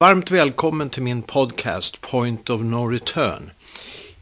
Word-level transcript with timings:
Varmt 0.00 0.30
välkommen 0.30 0.90
till 0.90 1.02
min 1.02 1.22
podcast 1.22 2.00
Point 2.00 2.50
of 2.50 2.60
No 2.60 2.88
Return. 2.88 3.50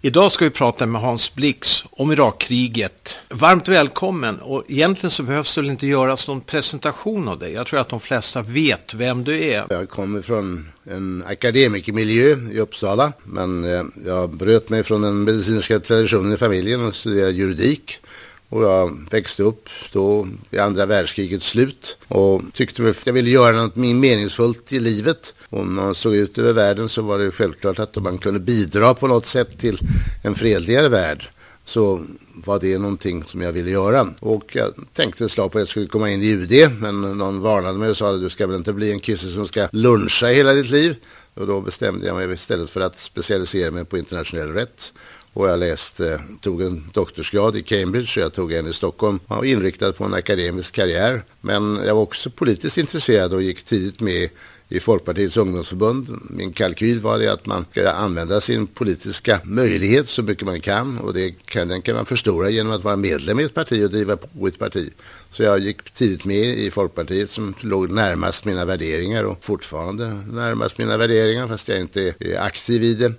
Idag 0.01 0.33
ska 0.33 0.45
vi 0.45 0.51
prata 0.51 0.87
med 0.87 1.01
Hans 1.01 1.35
Blix 1.35 1.85
om 1.91 2.13
Irakkriget. 2.13 3.17
Varmt 3.29 3.69
välkommen 3.69 4.39
och 4.39 4.65
egentligen 4.69 5.11
så 5.11 5.23
behövs 5.23 5.55
det 5.55 5.61
väl 5.61 5.71
inte 5.71 5.87
göras 5.87 6.29
någon 6.29 6.41
presentation 6.41 7.29
av 7.29 7.39
dig. 7.39 7.53
Jag 7.53 7.67
tror 7.67 7.81
att 7.81 7.89
de 7.89 8.01
flesta 8.01 8.43
vet 8.43 8.95
vem 8.95 9.25
du 9.25 9.45
är. 9.45 9.67
Jag 9.71 9.89
kommer 9.89 10.23
från 10.23 10.69
en 10.85 11.25
akademikermiljö 11.27 12.37
i 12.53 12.59
Uppsala 12.59 13.13
men 13.25 13.65
eh, 13.65 13.85
jag 14.07 14.31
bröt 14.31 14.69
mig 14.69 14.83
från 14.83 15.03
den 15.03 15.25
medicinska 15.25 15.81
traditionen 15.81 16.33
i 16.33 16.37
familjen 16.37 16.87
och 16.87 16.95
studerade 16.95 17.33
juridik. 17.33 18.01
Och 18.49 18.65
jag 18.65 18.99
växte 19.11 19.43
upp 19.43 19.69
då 19.93 20.29
i 20.51 20.59
andra 20.59 20.87
världskrigets 20.87 21.47
slut 21.47 21.99
och 22.09 22.43
tyckte 22.55 22.91
att 22.91 23.07
jag 23.07 23.13
ville 23.13 23.31
göra 23.31 23.57
något 23.57 23.77
meningsfullt 23.77 24.73
i 24.73 24.81
livet. 24.81 25.35
Och 25.49 25.67
när 25.67 25.83
man 25.83 25.95
såg 25.95 26.17
ut 26.17 26.39
över 26.39 26.53
världen 26.53 26.89
så 26.89 27.03
var 27.03 27.19
det 27.19 27.31
självklart 27.31 27.79
att 27.79 27.97
om 27.97 28.03
man 28.03 28.19
kunde 28.19 28.41
bidra 28.41 28.95
på 28.95 29.07
något 29.07 29.27
sätt 29.27 29.59
till 29.59 29.79
en 30.25 30.35
fredligare 30.35 30.89
värld 30.89 31.31
så 31.65 32.01
var 32.35 32.61
det 32.61 32.79
någonting 32.79 33.25
som 33.25 33.43
jag 33.43 33.53
ville 33.53 33.71
göra. 33.71 34.09
Och 34.21 34.57
jag 34.57 34.73
tänkte 34.93 35.25
ett 35.25 35.31
slag 35.31 35.53
på 35.53 35.59
att 35.59 35.61
jag 35.61 35.69
skulle 35.69 35.87
komma 35.87 36.11
in 36.11 36.23
i 36.23 36.27
UD 36.27 36.73
men 36.81 37.01
någon 37.01 37.41
varnade 37.41 37.79
mig 37.79 37.91
och 37.91 37.97
sa 37.97 38.15
att 38.15 38.21
du 38.21 38.31
ska 38.31 38.47
väl 38.47 38.57
inte 38.57 38.73
bli 38.73 38.93
en 38.93 39.01
kisse 39.01 39.29
som 39.29 39.49
ska 39.49 39.69
luncha 39.73 40.27
hela 40.27 40.53
ditt 40.53 40.71
liv. 40.71 40.97
Och 41.35 41.47
då 41.47 41.61
bestämde 41.61 42.07
jag 42.07 42.17
mig 42.17 42.33
istället 42.33 42.71
för 42.71 42.81
att 42.81 42.99
specialisera 42.99 43.71
mig 43.71 43.85
på 43.85 43.99
internationell 43.99 44.53
rätt 44.53 44.93
och 45.37 45.49
jag 45.49 45.59
läste, 45.59 46.21
tog 46.41 46.63
en 46.63 46.91
doktorsgrad 46.93 47.57
i 47.57 47.63
Cambridge 47.63 48.21
och 48.21 48.25
jag 48.25 48.33
tog 48.33 48.53
en 48.53 48.67
i 48.67 48.73
Stockholm. 48.73 49.21
Jag 49.29 49.37
var 49.37 49.45
inriktad 49.45 49.93
på 49.93 50.05
en 50.05 50.15
akademisk 50.15 50.75
karriär. 50.75 51.23
Men 51.41 51.81
jag 51.87 51.95
var 51.95 52.03
också 52.03 52.31
politiskt 52.31 52.79
intresserad 52.79 53.33
och 53.33 53.43
gick 53.43 53.63
tidigt 53.63 54.01
med 54.01 54.29
i 54.69 54.81
Folkpartiets 54.81 55.37
ungdomsförbund. 55.37 56.21
Min 56.31 56.53
kalkyl 56.53 57.01
var 57.01 57.19
det 57.19 57.33
att 57.33 57.47
man 57.47 57.65
ska 57.71 57.91
använda 57.91 58.41
sin 58.41 58.67
politiska 58.67 59.41
möjlighet 59.45 60.09
så 60.09 60.23
mycket 60.23 60.47
man 60.47 60.61
kan 60.61 60.99
och 60.99 61.15
det 61.15 61.31
kan, 61.31 61.69
den 61.69 61.83
kan 61.83 61.97
man 61.97 62.07
förstora 62.07 62.51
genom 62.51 62.73
att 62.73 62.85
vara 62.85 62.97
medlem 62.97 63.41
i 63.41 63.45
ett 63.45 63.55
parti 63.55 63.85
och 63.85 63.91
driva 63.91 64.17
på 64.17 64.47
ett 64.47 64.59
parti. 64.59 64.91
Så 65.31 65.43
jag 65.43 65.59
gick 65.59 65.91
tidigt 65.91 66.25
med 66.25 66.59
i 66.59 66.71
Folkpartiet 66.71 67.31
som 67.31 67.55
låg 67.61 67.93
närmast 67.93 68.45
mina 68.45 68.65
värderingar 68.65 69.25
och 69.25 69.45
fortfarande 69.45 70.07
närmast 70.33 70.79
mina 70.79 70.97
värderingar 70.97 71.49
fast 71.49 71.69
jag 71.69 71.81
inte 71.81 72.15
är 72.21 72.41
aktiv 72.41 72.83
i 72.83 72.95
det. 72.95 73.13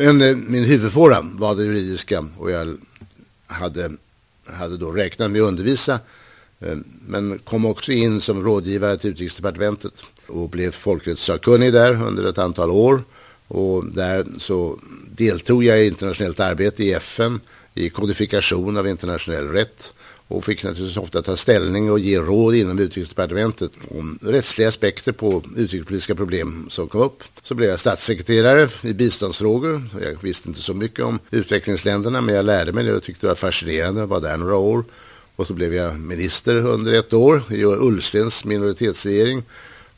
Men 0.00 0.22
eh, 0.22 0.36
min 0.36 0.64
huvudfåra 0.64 1.20
var 1.22 1.54
det 1.54 1.64
juridiska 1.64 2.26
och 2.38 2.50
jag 2.50 2.76
hade, 3.46 3.92
hade 4.44 4.76
då 4.76 4.90
räknat 4.90 5.30
med 5.30 5.42
att 5.42 5.48
undervisa 5.48 6.00
eh, 6.60 6.78
men 7.06 7.38
kom 7.38 7.66
också 7.66 7.92
in 7.92 8.20
som 8.20 8.44
rådgivare 8.44 8.98
till 8.98 9.10
utrikesdepartementet 9.10 9.92
och 10.26 10.48
blev 10.48 10.70
folkrättssakkunnig 10.70 11.72
där 11.72 12.02
under 12.02 12.24
ett 12.24 12.38
antal 12.38 12.70
år. 12.70 13.02
Och 13.48 13.84
där 13.86 14.26
så 14.38 14.78
deltog 15.10 15.64
jag 15.64 15.82
i 15.82 15.86
internationellt 15.86 16.40
arbete 16.40 16.84
i 16.84 16.92
FN 16.92 17.40
i 17.74 17.90
kodifikation 17.90 18.76
av 18.76 18.88
internationell 18.88 19.48
rätt 19.48 19.92
och 20.28 20.44
fick 20.44 20.64
naturligtvis 20.64 20.96
ofta 20.96 21.22
ta 21.22 21.36
ställning 21.36 21.90
och 21.90 21.98
ge 21.98 22.18
råd 22.18 22.54
inom 22.54 22.78
utrikesdepartementet 22.78 23.72
om 23.90 24.18
rättsliga 24.22 24.68
aspekter 24.68 25.12
på 25.12 25.42
utrikespolitiska 25.56 26.14
problem 26.14 26.66
som 26.70 26.88
kom 26.88 27.00
upp. 27.00 27.22
Så 27.42 27.54
blev 27.54 27.70
jag 27.70 27.80
statssekreterare 27.80 28.68
i 28.82 28.92
biståndsfrågor. 28.92 29.82
Jag 30.02 30.22
visste 30.22 30.48
inte 30.48 30.60
så 30.60 30.74
mycket 30.74 31.04
om 31.04 31.18
utvecklingsländerna 31.30 32.20
men 32.20 32.34
jag 32.34 32.44
lärde 32.44 32.72
mig 32.72 32.84
det 32.84 32.92
och 32.92 33.02
tyckte 33.02 33.26
det 33.26 33.28
var 33.28 33.34
fascinerande. 33.34 34.00
Jag 34.00 34.06
var 34.06 34.20
där 34.20 34.36
några 34.36 34.56
år. 34.56 34.84
Och 35.36 35.46
så 35.46 35.54
blev 35.54 35.74
jag 35.74 35.98
minister 35.98 36.56
under 36.56 36.92
ett 36.92 37.12
år 37.12 37.42
i 37.50 37.64
Ullstens 37.64 38.44
minoritetsregering. 38.44 39.42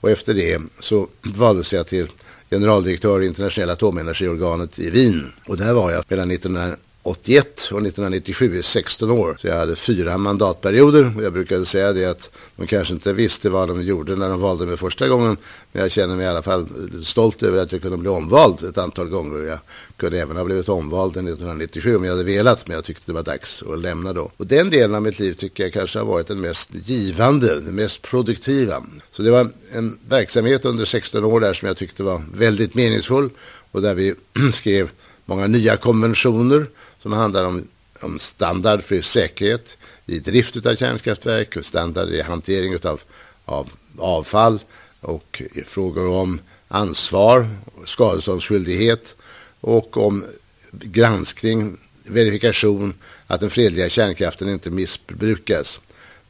Och 0.00 0.10
efter 0.10 0.34
det 0.34 0.62
så 0.80 1.08
valdes 1.22 1.72
jag 1.72 1.86
till 1.86 2.08
generaldirektör 2.50 3.22
i 3.22 3.26
internationella 3.26 3.72
atomenergiorganet 3.72 4.78
i 4.78 4.90
Wien. 4.90 5.32
Och 5.46 5.56
där 5.56 5.72
var 5.72 5.90
jag 5.90 6.04
mellan 6.08 6.28
19 6.28 6.58
81 7.02 7.46
och 7.72 7.78
1997 7.78 8.58
är 8.58 8.62
16 8.62 9.10
år. 9.10 9.36
Så 9.40 9.46
jag 9.46 9.54
hade 9.54 9.76
fyra 9.76 10.18
mandatperioder 10.18 11.12
och 11.16 11.22
jag 11.22 11.32
brukade 11.32 11.66
säga 11.66 11.92
det 11.92 12.04
att 12.04 12.30
de 12.56 12.66
kanske 12.66 12.94
inte 12.94 13.12
visste 13.12 13.50
vad 13.50 13.68
de 13.68 13.82
gjorde 13.82 14.16
när 14.16 14.28
de 14.28 14.40
valde 14.40 14.66
mig 14.66 14.76
första 14.76 15.08
gången. 15.08 15.36
Men 15.72 15.82
jag 15.82 15.90
känner 15.90 16.16
mig 16.16 16.26
i 16.26 16.28
alla 16.28 16.42
fall 16.42 16.68
stolt 17.04 17.42
över 17.42 17.62
att 17.62 17.72
jag 17.72 17.82
kunde 17.82 17.96
bli 17.96 18.08
omvald 18.08 18.62
ett 18.62 18.78
antal 18.78 19.08
gånger. 19.08 19.46
Jag 19.46 19.58
kunde 19.96 20.20
även 20.20 20.36
ha 20.36 20.44
blivit 20.44 20.68
omvald 20.68 21.12
1997 21.12 21.96
om 21.96 22.04
jag 22.04 22.12
hade 22.12 22.24
velat 22.24 22.66
men 22.66 22.74
jag 22.74 22.84
tyckte 22.84 23.02
det 23.06 23.12
var 23.12 23.22
dags 23.22 23.62
att 23.62 23.78
lämna 23.78 24.12
då. 24.12 24.30
Och 24.36 24.46
den 24.46 24.70
delen 24.70 24.94
av 24.94 25.02
mitt 25.02 25.18
liv 25.18 25.34
tycker 25.34 25.62
jag 25.62 25.72
kanske 25.72 25.98
har 25.98 26.06
varit 26.06 26.26
den 26.26 26.40
mest 26.40 26.70
givande, 26.72 27.60
den 27.60 27.74
mest 27.74 28.02
produktiva. 28.02 28.84
Så 29.12 29.22
det 29.22 29.30
var 29.30 29.48
en 29.72 29.98
verksamhet 30.08 30.64
under 30.64 30.84
16 30.84 31.24
år 31.24 31.40
där 31.40 31.54
som 31.54 31.68
jag 31.68 31.76
tyckte 31.76 32.02
var 32.02 32.22
väldigt 32.34 32.74
meningsfull 32.74 33.30
och 33.70 33.82
där 33.82 33.94
vi 33.94 34.14
skrev 34.52 34.90
många 35.24 35.46
nya 35.46 35.76
konventioner 35.76 36.66
som 37.02 37.12
handlar 37.12 37.44
om, 37.44 37.68
om 38.00 38.18
standard 38.18 38.82
för 38.82 39.02
säkerhet 39.02 39.76
i 40.06 40.18
drift 40.18 40.66
av 40.66 40.76
kärnkraftverk 40.76 41.56
och 41.56 41.64
standard 41.64 42.08
i 42.08 42.22
hantering 42.22 42.76
av, 42.82 43.00
av 43.44 43.72
avfall 43.98 44.60
och 45.00 45.42
frågor 45.66 46.06
om 46.06 46.40
ansvar, 46.68 47.48
skadeståndsskyldighet 47.84 49.16
och 49.60 49.96
om 49.96 50.24
granskning, 50.72 51.78
verifikation 52.04 52.94
att 53.26 53.40
den 53.40 53.50
fredliga 53.50 53.88
kärnkraften 53.88 54.48
inte 54.48 54.70
missbrukas. 54.70 55.80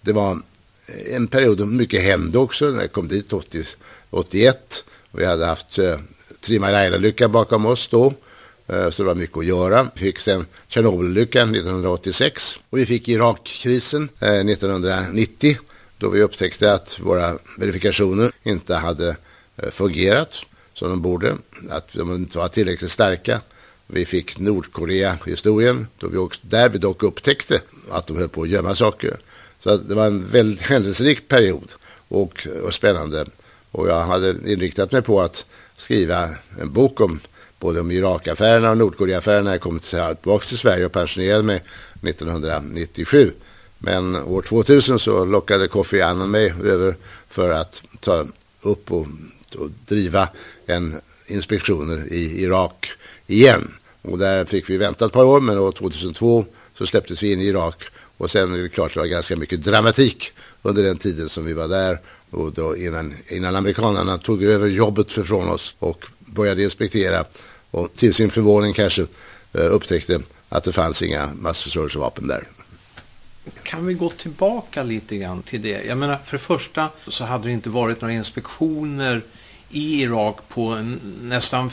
Det 0.01 0.13
var 0.13 0.39
en 1.11 1.27
period 1.27 1.59
då 1.59 1.67
mycket 1.67 2.03
hände 2.03 2.39
också 2.39 2.65
när 2.65 2.81
jag 2.81 2.93
kom 2.93 3.09
dit 3.09 3.33
80, 3.33 3.65
81. 4.11 4.85
Vi 5.13 5.25
hade 5.25 5.47
haft 5.47 5.79
eh, 5.79 5.99
Three 6.41 6.59
Mile 6.59 6.87
Island-lyckan 6.87 7.33
bakom 7.33 7.67
oss 7.67 7.89
då 7.89 8.15
Eh, 8.30 8.30
Eh, 8.73 8.91
så 8.91 9.03
det 9.03 9.07
var 9.07 9.15
mycket 9.15 9.39
att 9.39 9.45
göra. 9.45 9.91
Vi 9.95 10.01
fick 10.01 10.19
sen 10.19 10.47
Tjernobylolyckan 10.69 11.55
1986 11.55 12.61
och 12.71 12.79
vi 12.79 12.87
fick 12.87 13.09
Irakkrisen 13.09 14.09
eh, 14.21 14.29
1990 14.29 15.57
då 15.99 16.09
vi 16.09 16.23
upptäckte 16.23 16.75
att 16.75 17.01
våra 17.01 17.39
verifikationer 17.59 18.33
inte 18.43 18.75
hade 18.75 19.17
eh, 19.57 19.71
fungerat 19.71 20.39
som 20.75 20.91
de 20.91 21.03
borde, 21.03 21.37
att 21.71 21.93
de 21.93 22.15
inte 22.15 22.39
var 22.39 22.49
tillräckligt 22.49 22.91
starka. 22.91 23.41
Vi 23.87 24.05
fick 24.05 24.39
Nordkorea-historien 24.39 25.87
då 25.99 26.09
vi 26.09 26.17
också, 26.17 26.41
där 26.43 26.69
vi 26.69 26.79
dock 26.79 27.03
upptäckte 27.03 27.61
att 27.91 28.07
de 28.07 28.17
höll 28.17 28.29
på 28.29 28.43
att 28.43 28.49
gömma 28.49 28.75
saker. 28.75 29.17
Så 29.59 29.77
det 29.77 29.95
var 29.95 30.07
en 30.07 30.27
väldigt 30.27 30.63
händelserik 30.67 31.29
period 31.29 31.73
och, 32.09 32.47
och 32.65 32.75
spännande. 32.75 33.27
Och 33.71 33.89
jag 33.89 34.03
hade 34.03 34.31
inriktat 34.53 34.93
mig 34.93 35.03
på 35.03 35.21
att 35.21 35.45
skriva 35.77 36.29
en 36.61 36.73
bok 36.73 37.01
om 37.01 37.21
både 37.61 37.81
om 37.81 37.91
Irakaffärerna 37.91 38.71
och 38.71 38.77
Nordkoreaaffärerna 38.77 39.51
jag 39.51 39.61
kom 39.61 39.81
tillbaka 39.81 40.47
till 40.47 40.59
Sverige 40.59 40.87
och 40.87 40.93
pensionerade 40.93 41.43
mig 41.43 41.63
1997. 42.03 43.33
Men 43.79 44.17
år 44.17 44.43
2000 44.43 44.99
så 44.99 45.25
lockade 45.25 45.69
Kofi 45.69 46.03
Annan 46.03 46.31
mig 46.31 46.55
över 46.65 46.97
för 47.29 47.51
att 47.51 47.83
ta 48.01 48.25
upp 48.63 48.93
och, 48.93 49.07
och 49.59 49.71
driva 49.87 50.29
en 50.67 51.01
inspektioner 51.27 52.13
i 52.13 52.43
Irak 52.43 52.93
igen. 53.27 53.75
Och 54.03 54.19
där 54.19 54.45
fick 54.45 54.71
vi 54.71 54.77
vänta 54.77 55.07
ett 55.07 55.13
par 55.13 55.25
år 55.25 55.41
men 55.41 55.59
år 55.59 55.73
2002 55.73 56.45
så 56.79 56.87
släpptes 56.87 57.23
vi 57.23 57.33
in 57.33 57.41
i 57.41 57.47
Irak 57.47 57.85
och 58.17 58.31
sen 58.31 58.55
är 58.55 58.59
det 58.59 58.69
klart 58.69 58.95
det 58.95 59.01
var 59.01 59.07
ganska 59.07 59.37
mycket 59.37 59.65
dramatik 59.65 60.33
under 60.63 60.83
den 60.83 60.97
tiden 60.97 61.29
som 61.29 61.45
vi 61.45 61.53
var 61.53 61.69
där 61.69 62.01
och 62.31 62.53
då 62.53 62.77
innan, 62.77 63.15
innan 63.29 63.57
amerikanerna 63.57 64.19
tog 64.19 64.45
över 64.45 64.69
jobbet 64.69 65.13
från 65.13 65.49
oss 65.49 65.75
och 65.79 66.05
började 66.19 66.63
inspektera 66.63 67.25
och 67.71 67.95
till 67.95 68.15
sin 68.15 68.31
förvåning 68.31 68.73
kanske 68.73 69.03
eh, 69.53 69.61
upptäckte 69.61 70.21
att 70.49 70.65
det 70.65 70.73
fanns 70.73 71.03
inga 71.03 71.31
massförstörelsevapen 71.35 72.29
där. 72.29 72.45
Kan 73.63 73.87
vi 73.87 73.95
gå 73.95 74.11
tillbaka 74.11 74.83
lite 74.83 75.17
grann 75.17 75.43
till 75.43 75.63
det? 75.63 75.85
Jag 75.85 75.99
menar, 75.99 76.19
för 76.25 76.33
det 76.33 76.43
första 76.43 76.89
så 77.07 77.25
hade 77.25 77.49
det 77.49 77.53
inte 77.53 77.69
varit 77.71 78.01
några 78.01 78.15
inspektioner 78.15 79.23
i 79.71 80.03
Irak 80.03 80.37
på 80.49 80.75
nästan 81.23 81.71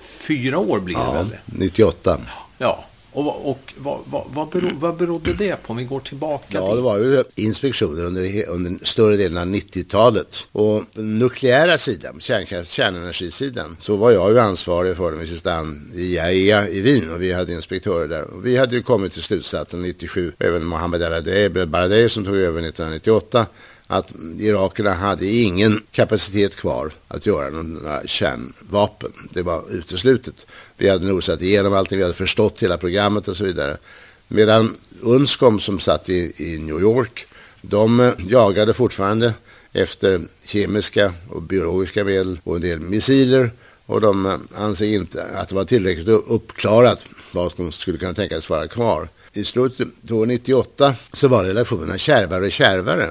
fyra 0.00 0.58
år 0.58 0.80
blir 0.80 0.94
det 0.94 1.00
ja, 1.00 1.12
väl? 1.12 1.36
98. 1.44 2.20
Ja, 2.58 2.84
och, 3.18 3.50
och 3.50 3.72
vad, 3.76 3.98
vad, 4.04 4.24
vad, 4.34 4.48
berod, 4.48 4.72
vad 4.74 4.96
berodde 4.96 5.32
det 5.32 5.62
på 5.62 5.70
om 5.70 5.76
vi 5.76 5.84
går 5.84 6.00
tillbaka? 6.00 6.44
Ja, 6.48 6.74
det 6.74 6.80
var 6.80 6.98
ju 6.98 7.24
inspektioner 7.34 8.04
under, 8.04 8.48
under 8.48 8.84
större 8.84 9.16
delen 9.16 9.38
av 9.38 9.46
90-talet. 9.46 10.44
Och 10.52 10.84
den 10.92 11.18
nukleära 11.18 11.78
sidan, 11.78 12.20
kärnkraft, 12.20 12.70
kärnenergisidan, 12.70 13.76
så 13.80 13.96
var 13.96 14.10
jag 14.10 14.30
ju 14.30 14.38
ansvarig 14.38 14.96
för 14.96 15.12
dem 15.12 15.22
i 15.22 15.26
sista 15.26 15.52
hand 15.52 15.94
i 15.94 16.00
IAEA 16.00 16.68
i 16.68 16.80
Wien 16.80 17.12
och 17.12 17.22
vi 17.22 17.32
hade 17.32 17.52
inspektörer 17.52 18.08
där. 18.08 18.22
Och 18.22 18.46
vi 18.46 18.56
hade 18.56 18.76
ju 18.76 18.82
kommit 18.82 19.12
till 19.12 19.22
slutsatsen 19.22 19.82
97, 19.82 20.32
även 20.38 20.64
Mohammed 20.64 21.68
Baradei 21.68 22.08
som 22.08 22.24
tog 22.24 22.36
över 22.36 22.60
1998 22.60 23.46
att 23.90 24.12
irakerna 24.38 24.92
hade 24.92 25.26
ingen 25.26 25.82
kapacitet 25.90 26.56
kvar 26.56 26.92
att 27.08 27.26
göra 27.26 27.50
några 27.50 28.06
kärnvapen. 28.06 29.12
Det 29.30 29.42
var 29.42 29.62
uteslutet. 29.70 30.46
Vi 30.78 30.88
hade 30.88 31.06
nosat 31.06 31.42
igenom 31.42 31.74
allting, 31.74 31.98
vi 31.98 32.04
hade 32.04 32.14
förstått 32.14 32.62
hela 32.62 32.78
programmet 32.78 33.28
och 33.28 33.36
så 33.36 33.44
vidare. 33.44 33.76
Medan 34.28 34.76
Unscom 35.00 35.60
som 35.60 35.80
satt 35.80 36.08
i, 36.08 36.32
i 36.36 36.58
New 36.58 36.80
York, 36.80 37.26
de 37.62 38.00
eh, 38.00 38.12
jagade 38.28 38.74
fortfarande 38.74 39.34
efter 39.72 40.20
kemiska 40.44 41.12
och 41.28 41.42
biologiska 41.42 42.04
medel 42.04 42.40
och 42.44 42.56
en 42.56 42.62
del 42.62 42.80
missiler. 42.80 43.50
Och 43.86 44.00
de 44.00 44.26
eh, 44.26 44.38
anser 44.54 44.86
inte 44.86 45.24
att 45.24 45.48
det 45.48 45.54
var 45.54 45.64
tillräckligt 45.64 46.08
uppklarat 46.08 47.06
vad 47.32 47.52
som 47.52 47.72
skulle 47.72 47.98
kunna 47.98 48.14
tänkas 48.14 48.50
vara 48.50 48.68
kvar. 48.68 49.08
I 49.32 49.44
slutet 49.44 49.88
av 50.10 50.26
98 50.26 50.94
så 51.12 51.28
var 51.28 51.44
relationerna 51.44 51.98
kärvare 51.98 52.44
och 52.44 52.52
kärvare 52.52 53.08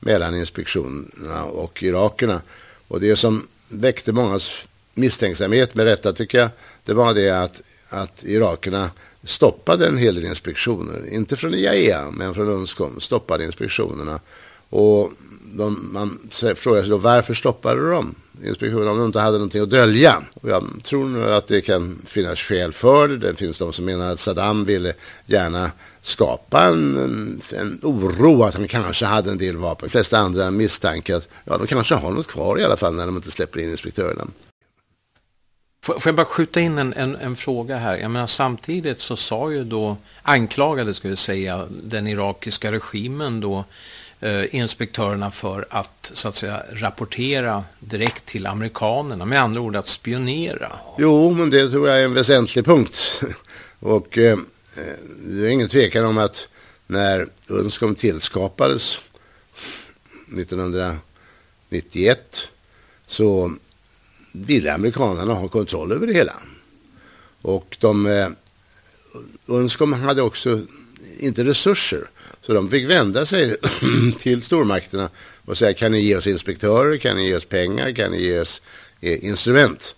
mellan 0.00 0.36
inspektionerna 0.36 1.44
och 1.44 1.82
irakerna. 1.82 2.42
Och 2.88 3.00
det 3.00 3.16
som 3.16 3.46
väckte 3.68 4.12
mångas 4.12 4.64
misstänksamhet 4.94 5.74
med 5.74 5.86
rätta 5.86 6.12
tycker 6.12 6.38
jag, 6.38 6.50
det 6.88 6.94
var 6.94 7.14
det 7.14 7.30
att, 7.30 7.62
att 7.88 8.24
irakerna 8.24 8.90
stoppade 9.24 9.86
en 9.86 9.96
hel 9.96 10.14
del 10.14 10.24
inspektioner. 10.24 11.06
Inte 11.08 11.36
från 11.36 11.54
IAEA, 11.54 12.10
men 12.10 12.34
från 12.34 12.48
UNSCOM 12.48 13.00
stoppade 13.00 13.44
inspektionerna. 13.44 14.20
Och 14.70 15.12
de, 15.54 15.90
man 15.92 16.18
frågar 16.54 16.80
sig 16.80 16.90
då 16.90 16.96
varför 16.96 17.34
stoppade 17.34 17.90
de 17.90 18.14
inspektionen 18.44 18.88
om 18.88 18.98
de 18.98 19.06
inte 19.06 19.20
hade 19.20 19.38
någonting 19.38 19.62
att 19.62 19.70
dölja. 19.70 20.22
Och 20.34 20.50
jag 20.50 20.64
tror 20.82 21.06
nu 21.06 21.34
att 21.34 21.46
det 21.46 21.60
kan 21.60 22.02
finnas 22.06 22.38
skäl 22.38 22.72
för 22.72 23.08
det. 23.08 23.16
Det 23.16 23.34
finns 23.34 23.58
de 23.58 23.72
som 23.72 23.84
menar 23.84 24.12
att 24.12 24.20
Saddam 24.20 24.64
ville 24.64 24.94
gärna 25.26 25.70
skapa 26.02 26.64
en, 26.64 26.96
en, 26.96 27.40
en 27.58 27.78
oro 27.82 28.42
att 28.42 28.54
han 28.54 28.68
kanske 28.68 29.06
hade 29.06 29.30
en 29.30 29.38
del 29.38 29.56
vapen. 29.56 29.86
De 29.86 29.90
flesta 29.90 30.18
andra 30.18 30.50
misstankar 30.50 31.16
att 31.16 31.28
ja, 31.44 31.58
de 31.58 31.66
kanske 31.66 31.94
har 31.94 32.10
något 32.10 32.26
kvar 32.26 32.58
i 32.60 32.64
alla 32.64 32.76
fall 32.76 32.94
när 32.94 33.06
de 33.06 33.16
inte 33.16 33.30
släpper 33.30 33.60
in 33.60 33.70
inspektörerna. 33.70 34.26
Får 35.88 36.06
jag 36.06 36.14
bara 36.14 36.26
skjuta 36.26 36.60
in 36.60 36.78
en, 36.78 36.92
en, 36.92 37.16
en, 37.16 37.36
fråga 37.36 37.76
här? 37.76 37.98
Jag 37.98 38.10
menar, 38.10 38.26
samtidigt 38.26 39.00
så 39.00 39.16
sa 39.16 39.52
ju 39.52 39.64
då, 39.64 39.96
anklagade 40.22 40.94
ska 40.94 41.08
vi 41.08 41.16
säga, 41.16 41.68
den 41.70 42.06
irakiska 42.06 42.72
regimen 42.72 43.40
då 43.40 43.64
eh, 44.20 44.54
inspektörerna 44.54 45.30
för 45.30 45.66
att 45.70 46.10
så 46.14 46.28
att 46.28 46.36
säga 46.36 46.62
rapportera 46.72 47.64
direkt 47.80 48.26
till 48.26 48.46
amerikanerna, 48.46 49.24
med 49.24 49.40
andra 49.40 49.60
ord 49.60 49.76
att 49.76 49.88
spionera. 49.88 50.72
Jo, 50.98 51.30
men 51.30 51.50
det 51.50 51.70
tror 51.70 51.88
jag 51.88 52.00
är 52.00 52.04
en 52.04 52.14
väsentlig 52.14 52.64
punkt. 52.64 53.22
Och 53.80 54.18
eh, 54.18 54.38
det 55.24 55.46
är 55.46 55.48
ingen 55.48 55.68
tvekan 55.68 56.04
om 56.04 56.18
att 56.18 56.48
när 56.86 57.28
UNSCOM 57.46 57.94
tillskapades 57.94 58.98
1991 60.38 62.48
så 63.06 63.52
ville 64.32 64.74
amerikanerna 64.74 65.34
ha 65.34 65.48
kontroll 65.48 65.92
över 65.92 66.06
det 66.06 66.12
hela. 66.12 66.34
Och 67.42 67.76
de, 67.80 68.06
eh, 68.06 68.28
UNSCOM 69.46 69.92
hade 69.92 70.22
också 70.22 70.60
inte 71.18 71.44
resurser. 71.44 72.10
Så 72.40 72.52
de 72.52 72.70
fick 72.70 72.90
vända 72.90 73.26
sig 73.26 73.56
till 74.18 74.42
stormakterna 74.42 75.10
och 75.44 75.58
säga 75.58 75.74
kan 75.74 75.92
ni 75.92 76.00
ge 76.00 76.16
oss 76.16 76.26
inspektörer, 76.26 76.96
kan 76.96 77.16
ni 77.16 77.26
ge 77.26 77.36
oss 77.36 77.44
pengar, 77.44 77.92
kan 77.92 78.10
ni 78.10 78.22
ge 78.22 78.40
oss 78.40 78.62
eh, 79.00 79.24
instrument. 79.24 79.94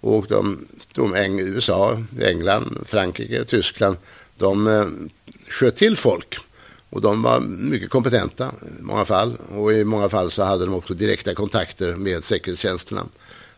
Och 0.00 0.26
de, 0.26 0.66
de 0.94 1.38
USA, 1.40 2.04
England, 2.20 2.78
Frankrike, 2.86 3.44
Tyskland, 3.44 3.96
de 4.36 4.66
eh, 4.66 4.86
sköt 5.48 5.76
till 5.76 5.96
folk. 5.96 6.38
Och 6.90 7.00
de 7.00 7.22
var 7.22 7.40
mycket 7.40 7.90
kompetenta 7.90 8.52
i 8.78 8.82
många 8.82 9.04
fall. 9.04 9.36
Och 9.48 9.72
i 9.72 9.84
många 9.84 10.08
fall 10.08 10.30
så 10.30 10.42
hade 10.42 10.64
de 10.64 10.74
också 10.74 10.94
direkta 10.94 11.34
kontakter 11.34 11.94
med 11.96 12.24
säkerhetstjänsterna. 12.24 13.06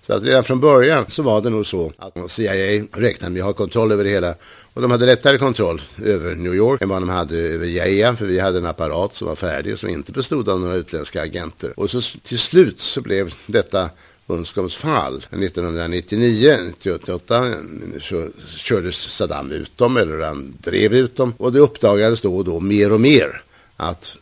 Så 0.07 0.13
att 0.13 0.23
redan 0.23 0.45
från 0.45 0.61
början 0.61 1.05
så 1.09 1.23
var 1.23 1.41
det 1.41 1.51
nog 1.51 1.67
så 1.67 1.93
att 1.99 2.31
CIA 2.31 2.85
räknade 2.93 3.33
med 3.33 3.41
att 3.41 3.47
ha 3.47 3.53
kontroll 3.53 3.93
över 3.93 4.05
det 4.05 4.11
hela. 4.11 4.35
Och 4.75 4.83
de 4.83 4.91
hade 4.91 5.07
lättare 5.07 5.39
kontroll 5.39 5.83
över 6.05 6.35
New 6.35 6.55
York 6.55 6.83
än 6.83 6.89
vad 6.89 7.03
de 7.03 7.09
hade 7.09 7.39
över 7.39 7.67
Jaea, 7.67 8.17
För 8.17 8.27
vi 8.27 8.41
hade 8.41 8.59
en 8.59 8.67
apparat 8.67 9.15
som 9.15 9.29
var 9.29 9.35
färdig 9.35 9.73
och 9.73 9.79
som 9.79 9.89
inte 9.89 10.13
bestod 10.13 10.49
av 10.49 10.61
några 10.61 10.77
utländska 10.77 11.23
agenter. 11.23 11.81
Och 11.81 11.91
så 11.91 12.01
till 12.23 12.39
slut 12.39 12.81
så 12.81 13.01
blev 13.01 13.35
detta 13.47 13.91
Unscoms 14.31 14.77
fall 14.77 15.27
1999-1988 15.31 18.01
så 18.01 18.29
kördes 18.57 18.97
Saddam 18.97 19.53
ut 19.53 19.79
dem 19.79 19.97
eller 19.97 20.21
han 20.21 20.55
drev 20.59 20.95
ut 20.95 21.17
dem. 21.17 21.35
Och 21.39 21.53
det 21.53 21.59
uppdagades 21.59 22.21
då 22.21 22.37
och 22.37 22.45
då 22.45 22.61
mer 22.61 22.93
och 22.93 23.01
mer 23.01 23.43
att, 23.77 24.17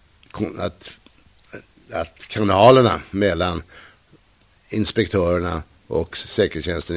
att, 0.59 0.99
att 1.93 2.29
kanalerna 2.29 3.01
mellan 3.11 3.63
inspektörerna 4.71 5.63
och 5.87 6.17
säkerhetstjänsten 6.17 6.97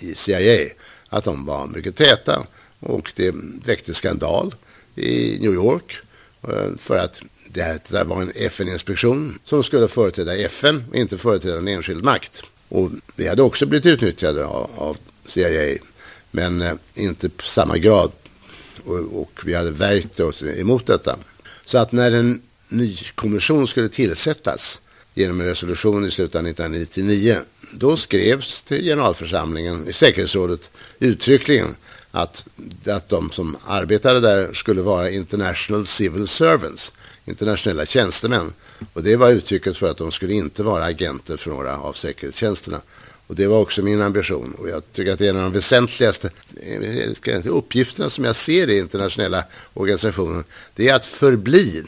i 0.00 0.14
CIA 0.14 0.68
att 1.08 1.24
de 1.24 1.46
var 1.46 1.66
mycket 1.66 1.96
täta 1.96 2.46
och 2.80 3.12
det 3.16 3.34
väckte 3.64 3.94
skandal 3.94 4.54
i 4.94 5.38
New 5.40 5.54
York 5.54 5.96
eh, 6.42 6.76
för 6.78 6.98
att 6.98 7.22
det 7.48 7.62
här 7.62 8.04
var 8.04 8.22
en 8.22 8.32
FN-inspektion 8.34 9.38
som 9.44 9.64
skulle 9.64 9.88
företräda 9.88 10.36
FN 10.36 10.84
och 10.90 10.96
inte 10.96 11.18
företräda 11.18 11.58
en 11.58 11.68
enskild 11.68 12.04
makt. 12.04 12.42
Och 12.68 12.90
vi 13.16 13.28
hade 13.28 13.42
också 13.42 13.66
blivit 13.66 13.86
utnyttjade 13.86 14.44
av, 14.44 14.70
av 14.76 14.96
CIA 15.26 15.78
men 16.30 16.62
eh, 16.62 16.74
inte 16.94 17.28
på 17.28 17.42
samma 17.42 17.78
grad 17.78 18.12
och, 18.84 19.20
och 19.20 19.40
vi 19.44 19.54
hade 19.54 19.70
värjt 19.70 20.20
oss 20.20 20.42
emot 20.42 20.86
detta. 20.86 21.18
Så 21.64 21.78
att 21.78 21.92
när 21.92 22.12
en 22.12 22.42
ny 22.68 22.96
kommission 23.14 23.68
skulle 23.68 23.88
tillsättas 23.88 24.80
genom 25.18 25.40
en 25.40 25.46
resolution 25.46 26.06
i 26.06 26.10
slutet 26.10 26.34
av 26.34 26.46
1999. 26.46 27.38
Då 27.72 27.96
skrevs 27.96 28.62
till 28.62 28.84
generalförsamlingen 28.84 29.88
i 29.88 29.92
säkerhetsrådet 29.92 30.70
uttryckligen 30.98 31.76
att, 32.10 32.46
att 32.86 33.08
de 33.08 33.30
som 33.30 33.56
arbetade 33.66 34.20
där 34.20 34.52
skulle 34.52 34.82
vara 34.82 35.10
international 35.10 35.86
civil 35.86 36.28
servants, 36.28 36.92
internationella 37.24 37.86
tjänstemän. 37.86 38.52
Och 38.92 39.02
det 39.02 39.16
var 39.16 39.30
uttrycket 39.30 39.76
för 39.76 39.90
att 39.90 39.96
de 39.96 40.12
skulle 40.12 40.32
inte 40.32 40.62
vara 40.62 40.84
agenter 40.84 41.36
för 41.36 41.50
några 41.50 41.78
av 41.78 41.92
säkerhetstjänsterna. 41.92 42.80
Och 43.26 43.34
det 43.34 43.46
var 43.46 43.58
också 43.58 43.82
min 43.82 44.02
ambition. 44.02 44.54
Och 44.58 44.68
jag 44.68 44.82
tycker 44.92 45.12
att 45.12 45.18
det 45.18 45.26
är 45.26 45.30
en 45.30 45.36
av 45.36 45.42
de 45.42 45.52
väsentligaste 45.52 46.30
eh, 47.24 47.46
uppgifterna 47.46 48.10
som 48.10 48.24
jag 48.24 48.36
ser 48.36 48.70
i 48.70 48.78
internationella 48.78 49.44
organisationer. 49.74 50.44
Det 50.74 50.88
är 50.88 50.94
att 50.94 51.06
förbli 51.06 51.84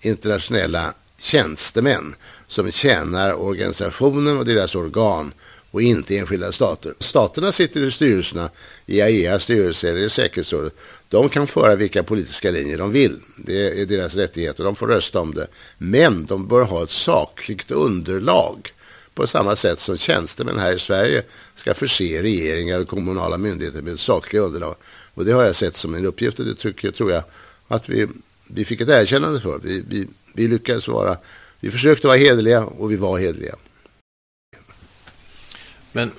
internationella 0.00 0.94
tjänstemän 1.18 2.14
som 2.52 2.70
tjänar 2.70 3.42
organisationen 3.42 4.38
och 4.38 4.44
deras 4.44 4.74
organ 4.74 5.32
och 5.70 5.82
inte 5.82 6.16
enskilda 6.16 6.52
stater. 6.52 6.94
Staterna 6.98 7.52
sitter 7.52 7.80
i 7.80 7.90
styrelserna, 7.90 8.50
i 8.86 9.00
IAEAs 9.00 9.42
styrelse 9.42 9.90
eller 9.90 10.00
i 10.00 10.08
säkerhetsrådet. 10.08 10.74
De 11.08 11.28
kan 11.28 11.46
föra 11.46 11.76
vilka 11.76 12.02
politiska 12.02 12.50
linjer 12.50 12.78
de 12.78 12.92
vill. 12.92 13.20
Det 13.36 13.80
är 13.80 13.86
deras 13.86 14.14
rättighet 14.14 14.58
och 14.58 14.64
de 14.64 14.76
får 14.76 14.86
rösta 14.86 15.20
om 15.20 15.34
det. 15.34 15.46
Men 15.78 16.26
de 16.26 16.48
bör 16.48 16.62
ha 16.62 16.82
ett 16.82 16.90
sakligt 16.90 17.70
underlag 17.70 18.72
på 19.14 19.26
samma 19.26 19.56
sätt 19.56 19.80
som 19.80 19.96
tjänstemän 19.96 20.58
här 20.58 20.74
i 20.74 20.78
Sverige 20.78 21.22
ska 21.54 21.74
förse 21.74 22.22
regeringar 22.22 22.80
och 22.80 22.88
kommunala 22.88 23.38
myndigheter 23.38 23.82
med 23.82 23.94
ett 23.94 24.00
sakligt 24.00 24.42
underlag. 24.42 24.74
Och 25.14 25.24
det 25.24 25.32
har 25.32 25.42
jag 25.42 25.56
sett 25.56 25.76
som 25.76 25.94
en 25.94 26.06
uppgift 26.06 26.38
och 26.38 26.44
det 26.44 26.54
tycker, 26.54 26.90
tror 26.90 27.12
jag 27.12 27.22
att 27.68 27.88
vi, 27.88 28.06
vi 28.46 28.64
fick 28.64 28.80
ett 28.80 28.88
erkännande 28.88 29.40
för. 29.40 29.58
Vi, 29.62 29.84
vi, 29.88 30.08
vi 30.34 30.48
lyckades 30.48 30.88
vara 30.88 31.16
vi 31.62 31.70
försökte 31.70 32.06
vara 32.06 32.16
hederliga 32.16 32.64
och 32.64 32.90
vi 32.90 32.96
var 32.96 33.18
hederliga. 33.18 33.54
Men, 35.92 36.10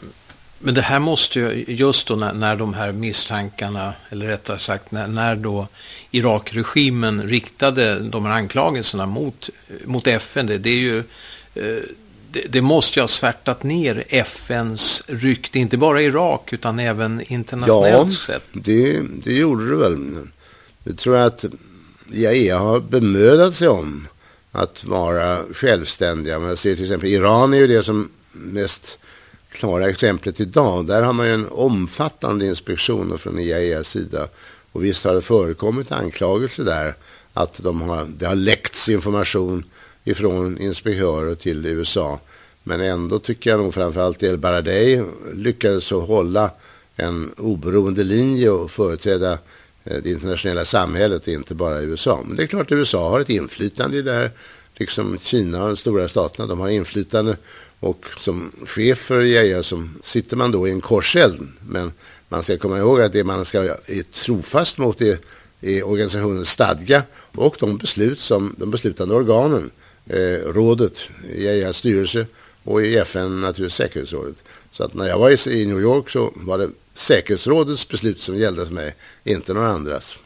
men 0.60 0.74
det 0.74 0.82
här 0.82 1.00
måste 1.00 1.40
ju, 1.40 1.66
just 1.68 2.08
då 2.08 2.16
när, 2.16 2.34
när 2.34 2.56
de 2.56 2.74
här 2.74 2.92
misstankarna, 2.92 3.94
eller 4.10 4.28
rättare 4.28 4.60
sagt 4.60 4.92
när, 4.92 5.08
när 5.08 5.36
då 5.36 5.68
Irakregimen 6.12 7.24
riktade 7.24 8.00
de 8.00 8.26
här 8.26 8.34
anklagelserna 8.34 9.06
mot, 9.06 9.50
mot 9.86 10.08
FN, 10.08 10.48
det, 10.48 10.58
det 10.58 10.70
är 10.70 10.78
ju 10.78 10.98
eh, 11.56 11.84
det, 12.32 12.46
det, 12.50 12.62
måste 12.62 13.00
ju 13.00 13.04
ha 13.04 13.08
svärtat 13.08 13.64
ner 13.64 14.04
FNs 14.08 15.04
rykte, 15.08 15.60
inte 15.60 15.78
bara 15.78 16.02
i 16.02 16.06
Irak 16.06 16.54
utan 16.54 16.80
även 16.80 17.22
internationellt 17.28 18.12
ja, 18.12 18.34
sett. 18.34 18.44
Ja, 18.52 18.62
det, 18.64 19.02
det 19.24 19.34
gjorde 19.34 19.70
det 19.70 19.76
väl. 19.76 20.28
Det 20.84 20.94
tror 20.94 21.18
jag 21.18 21.26
att 21.26 21.46
IAEA 22.12 22.60
har 22.60 22.80
bemödat 22.80 23.56
sig 23.56 23.68
om 23.68 24.08
att 24.56 24.84
vara 24.84 25.40
självständiga. 25.54 26.40
Man 26.40 26.58
ser 26.58 26.76
till 26.76 26.86
exempel 26.86 27.10
Iran 27.10 27.54
är 27.54 27.58
ju 27.58 27.68
det 27.68 27.84
som 27.84 28.10
mest 28.32 28.98
klara 29.52 29.90
exemplet 29.90 30.40
idag. 30.40 30.88
Där 30.88 31.02
har 31.02 31.14
man 31.14 31.28
ju 31.28 31.34
en 31.34 31.48
omfattande 31.52 32.46
inspektion 32.46 33.18
från 33.18 33.40
IAEAs 33.40 33.88
sida. 33.88 34.28
Och 34.72 34.84
visst 34.84 35.06
har 35.06 35.14
det 35.14 35.22
förekommit 35.22 35.92
anklagelser 35.92 36.64
där 36.64 36.96
att 37.34 37.64
de 37.64 37.82
har, 37.82 38.06
det 38.18 38.26
har 38.26 38.36
läckts 38.36 38.90
information 38.90 39.64
ifrån 40.04 40.58
inspektörer 40.58 41.36
till 41.36 41.66
USA. 41.66 42.20
Men 42.64 42.82
ändå 42.82 43.20
tycker 43.20 43.50
jag 43.50 43.60
nog 43.60 43.74
framförallt 43.74 44.24
El 44.24 44.38
Baradei 44.38 45.04
lyckades 45.34 45.92
hålla 45.92 46.52
en 46.96 47.32
oberoende 47.38 48.04
linje 48.04 48.50
och 48.50 48.72
företräda 48.72 49.38
Eh, 49.86 49.98
det 50.04 50.10
internationella 50.10 50.66
samhället, 50.66 51.28
inte 51.28 51.56
bara 51.56 51.82
USA. 51.82 52.24
Men 52.26 52.36
det 52.36 52.44
är 52.44 52.48
klart 52.48 52.72
att 52.72 52.78
USA 52.78 53.10
har 53.10 53.20
ett 53.20 53.30
inflytande 53.30 53.98
i 53.98 54.02
det 54.02 54.14
här. 54.14 54.32
Liksom 54.76 55.18
Kina 55.20 55.62
och 55.64 55.68
de 55.68 55.78
stora 55.78 56.10
staterna, 56.10 56.48
de 56.48 56.60
har 56.60 56.70
inflytande. 56.70 57.38
Och 57.80 58.06
som 58.18 58.52
chef 58.66 58.98
för 58.98 59.22
IAEA 59.22 59.64
så 59.64 59.88
sitter 60.04 60.38
man 60.38 60.52
då 60.52 60.68
i 60.68 60.72
en 60.72 60.82
korseld. 60.82 61.48
Men 61.68 61.92
man 62.30 62.44
ska 62.44 62.58
komma 62.58 62.78
ihåg 62.78 63.02
att 63.02 63.14
det 63.14 63.24
man 63.24 63.46
ska 63.46 63.62
är 63.64 64.12
trofast 64.12 64.78
mot 64.78 65.02
är, 65.02 65.18
är 65.62 65.88
organisationens 65.88 66.50
stadga 66.50 67.04
och 67.36 67.56
de 67.60 67.78
beslut 67.78 68.20
som 68.20 68.56
de 68.58 68.72
beslutande 68.72 69.16
organen 69.16 69.72
eh, 70.06 70.54
rådet, 70.54 71.10
IAEAs 71.36 71.78
styrelse 71.78 72.26
och 72.64 72.86
i 72.86 72.98
FN 72.98 73.42
naturligtvis 73.42 73.76
säkerhetsrådet. 73.76 74.44
Så 74.72 74.84
att 74.84 74.94
när 74.94 75.08
jag 75.08 75.20
var 75.20 75.50
i 75.50 75.66
New 75.66 75.82
York 75.82 76.10
så 76.10 76.34
var 76.36 76.58
det 76.58 76.70
säkerhetsrådets 76.94 77.88
beslut 77.88 78.22
som 78.22 78.36
gällde 78.36 78.66
för 78.66 78.74
mig, 78.74 78.96
inte 79.24 79.54
några 79.54 79.68
andras. 79.68 80.20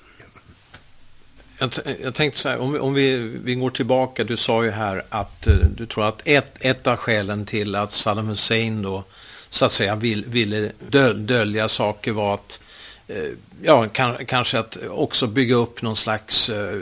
Jag, 1.59 1.71
jag 2.03 2.13
tänkte 2.13 2.39
så 2.39 2.49
här, 2.49 2.57
om 2.57 2.73
vi, 2.73 2.79
om 2.79 2.93
vi, 2.93 3.15
vi 3.43 3.55
går 3.55 3.69
tillbaka, 3.69 4.23
du 4.23 4.37
sa 4.37 4.63
ju 4.63 4.71
här 4.71 5.03
att 5.09 5.47
eh, 5.47 5.55
du 5.77 5.85
tror 5.85 6.07
att 6.07 6.21
ett, 6.25 6.57
ett 6.59 6.87
av 6.87 6.95
skälen 6.95 7.45
till 7.45 7.75
att 7.75 7.93
Saddam 7.93 8.27
Hussein 8.27 8.81
då 8.81 9.03
så 9.49 9.65
att 9.65 9.71
säga 9.71 9.95
vill, 9.95 10.25
ville 10.25 10.71
döl, 10.89 11.27
dölja 11.27 11.69
saker 11.69 12.11
var 12.11 12.33
att 12.33 12.59
eh, 13.07 13.23
ja, 13.63 13.87
kan, 13.89 14.25
kanske 14.25 14.59
att 14.59 14.77
också 14.89 15.27
bygga 15.27 15.55
upp 15.55 15.81
någon 15.81 15.95
slags, 15.95 16.49
eh, 16.49 16.77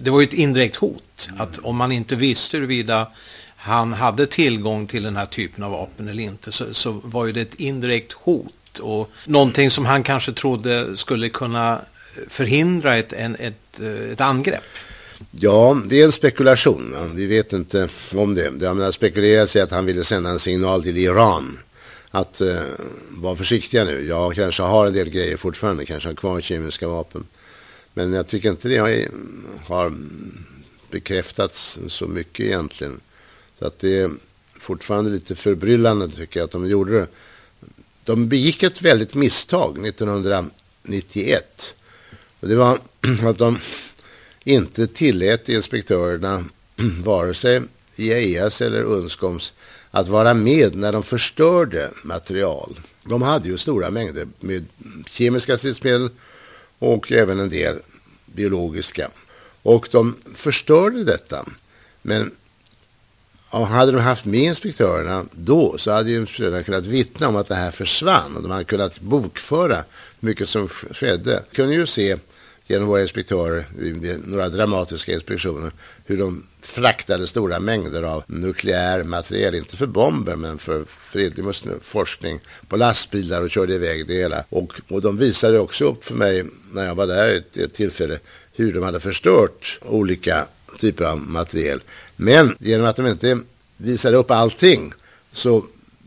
det 0.00 0.10
var 0.10 0.20
ju 0.20 0.24
ett 0.24 0.32
indirekt 0.32 0.76
hot, 0.76 1.28
mm. 1.28 1.40
att 1.40 1.58
om 1.58 1.76
man 1.76 1.92
inte 1.92 2.16
visste 2.16 2.56
huruvida 2.56 3.06
han 3.56 3.92
hade 3.92 4.26
tillgång 4.26 4.86
till 4.86 5.02
den 5.02 5.16
här 5.16 5.26
typen 5.26 5.64
av 5.64 5.70
vapen 5.70 6.08
eller 6.08 6.22
inte 6.22 6.52
så, 6.52 6.74
så 6.74 7.00
var 7.04 7.26
ju 7.26 7.32
det 7.32 7.40
ett 7.40 7.54
indirekt 7.54 8.12
hot 8.12 8.54
och 8.78 9.10
någonting 9.24 9.70
som 9.70 9.86
han 9.86 10.02
kanske 10.02 10.32
trodde 10.32 10.96
skulle 10.96 11.28
kunna 11.28 11.80
förhindra 12.28 12.96
ett, 12.96 13.12
en, 13.12 13.36
ett, 13.36 13.80
eh, 13.80 14.10
ett 14.12 14.20
angrepp? 14.20 14.64
Ja, 15.30 15.82
det 15.86 16.00
är 16.00 16.04
en 16.04 16.12
spekulation. 16.12 17.12
Vi 17.14 17.26
vet 17.26 17.52
inte 17.52 17.88
om 18.14 18.34
det. 18.34 18.50
Det 18.50 18.66
har 18.66 18.92
spekulerats 18.92 19.56
i 19.56 19.60
att 19.60 19.70
han 19.70 19.86
ville 19.86 20.04
sända 20.04 20.30
en 20.30 20.38
signal 20.38 20.82
till 20.82 20.96
Iran. 20.96 21.58
Att 22.10 22.40
uh, 22.40 22.60
vara 23.10 23.36
försiktiga 23.36 23.84
nu. 23.84 24.06
Jag 24.08 24.34
kanske 24.34 24.62
har 24.62 24.86
en 24.86 24.92
del 24.92 25.10
grejer 25.10 25.36
fortfarande. 25.36 25.84
Kanske 25.84 26.08
har 26.08 26.14
kvar 26.14 26.40
kemiska 26.40 26.88
vapen. 26.88 27.24
Men 27.94 28.12
jag 28.12 28.26
tycker 28.26 28.50
inte 28.50 28.68
det 28.68 28.76
har, 28.76 29.04
har 29.66 29.92
bekräftats 30.90 31.78
så 31.88 32.06
mycket 32.06 32.46
egentligen. 32.46 33.00
Så 33.58 33.66
att 33.66 33.78
det 33.78 34.00
är 34.00 34.10
fortfarande 34.60 35.10
lite 35.10 35.34
förbryllande 35.34 36.08
tycker 36.08 36.40
jag 36.40 36.44
att 36.44 36.50
de 36.50 36.68
gjorde 36.68 36.92
det. 36.92 37.06
De 38.04 38.28
begick 38.28 38.62
ett 38.62 38.82
väldigt 38.82 39.14
misstag 39.14 39.86
1991. 39.86 41.74
Och 42.40 42.48
det 42.48 42.56
var 42.56 42.78
att 43.26 43.38
de 43.38 43.58
inte 44.44 44.86
tillät 44.86 45.48
inspektörerna, 45.48 46.44
vare 47.04 47.34
sig 47.34 47.62
IAEAs 47.96 48.60
eller 48.60 48.82
UNSCOMs, 48.82 49.52
att 49.90 50.08
vara 50.08 50.34
med 50.34 50.76
när 50.76 50.92
de 50.92 51.02
förstörde 51.02 51.90
material. 52.04 52.80
De 53.04 53.22
hade 53.22 53.48
ju 53.48 53.58
stora 53.58 53.90
mängder 53.90 54.28
med 54.40 54.64
kemiska 55.06 55.58
stridsmedel 55.58 56.10
och 56.78 57.12
även 57.12 57.40
en 57.40 57.48
del 57.48 57.78
biologiska. 58.26 59.10
Och 59.62 59.88
de 59.90 60.16
förstörde 60.34 61.04
detta. 61.04 61.46
Men 62.02 62.36
och 63.50 63.66
hade 63.66 63.92
de 63.92 63.98
haft 63.98 64.24
med 64.24 64.40
inspektörerna 64.40 65.24
då 65.32 65.78
så 65.78 65.90
hade 65.90 66.10
ju 66.10 66.16
inspektörerna 66.16 66.62
kunnat 66.62 66.86
vittna 66.86 67.28
om 67.28 67.36
att 67.36 67.48
det 67.48 67.54
här 67.54 67.70
försvann 67.70 68.36
och 68.36 68.42
de 68.42 68.50
hade 68.50 68.64
kunnat 68.64 69.00
bokföra 69.00 69.84
mycket 70.20 70.48
som 70.48 70.68
skedde. 70.68 71.42
Vi 71.50 71.56
kunde 71.56 71.74
ju 71.74 71.86
se 71.86 72.16
genom 72.66 72.88
våra 72.88 73.02
inspektörer 73.02 73.64
vid 73.78 74.28
några 74.28 74.48
dramatiska 74.48 75.12
inspektioner 75.12 75.72
hur 76.04 76.18
de 76.18 76.46
fraktade 76.60 77.26
stora 77.26 77.60
mängder 77.60 78.02
av 78.02 78.24
nukleär 78.26 79.04
materiel, 79.04 79.54
inte 79.54 79.76
för 79.76 79.86
bomber 79.86 80.36
men 80.36 80.58
för 80.58 80.84
fredlig 80.84 81.44
forskning 81.82 82.40
på 82.68 82.76
lastbilar 82.76 83.42
och 83.42 83.50
körde 83.50 83.74
iväg 83.74 84.06
det 84.06 84.14
hela. 84.14 84.44
Och, 84.48 84.80
och 84.88 85.02
de 85.02 85.18
visade 85.18 85.58
också 85.58 85.84
upp 85.84 86.04
för 86.04 86.14
mig 86.14 86.44
när 86.72 86.86
jag 86.86 86.94
var 86.94 87.06
där 87.06 87.34
ett, 87.34 87.56
ett 87.56 87.74
tillfälle 87.74 88.18
hur 88.52 88.72
de 88.72 88.82
hade 88.82 89.00
förstört 89.00 89.78
olika 89.82 90.46
typer 90.80 91.04
av 91.04 91.18
materiel. 91.18 91.80
Men 92.22 92.56
genom 92.58 92.86
att 92.86 92.96
de 92.96 93.06
inte 93.06 93.38
visade 93.76 94.16
upp 94.16 94.30
allting 94.30 94.92
så 95.32 95.64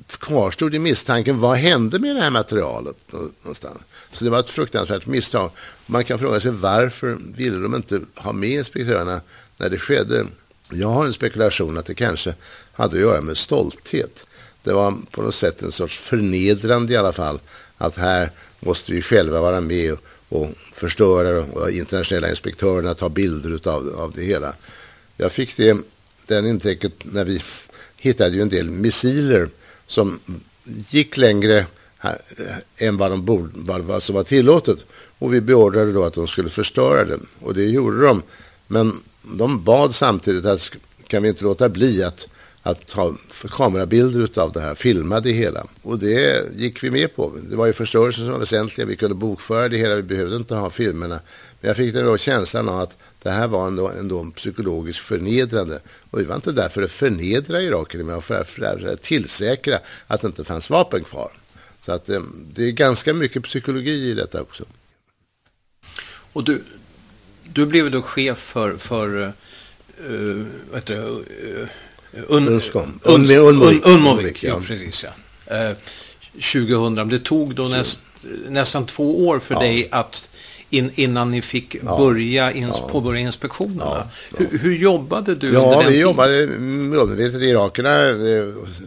kvarstod 0.07 0.75
i 0.75 0.79
misstanken 0.79 1.39
vad 1.39 1.57
hände 1.57 1.99
med 1.99 2.15
det 2.15 2.21
här 2.21 2.29
materialet 2.29 2.95
någonstans. 3.41 3.77
Så 4.11 4.23
det 4.23 4.29
var 4.29 4.39
ett 4.39 4.49
fruktansvärt 4.49 5.05
misstag. 5.05 5.51
Man 5.85 6.03
kan 6.03 6.19
fråga 6.19 6.39
sig 6.39 6.51
varför 6.51 7.17
ville 7.35 7.57
de 7.57 7.75
inte 7.75 8.01
ha 8.15 8.31
med 8.31 8.49
inspektörerna 8.49 9.21
när 9.57 9.69
det 9.69 9.77
skedde. 9.77 10.25
Jag 10.69 10.87
har 10.87 11.05
en 11.05 11.13
spekulation 11.13 11.77
att 11.77 11.85
det 11.85 11.93
kanske 11.93 12.33
hade 12.73 12.95
att 12.95 13.01
göra 13.01 13.21
med 13.21 13.37
stolthet. 13.37 14.25
Det 14.63 14.73
var 14.73 14.93
på 15.11 15.21
något 15.21 15.35
sätt 15.35 15.61
en 15.61 15.71
sorts 15.71 15.99
förnedrande 15.99 16.93
i 16.93 16.97
alla 16.97 17.13
fall 17.13 17.39
att 17.77 17.97
här 17.97 18.31
måste 18.59 18.91
vi 18.91 19.01
själva 19.01 19.41
vara 19.41 19.61
med 19.61 19.97
och 20.29 20.49
förstöra 20.73 21.43
och 21.43 21.71
internationella 21.71 22.29
inspektörerna 22.29 22.93
ta 22.93 23.09
bilder 23.09 23.69
av, 23.69 23.95
av 23.97 24.11
det 24.15 24.23
hela. 24.23 24.53
Jag 25.17 25.31
fick 25.31 25.57
det, 25.57 25.77
den 26.27 26.45
intäcket 26.45 26.93
när 27.03 27.25
vi 27.25 27.41
hittade 27.97 28.35
ju 28.35 28.41
en 28.41 28.49
del 28.49 28.69
missiler 28.69 29.49
som 29.85 30.19
gick 30.89 31.17
längre 31.17 31.65
här, 31.97 32.21
eh, 32.37 32.87
än 32.87 32.97
vad, 32.97 33.11
de 33.11 33.25
borde, 33.25 33.81
vad 33.81 34.03
som 34.03 34.15
var 34.15 34.23
tillåtet. 34.23 34.77
Och 35.19 35.33
vi 35.33 35.41
beordrade 35.41 35.91
då 35.91 36.03
att 36.03 36.13
de 36.13 36.27
skulle 36.27 36.49
förstöra 36.49 37.05
den. 37.05 37.25
Och 37.39 37.53
det 37.53 37.63
gjorde 37.63 38.01
de. 38.01 38.21
Men 38.67 38.99
de 39.37 39.63
bad 39.63 39.95
samtidigt 39.95 40.45
att 40.45 40.71
kan 41.07 41.23
vi 41.23 41.29
inte 41.29 41.43
låta 41.43 41.69
bli 41.69 42.03
att, 42.03 42.27
att 42.61 42.87
ta 42.87 43.15
kamerabilder 43.49 44.39
av 44.39 44.51
det 44.51 44.61
här, 44.61 44.75
filma 44.75 45.19
det 45.19 45.31
hela. 45.31 45.65
Och 45.81 45.99
det 45.99 46.43
gick 46.55 46.83
vi 46.83 46.91
med 46.91 47.15
på. 47.15 47.33
Det 47.49 47.55
var 47.55 47.65
ju 47.65 47.73
förstörelsen 47.73 48.23
som 48.23 48.31
var 48.31 48.39
väsentliga. 48.39 48.87
Vi 48.87 48.95
kunde 48.95 49.15
bokföra 49.15 49.69
det 49.69 49.77
hela, 49.77 49.95
vi 49.95 50.03
behövde 50.03 50.35
inte 50.35 50.55
ha 50.55 50.69
filmerna. 50.69 51.19
Men 51.63 51.67
jag 51.67 51.77
fick 51.77 51.93
den 51.93 52.05
då 52.05 52.17
känslan 52.17 52.69
av 52.69 52.79
att 52.79 52.97
det 53.21 53.29
här 53.29 53.47
var 53.47 53.67
ändå, 53.67 53.87
ändå 53.87 54.31
psykologiskt 54.35 54.99
förnedrande. 54.99 55.79
Och 56.09 56.19
vi 56.19 56.23
var 56.23 56.35
inte 56.35 56.51
där 56.51 56.69
för 56.69 56.83
att 56.83 56.91
förnedra 56.91 57.61
irakierna, 57.61 58.11
men 58.11 58.21
för, 58.21 58.43
för 58.43 58.87
att 58.93 59.01
tillsäkra 59.01 59.79
att 60.07 60.21
det 60.21 60.27
inte 60.27 60.43
fanns 60.43 60.69
vapen 60.69 61.03
kvar. 61.03 61.31
Så 61.79 61.91
att 61.91 62.05
det, 62.05 62.15
eh, 62.15 62.21
det 62.53 62.63
är 62.63 62.71
ganska 62.71 63.13
mycket 63.13 63.43
psykologi 63.43 64.09
i 64.09 64.13
detta 64.13 64.41
också. 64.41 64.65
Och 66.33 66.43
du, 66.43 66.63
du 67.43 67.65
blev 67.65 67.91
då 67.91 68.01
chef 68.01 68.37
för, 68.37 68.77
för 68.77 69.17
uh, 70.09 70.45
vad 70.71 70.79
heter 70.79 70.95
det? 70.95 71.01
Uh, 71.01 71.67
un, 72.27 72.47
Unskom. 72.47 72.99
Un, 73.03 73.31
un, 73.31 73.81
Unmovik, 73.83 74.43
ja. 74.43 74.61
precis 74.67 75.05
ja. 75.49 75.69
Uh, 75.69 75.77
2000, 76.33 77.09
det 77.09 77.19
tog 77.19 77.55
då 77.55 77.67
näst, 77.67 77.99
nästan 78.49 78.85
två 78.85 79.27
år 79.27 79.39
för 79.39 79.53
ja. 79.53 79.59
dig 79.59 79.87
att 79.91 80.29
in, 80.73 80.91
innan 80.95 81.31
ni 81.31 81.41
fick 81.41 81.75
ja. 81.85 81.97
börja 81.97 82.51
ins, 82.51 82.77
ja. 82.79 82.87
påbörja 82.87 83.19
inspektionerna. 83.19 83.85
Ja. 83.85 84.07
Hur, 84.37 84.59
hur, 84.59 84.75
jobbade 84.75 85.35
du 85.35 85.53
ja, 85.53 85.59
under 85.59 85.69
den 85.69 85.79
vi 85.79 85.85
tiden? 85.85 86.01
jobbade 86.01 86.47
målmedvetet. 86.97 87.41
Irakerna, 87.41 87.89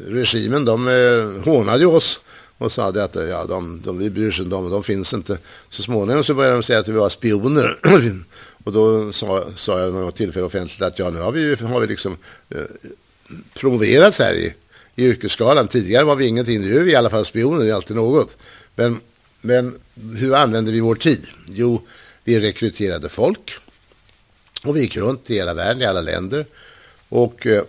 regimen, 0.09 0.65
de 0.65 1.43
hånade 1.45 1.87
oss 1.87 2.21
och 2.59 2.73
sa 2.73 2.89
att 2.89 3.15
ja, 3.15 3.45
de, 3.45 3.83
de, 3.85 3.99
vi 3.99 4.11
bryr 4.11 4.31
sig 4.31 4.45
inte 4.45 4.57
om, 4.57 4.71
de 4.71 4.83
finns 4.83 5.15
inte. 5.15 5.39
Så 5.71 5.83
småningom 5.83 6.25
så 6.25 6.35
började 6.35 6.55
de 6.55 6.63
säga 6.63 6.79
att 6.79 6.89
vi 6.89 6.93
var 6.93 7.09
spioner. 7.09 7.79
och 8.65 8.73
då 8.73 9.13
sa, 9.13 9.45
sa 9.57 9.81
jag 9.81 9.95
något 9.95 10.17
tillfälle 10.17 10.47
offentligt 10.47 10.83
att 10.83 10.99
ja, 10.99 11.11
nu 11.11 11.21
har 11.21 11.33
vi, 11.33 11.55
har 11.55 11.81
vi 11.81 11.87
liksom 11.87 12.17
eh, 12.51 12.61
promoverats 13.55 14.19
här 14.19 14.35
i, 14.35 14.55
i 14.95 15.05
yrkesskalan. 15.05 15.69
Tidigare 15.69 16.05
var 16.05 16.17
vi 16.17 16.27
ingenting, 16.27 16.61
nu 16.61 16.79
är 16.79 16.83
vi 16.83 16.93
i 16.93 16.97
alla 16.97 17.11
fall 17.11 17.25
spioner, 17.25 17.65
det 17.65 17.71
är 17.71 17.75
alltid 17.75 17.97
något. 17.97 18.37
Men, 18.75 19.01
men 19.41 19.79
hur 20.17 20.35
använde 20.35 20.73
vi 20.73 20.81
vår 20.81 20.95
tid? 20.95 21.27
Jo, 21.49 21.83
vi 22.25 22.41
rekryterade 22.41 23.09
folk 23.09 23.59
och 24.65 24.77
vi 24.77 24.81
gick 24.81 24.97
runt 24.97 25.31
i 25.31 25.35
hela 25.35 25.55
världen, 25.55 25.83
i 25.83 25.85
alla 25.85 26.01
länder. 26.01 26.47
Och 27.09 27.47
eh, 27.47 27.63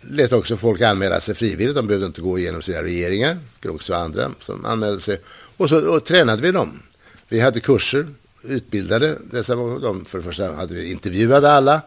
lät 0.00 0.32
också 0.32 0.56
folk 0.56 0.80
anmäla 0.80 1.20
sig 1.20 1.34
frivilligt. 1.34 1.76
De 1.76 1.86
behövde 1.86 2.06
inte 2.06 2.20
gå 2.20 2.38
igenom 2.38 2.62
sina 2.62 2.82
regeringar. 2.82 3.38
Det 3.60 3.68
var 3.68 3.74
också 3.74 3.94
andra 3.94 4.30
som 4.40 4.64
anmälde 4.64 5.00
sig. 5.00 5.20
Och 5.56 5.68
så 5.68 5.96
och 5.96 6.04
tränade 6.04 6.42
vi 6.42 6.52
dem. 6.52 6.82
Vi 7.28 7.40
hade 7.40 7.60
kurser, 7.60 8.06
utbildade 8.42 9.18
dessa. 9.30 9.54
De, 9.54 10.04
för 10.04 10.18
det 10.18 10.24
första 10.24 10.54
hade 10.54 10.74
vi 10.74 10.90
intervjuade 10.90 11.52
alla. 11.52 11.80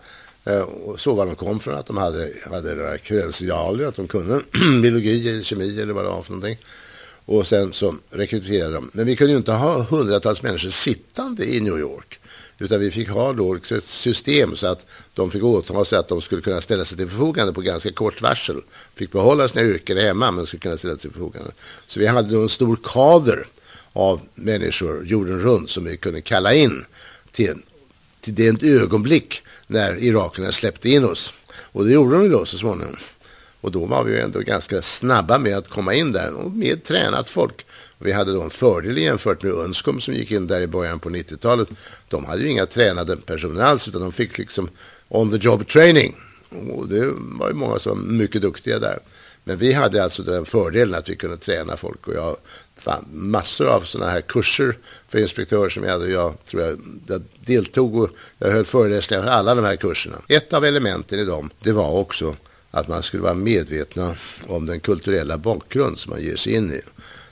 Eh, 0.46 0.60
och 0.60 1.00
så 1.00 1.14
var 1.14 1.26
de 1.26 1.36
kom 1.36 1.60
från. 1.60 1.74
Att 1.74 1.86
de 1.86 1.98
hade, 1.98 2.34
hade 2.52 2.76
några 2.76 2.98
kredensialer. 2.98 3.88
Att 3.88 3.96
de 3.96 4.08
kunde 4.08 4.42
biologi 4.82 5.30
eller 5.30 5.44
kemi 5.44 5.82
eller 5.82 5.94
vad 5.94 6.06
det 6.06 6.10
var 6.10 6.22
för 6.22 6.32
någonting. 6.32 6.58
Och 7.26 7.48
sen 7.48 7.74
så 7.74 7.96
rekryterade 8.10 8.74
de. 8.74 8.90
Men 8.94 9.06
vi 9.06 9.16
kunde 9.16 9.32
ju 9.32 9.38
inte 9.38 9.52
ha 9.52 9.84
hundratals 9.84 10.42
människor 10.42 10.70
sittande 10.70 11.46
i 11.46 11.60
New 11.60 11.80
York. 11.80 12.20
Utan 12.60 12.80
vi 12.80 12.92
fick 12.92 13.10
ha 13.10 13.34
då 13.34 13.54
liksom 13.54 13.78
ett 13.78 13.84
system 13.84 14.56
så 14.56 14.68
att 14.68 14.86
de 15.14 15.32
fick 15.32 15.44
åta 15.44 15.86
sig 15.86 16.00
att 16.00 16.08
de 16.08 16.22
skulle 16.22 16.42
kunna 16.42 16.62
ställa 16.62 16.86
sig 16.86 16.98
till 16.98 17.10
förfogande 17.10 17.54
på 17.54 17.62
ganska 17.62 17.92
kort 17.92 18.22
varsel. 18.22 18.62
Fick 18.96 19.12
behålla 19.12 19.48
sina 19.48 19.66
yrken 19.66 19.98
hemma 19.98 20.32
men 20.32 20.46
skulle 20.46 20.60
kunna 20.60 20.78
ställa 20.78 20.94
sig 20.94 21.02
till 21.02 21.12
förfogande. 21.12 21.52
Så 21.88 22.00
vi 22.00 22.08
hade 22.08 22.30
då 22.30 22.42
en 22.42 22.50
stor 22.50 22.78
kader 22.84 23.48
av 23.94 24.22
människor 24.36 25.06
jorden 25.06 25.40
runt 25.40 25.70
som 25.70 25.86
vi 25.86 25.98
kunde 25.98 26.22
kalla 26.22 26.54
in 26.54 26.86
till, 27.32 27.56
till 28.22 28.36
det 28.36 28.64
ögonblick 28.64 29.44
när 29.68 30.04
irakierna 30.04 30.52
släppte 30.52 30.90
in 30.90 31.06
oss. 31.06 31.34
Och 31.54 31.86
det 31.86 31.94
gjorde 31.94 32.18
de 32.18 32.30
då 32.30 32.46
så 32.46 32.58
småningom. 32.58 32.96
Och 33.64 33.72
då 33.72 33.86
var 33.86 34.04
vi 34.04 34.12
ju 34.12 34.20
ändå 34.20 34.40
ganska 34.40 34.82
snabba 34.82 35.38
med 35.38 35.58
att 35.58 35.70
komma 35.70 35.94
in 35.94 36.12
där 36.12 36.34
och 36.34 36.52
med 36.52 36.84
tränat 36.84 37.30
folk. 37.30 37.66
Vi 37.98 38.12
hade 38.12 38.34
då 38.34 38.42
en 38.42 38.50
fördel 38.50 38.98
jämfört 38.98 39.44
med 39.44 39.52
Unscom 39.52 40.02
som 40.02 40.14
gick 40.14 40.32
in 40.32 40.48
där 40.48 40.62
i 40.62 40.68
början 40.68 41.00
på 41.00 41.10
90-talet. 41.10 41.68
De 42.10 42.26
hade 42.26 42.42
ju 42.42 42.50
inga 42.50 42.66
tränade 42.66 43.18
personer 43.18 43.64
alls 43.64 43.88
utan 43.88 44.02
de 44.02 44.12
fick 44.12 44.38
liksom 44.38 44.70
on 45.08 45.32
the 45.32 45.38
job 45.38 45.68
training. 45.68 46.16
Och 46.74 46.88
det 46.88 47.14
var 47.16 47.48
ju 47.48 47.54
många 47.54 47.80
som 47.80 47.90
var 47.90 48.14
mycket 48.14 48.42
duktiga 48.42 48.80
där. 48.80 49.00
Men 49.44 49.58
vi 49.58 49.74
hade 49.74 50.04
alltså 50.04 50.24
den 50.24 50.46
fördelen 50.46 50.96
att 50.96 51.10
vi 51.10 51.16
kunde 51.16 51.38
träna 51.38 51.78
folk. 51.78 52.08
Och 52.08 52.14
jag 52.14 52.38
fann 52.78 53.06
massor 53.12 53.68
av 53.68 53.82
sådana 53.82 54.12
här 54.12 54.22
kurser 54.22 54.78
för 55.08 55.20
inspektörer 55.20 55.70
som 55.70 55.84
jag 55.84 55.92
hade. 55.92 56.12
Jag 56.12 56.46
tror 56.46 56.62
jag, 56.62 56.80
jag 57.08 57.22
deltog 57.46 57.96
och 57.96 58.10
jag 58.38 58.52
höll 58.52 58.66
föreläsningar 58.66 59.24
för 59.24 59.30
alla 59.30 59.56
de 59.56 59.66
här 59.66 59.76
kurserna. 59.76 60.16
Ett 60.28 60.54
av 60.54 60.66
elementen 60.66 61.20
i 61.20 61.26
dem, 61.26 61.50
det 61.60 61.72
var 61.72 61.92
också 61.92 62.36
att 62.76 62.88
man 62.88 63.04
skulle 63.04 63.24
vara 63.24 63.34
medvetna 63.34 64.16
om 64.48 64.66
den 64.66 64.80
kulturella 64.80 65.38
bakgrund 65.38 66.00
som 66.00 66.10
man 66.10 66.22
ger 66.22 66.36
sig 66.36 66.54
in 66.54 66.74
i. 66.74 66.82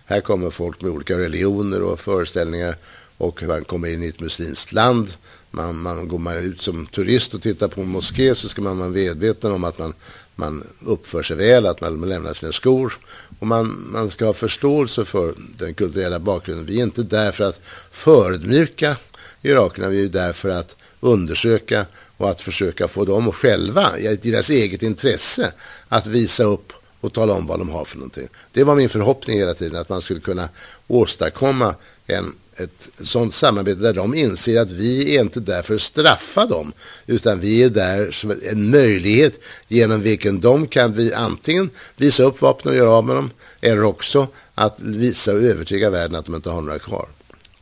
Här 0.06 0.22
kommer 0.22 0.50
folk 0.50 0.82
med 0.82 0.92
olika 0.92 1.18
religioner 1.18 1.82
och 1.82 2.00
föreställningar 2.00 2.76
och 3.18 3.44
man 3.44 3.64
kommer 3.64 3.88
in 3.88 4.04
i 4.04 4.08
ett 4.08 4.20
muslimskt 4.20 4.72
land. 4.72 5.14
Man, 5.52 5.82
man 5.82 6.08
går 6.08 6.20
man 6.20 6.38
ut 6.38 6.62
som 6.62 6.86
turist 6.86 7.34
och 7.34 7.42
tittar 7.42 7.68
på 7.68 7.82
en 7.82 7.88
moské 7.88 8.36
så 8.36 8.50
ska 8.50 8.62
man 8.62 8.78
vara 8.78 8.90
medveten 8.90 9.52
om 9.52 9.64
att 9.64 9.78
man, 9.78 9.94
man 10.36 10.64
uppför 10.86 11.24
sig 11.24 11.38
väl, 11.38 11.66
att 11.66 11.82
man 11.82 12.10
lämnar 12.10 12.34
sina 12.34 12.52
skor. 12.52 12.98
Och 13.40 13.48
man, 13.48 13.88
man 13.92 14.10
ska 14.10 14.26
ha 14.26 14.34
förståelse 14.34 15.06
för 15.06 15.34
den 15.58 15.74
kulturella 15.74 16.20
bakgrunden. 16.20 16.66
Vi 16.66 16.80
är 16.80 16.84
inte 16.84 17.04
där 17.04 17.32
för 17.32 17.44
att 17.44 17.60
förödmjuka 17.92 18.96
irakerna, 19.42 19.88
vi 19.88 20.04
är 20.04 20.10
där 20.10 20.34
för 20.34 20.50
att 20.50 20.76
undersöka 21.00 21.86
och 22.22 22.30
att 22.30 22.42
försöka 22.42 22.88
få 22.88 23.06
dem 23.06 23.32
själva, 23.32 24.00
i 24.00 24.16
deras 24.16 24.50
eget 24.50 24.84
intresse, 24.84 25.54
att 25.90 26.08
visa 26.08 26.44
upp 26.44 26.74
och 27.02 27.14
tala 27.14 27.34
om 27.34 27.48
vad 27.48 27.60
de 27.60 27.70
har 27.70 27.86
för 27.86 27.98
någonting. 27.98 28.28
Det 28.52 28.64
var 28.64 28.76
min 28.76 28.90
förhoppning 28.90 29.38
hela 29.38 29.54
tiden, 29.54 29.82
att 29.82 29.90
man 29.90 30.02
skulle 30.02 30.20
kunna 30.20 30.50
åstadkomma 30.88 31.76
en, 32.08 32.36
ett 32.56 32.90
sådant 33.04 33.34
samarbete 33.34 33.82
där 33.82 33.94
de 33.94 34.16
inser 34.16 34.62
att 34.62 34.72
vi 34.72 35.16
är 35.16 35.22
inte 35.22 35.40
där 35.40 35.62
för 35.62 35.76
att 35.76 35.82
straffa 35.82 36.46
dem, 36.46 36.74
utan 37.06 37.40
vi 37.40 37.64
är 37.64 37.70
där 37.70 38.12
som 38.12 38.32
en 38.44 38.70
möjlighet 38.70 39.40
genom 39.68 40.02
vilken 40.02 40.40
de 40.40 40.68
kan 40.68 40.94
vi 40.94 41.14
antingen 41.14 41.70
visa 41.98 42.24
upp 42.24 42.42
vapnen 42.42 42.74
och 42.74 42.78
göra 42.78 42.90
av 42.90 43.06
med 43.06 43.16
dem, 43.16 43.32
eller 43.62 43.84
också 43.84 44.28
att 44.56 44.76
visa 44.80 45.34
och 45.34 45.42
övertyga 45.42 45.90
världen 45.90 46.16
att 46.16 46.26
de 46.26 46.36
inte 46.36 46.50
har 46.50 46.62
några 46.62 46.80
kvar. 46.80 47.08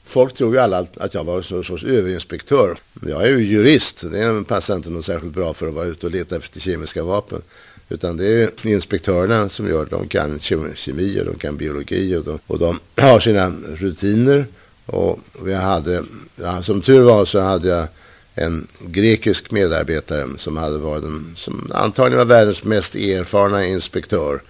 Folk 0.10 0.34
tror 0.34 0.54
ju 0.54 0.60
alla 0.60 0.88
att 0.98 1.14
jag 1.14 1.24
var 1.24 1.38
en 1.38 1.64
sorts 1.64 1.84
överinspektör. 1.84 2.78
Jag 3.02 3.24
är 3.24 3.30
ju 3.30 3.46
jurist. 3.46 4.04
Det 4.12 4.44
passar 4.48 4.76
inte 4.76 4.90
någon 4.90 5.04
särskilt 5.04 5.34
bra 5.34 5.54
för 5.54 5.68
att 5.68 5.74
vara 5.74 5.86
ute 5.86 6.06
och 6.06 6.12
leta 6.12 6.36
efter 6.36 6.60
kemiska 6.60 7.04
vapen. 7.04 7.42
Utan 7.90 8.18
det 8.18 8.26
är 8.28 8.68
inspektörerna 8.68 9.50
som 9.50 9.68
gör 9.68 9.86
det. 9.86 9.92
De 9.92 10.08
kan 10.08 10.40
kemi 10.76 11.22
och 11.22 11.26
de 11.26 11.36
kan 11.36 11.58
biologi 11.58 12.16
och 12.16 12.24
de, 12.24 12.40
och 12.48 12.60
de 12.60 12.80
har 13.02 13.20
sina 13.20 13.54
rutiner. 13.68 14.46
Och 14.86 15.20
vi 15.44 15.54
hade, 15.54 16.04
ja, 16.36 16.64
som 16.64 16.82
tur 16.82 17.02
var 17.02 17.26
så 17.26 17.40
hade 17.40 17.68
jag 17.68 17.88
en 18.36 18.68
grekisk 18.86 19.52
medarbetare 19.52 20.28
som 20.38 20.58
hade 20.58 20.78
varit 20.78 21.04
den, 21.04 21.34
som 21.36 21.72
antagligen 21.74 22.18
var 22.18 22.36
världens 22.36 22.64
mest 22.64 22.96
erfarna 22.96 23.66
inspektör. 23.66 24.42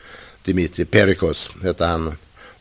Dimitri 0.44 0.86
Perikos 0.86 1.50
hette 1.64 1.86
han. 1.86 2.08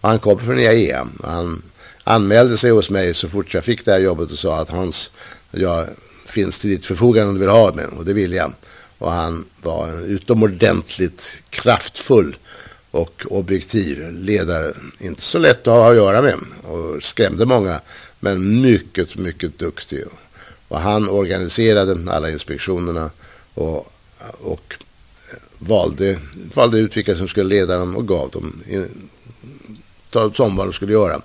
Och 0.01 0.09
han 0.09 0.19
kom 0.19 0.39
från 0.39 0.59
IAEA. 0.59 1.09
Han 1.23 1.63
anmälde 2.09 2.57
sig 2.57 2.71
hos 2.71 2.91
mig 2.91 3.15
så 3.15 3.29
fort 3.29 3.55
jag 3.55 3.65
fick 3.65 3.85
det 3.85 3.93
här 3.93 3.99
jobbet 3.99 4.31
och 4.31 4.39
sa 4.39 4.61
att 4.61 4.71
Hans, 4.71 5.11
jag 5.51 5.89
finns 6.27 6.59
till 6.59 6.71
ditt 6.71 6.87
förfogande 6.87 7.29
om 7.29 7.35
du 7.35 7.41
vill 7.41 7.49
ha 7.49 7.73
mig. 7.73 7.87
Och 7.87 8.05
det 8.05 8.13
vill 8.13 8.33
jag. 8.33 8.53
Och 8.99 9.13
han 9.13 9.45
var 9.63 9.89
en 9.89 10.05
utomordentligt 10.05 11.33
kraftfull 11.51 12.37
och 12.91 13.25
objektiv 13.31 14.13
ledare. 14.13 14.73
Inte 14.99 15.23
så 15.23 15.39
lätt 15.39 15.67
att 15.67 15.75
ha 15.75 15.91
att 15.91 15.97
göra 15.97 16.23
med 16.23 16.39
och 16.63 17.03
skrämde 17.03 17.47
många. 17.47 17.81
Men 18.21 18.61
mycket, 18.61 19.17
mycket 19.17 19.59
duktig. 19.59 20.05
Och 20.69 20.81
han 20.81 21.09
organiserade 21.09 22.13
alla 22.13 22.31
inspektionerna 22.31 23.11
och, 23.55 23.93
och 24.41 24.75
valde, 25.59 26.19
valde 26.55 26.79
ut 26.79 26.97
vilka 26.97 27.17
som 27.17 27.29
skulle 27.29 27.49
leda 27.49 27.79
dem 27.79 27.97
och 27.97 28.09
gav 28.09 28.31
dem 28.31 28.63
som 30.35 30.57
vad 30.57 30.67
de 30.67 30.73
skulle 30.73 30.93
göra 30.93 31.21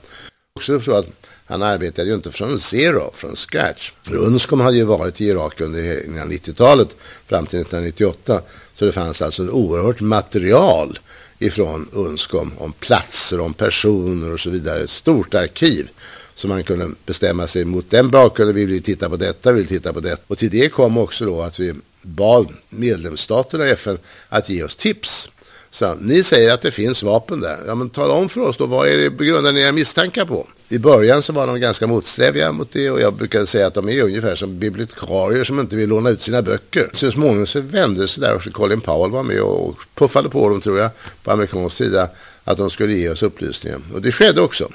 också 0.55 0.81
så 0.81 0.95
att 0.95 1.07
han 1.45 1.61
arbetade 1.61 2.07
ju 2.07 2.15
inte 2.15 2.31
från 2.31 2.59
zero, 2.59 3.11
från 3.13 3.35
scratch. 3.35 3.91
För 4.03 4.15
Unscom 4.15 4.59
hade 4.59 4.77
ju 4.77 4.83
varit 4.83 5.21
i 5.21 5.25
Irak 5.25 5.61
under 5.61 5.81
90-talet 6.25 6.95
fram 7.27 7.45
till 7.45 7.59
1998. 7.59 8.41
Så 8.75 8.85
det 8.85 8.91
fanns 8.91 9.21
alltså 9.21 9.43
ett 9.43 9.49
oerhört 9.49 9.99
material 9.99 10.99
ifrån 11.39 11.89
Unscom 11.93 12.51
om 12.57 12.73
platser, 12.73 13.39
om 13.39 13.53
personer 13.53 14.33
och 14.33 14.39
så 14.39 14.49
vidare. 14.49 14.79
Ett 14.79 14.89
stort 14.89 15.33
arkiv. 15.33 15.89
Så 16.35 16.47
man 16.47 16.63
kunde 16.63 16.89
bestämma 17.05 17.47
sig 17.47 17.65
mot 17.65 17.89
den 17.89 18.09
bakgrunden. 18.09 18.55
Vi 18.55 18.65
vill 18.65 18.83
titta 18.83 19.09
på 19.09 19.15
detta, 19.15 19.51
vi 19.51 19.59
vill 19.59 19.69
titta 19.69 19.93
på 19.93 19.99
detta. 19.99 20.23
Och 20.27 20.37
till 20.37 20.49
det 20.49 20.69
kom 20.69 20.97
också 20.97 21.25
då 21.25 21.41
att 21.41 21.59
vi 21.59 21.73
bad 22.01 22.53
medlemsstaterna 22.69 23.67
i 23.67 23.71
FN 23.71 23.97
att 24.29 24.49
ge 24.49 24.63
oss 24.63 24.75
tips 24.75 25.29
så 25.73 25.95
ni 25.95 26.23
säger 26.23 26.53
att 26.53 26.61
det 26.61 26.71
finns 26.71 27.03
vapen 27.03 27.41
där. 27.41 27.59
Ja, 27.67 27.75
men 27.75 27.89
tala 27.89 28.13
om 28.13 28.29
för 28.29 28.41
oss 28.41 28.57
då, 28.57 28.65
vad 28.65 28.87
är 28.87 28.97
det 28.97 29.25
grundar 29.25 29.51
ni 29.51 29.61
era 29.61 29.71
misstankar 29.71 30.25
på? 30.25 30.47
I 30.69 30.77
början 30.77 31.23
så 31.23 31.33
var 31.33 31.47
de 31.47 31.59
ganska 31.59 31.87
motsträviga 31.87 32.51
mot 32.51 32.71
det 32.71 32.91
och 32.91 33.01
jag 33.01 33.13
brukade 33.13 33.47
säga 33.47 33.67
att 33.67 33.73
de 33.73 33.89
är 33.89 34.03
ungefär 34.03 34.35
som 34.35 34.59
bibliotekarier 34.59 35.43
som 35.43 35.59
inte 35.59 35.75
vill 35.75 35.89
låna 35.89 36.09
ut 36.09 36.21
sina 36.21 36.41
böcker. 36.41 36.89
Så 36.93 37.11
småningom 37.11 37.47
så 37.47 37.61
vände 37.61 38.07
sig 38.07 38.21
där 38.21 38.35
och 38.35 38.53
Colin 38.53 38.81
Powell 38.81 39.11
var 39.11 39.23
med 39.23 39.41
och 39.41 39.77
puffade 39.95 40.29
på 40.29 40.49
dem 40.49 40.61
tror 40.61 40.79
jag, 40.79 40.89
på 41.23 41.31
amerikansk 41.31 41.75
sida, 41.75 42.09
att 42.43 42.57
de 42.57 42.69
skulle 42.69 42.93
ge 42.93 43.09
oss 43.09 43.23
upplysningar. 43.23 43.79
Och 43.93 44.01
det 44.01 44.11
skedde 44.11 44.41
också. 44.41 44.69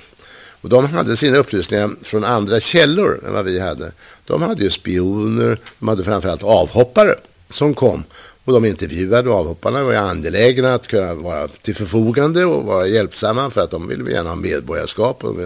Och 0.60 0.68
de 0.68 0.86
hade 0.86 1.16
sina 1.16 1.38
upplysningar 1.38 1.90
från 2.02 2.24
andra 2.24 2.60
källor 2.60 3.20
än 3.26 3.32
vad 3.32 3.44
vi 3.44 3.60
hade. 3.60 3.92
De 4.26 4.42
hade 4.42 4.64
ju 4.64 4.70
spioner, 4.70 5.58
de 5.78 5.88
hade 5.88 6.04
framförallt 6.04 6.42
avhoppare 6.42 7.14
som 7.50 7.74
kom 7.74 8.04
och 8.48 8.54
de 8.54 8.64
intervjuade 8.64 9.30
avhopparna 9.30 9.84
var 9.84 9.94
angelägna 9.94 10.74
att 10.74 10.86
kunna 10.86 11.14
vara 11.14 11.48
till 11.48 11.74
förfogande 11.74 12.44
och 12.44 12.64
vara 12.64 12.86
hjälpsamma 12.86 13.50
för 13.50 13.60
att 13.60 13.70
de 13.70 13.88
ville 13.88 14.10
gärna 14.10 14.28
ha 14.28 14.36
medborgarskap 14.36 15.24
och 15.24 15.36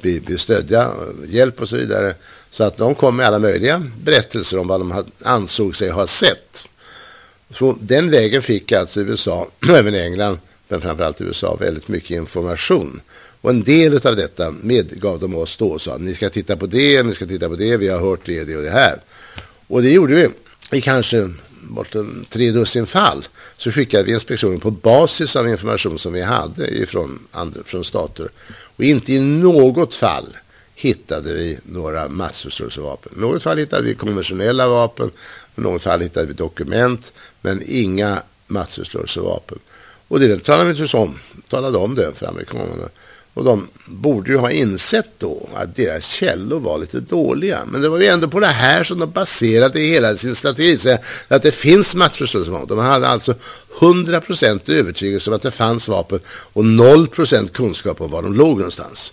bli, 0.00 0.38
stödja, 0.38 0.90
hjälp 1.28 1.60
och 1.60 1.68
så 1.68 1.76
vidare. 1.76 2.14
Så 2.50 2.64
att 2.64 2.76
de 2.76 2.94
kom 2.94 3.16
med 3.16 3.26
alla 3.26 3.38
möjliga 3.38 3.82
berättelser 4.02 4.58
om 4.58 4.68
vad 4.68 4.80
de 4.80 5.04
ansåg 5.24 5.76
sig 5.76 5.90
ha 5.90 6.06
sett. 6.06 6.68
Så 7.50 7.76
den 7.80 8.10
vägen 8.10 8.42
fick 8.42 8.72
alltså 8.72 9.00
USA, 9.00 9.48
även 9.68 9.94
England, 9.94 10.38
men 10.68 10.80
framförallt 10.80 11.20
USA, 11.20 11.56
väldigt 11.60 11.88
mycket 11.88 12.10
information. 12.10 13.00
Och 13.40 13.50
en 13.50 13.62
del 13.62 14.06
av 14.06 14.16
detta 14.16 14.50
medgav 14.50 15.20
de 15.20 15.34
oss 15.34 15.56
då 15.56 15.68
och 15.68 15.80
sa 15.80 15.96
ni 15.96 16.14
ska 16.14 16.30
titta 16.30 16.56
på 16.56 16.66
det, 16.66 17.02
ni 17.02 17.14
ska 17.14 17.26
titta 17.26 17.48
på 17.48 17.56
det, 17.56 17.76
vi 17.76 17.88
har 17.88 18.00
hört 18.00 18.20
det, 18.24 18.44
det 18.44 18.56
och 18.56 18.62
det 18.62 18.70
här. 18.70 19.00
Och 19.66 19.82
det 19.82 19.90
gjorde 19.90 20.14
vi 20.14 20.28
i 20.78 20.80
kanske 20.80 21.30
bort 21.76 21.94
en 21.94 22.26
tre 22.28 22.50
dussin 22.50 22.86
fall 22.86 23.28
så 23.56 23.70
skickade 23.70 24.04
vi 24.04 24.12
inspektionen 24.12 24.60
på 24.60 24.70
basis 24.70 25.36
av 25.36 25.48
information 25.48 25.98
som 25.98 26.12
vi 26.12 26.22
hade 26.22 26.68
ifrån, 26.68 27.18
andra, 27.32 27.60
från 27.64 27.84
stater. 27.84 28.28
Och 28.76 28.84
inte 28.84 29.12
i 29.12 29.20
något 29.20 29.94
fall 29.94 30.36
hittade 30.74 31.32
vi 31.32 31.58
några 31.62 32.08
massförstörelsevapen. 32.08 33.12
I 33.16 33.20
något 33.20 33.42
fall 33.42 33.58
hittade 33.58 33.82
vi 33.82 33.94
konventionella 33.94 34.68
vapen, 34.68 35.10
i 35.56 35.60
något 35.60 35.82
fall 35.82 36.00
hittade 36.00 36.26
vi 36.26 36.32
dokument, 36.32 37.12
men 37.40 37.62
inga 37.66 38.22
massförstörelsevapen. 38.46 39.58
Och 40.08 40.20
det 40.20 40.44
talade 40.44 40.72
vi 40.72 40.82
inte 40.82 40.96
om, 40.96 41.18
talade 41.48 41.78
om 41.78 41.94
det 41.94 42.12
för 42.12 42.26
amerikanerna. 42.26 42.88
Och 43.36 43.44
de 43.44 43.68
borde 43.86 44.30
ju 44.30 44.36
ha 44.36 44.50
insett 44.50 45.08
då 45.18 45.48
att 45.54 45.76
deras 45.76 46.06
källor 46.06 46.60
var 46.60 46.78
lite 46.78 47.00
dåliga. 47.00 47.64
Men 47.66 47.82
det 47.82 47.88
var 47.88 47.98
ju 47.98 48.06
ändå 48.06 48.28
på 48.28 48.40
det 48.40 48.46
här 48.46 48.84
som 48.84 48.98
de 48.98 49.10
baserade 49.10 49.80
hela 49.80 50.16
sin 50.16 50.34
strategi. 50.34 50.78
Så 50.78 50.98
att 51.28 51.42
det 51.42 51.52
finns 51.52 51.94
matchförståelse. 51.94 52.52
De 52.68 52.78
hade 52.78 53.08
alltså 53.08 53.34
100% 53.78 54.70
övertygelse 54.70 55.30
om 55.30 55.36
att 55.36 55.42
det 55.42 55.50
fanns 55.50 55.88
vapen 55.88 56.20
och 56.28 56.62
0% 56.62 57.48
kunskap 57.48 58.00
om 58.00 58.10
var 58.10 58.22
de 58.22 58.34
låg 58.34 58.56
någonstans. 58.56 59.12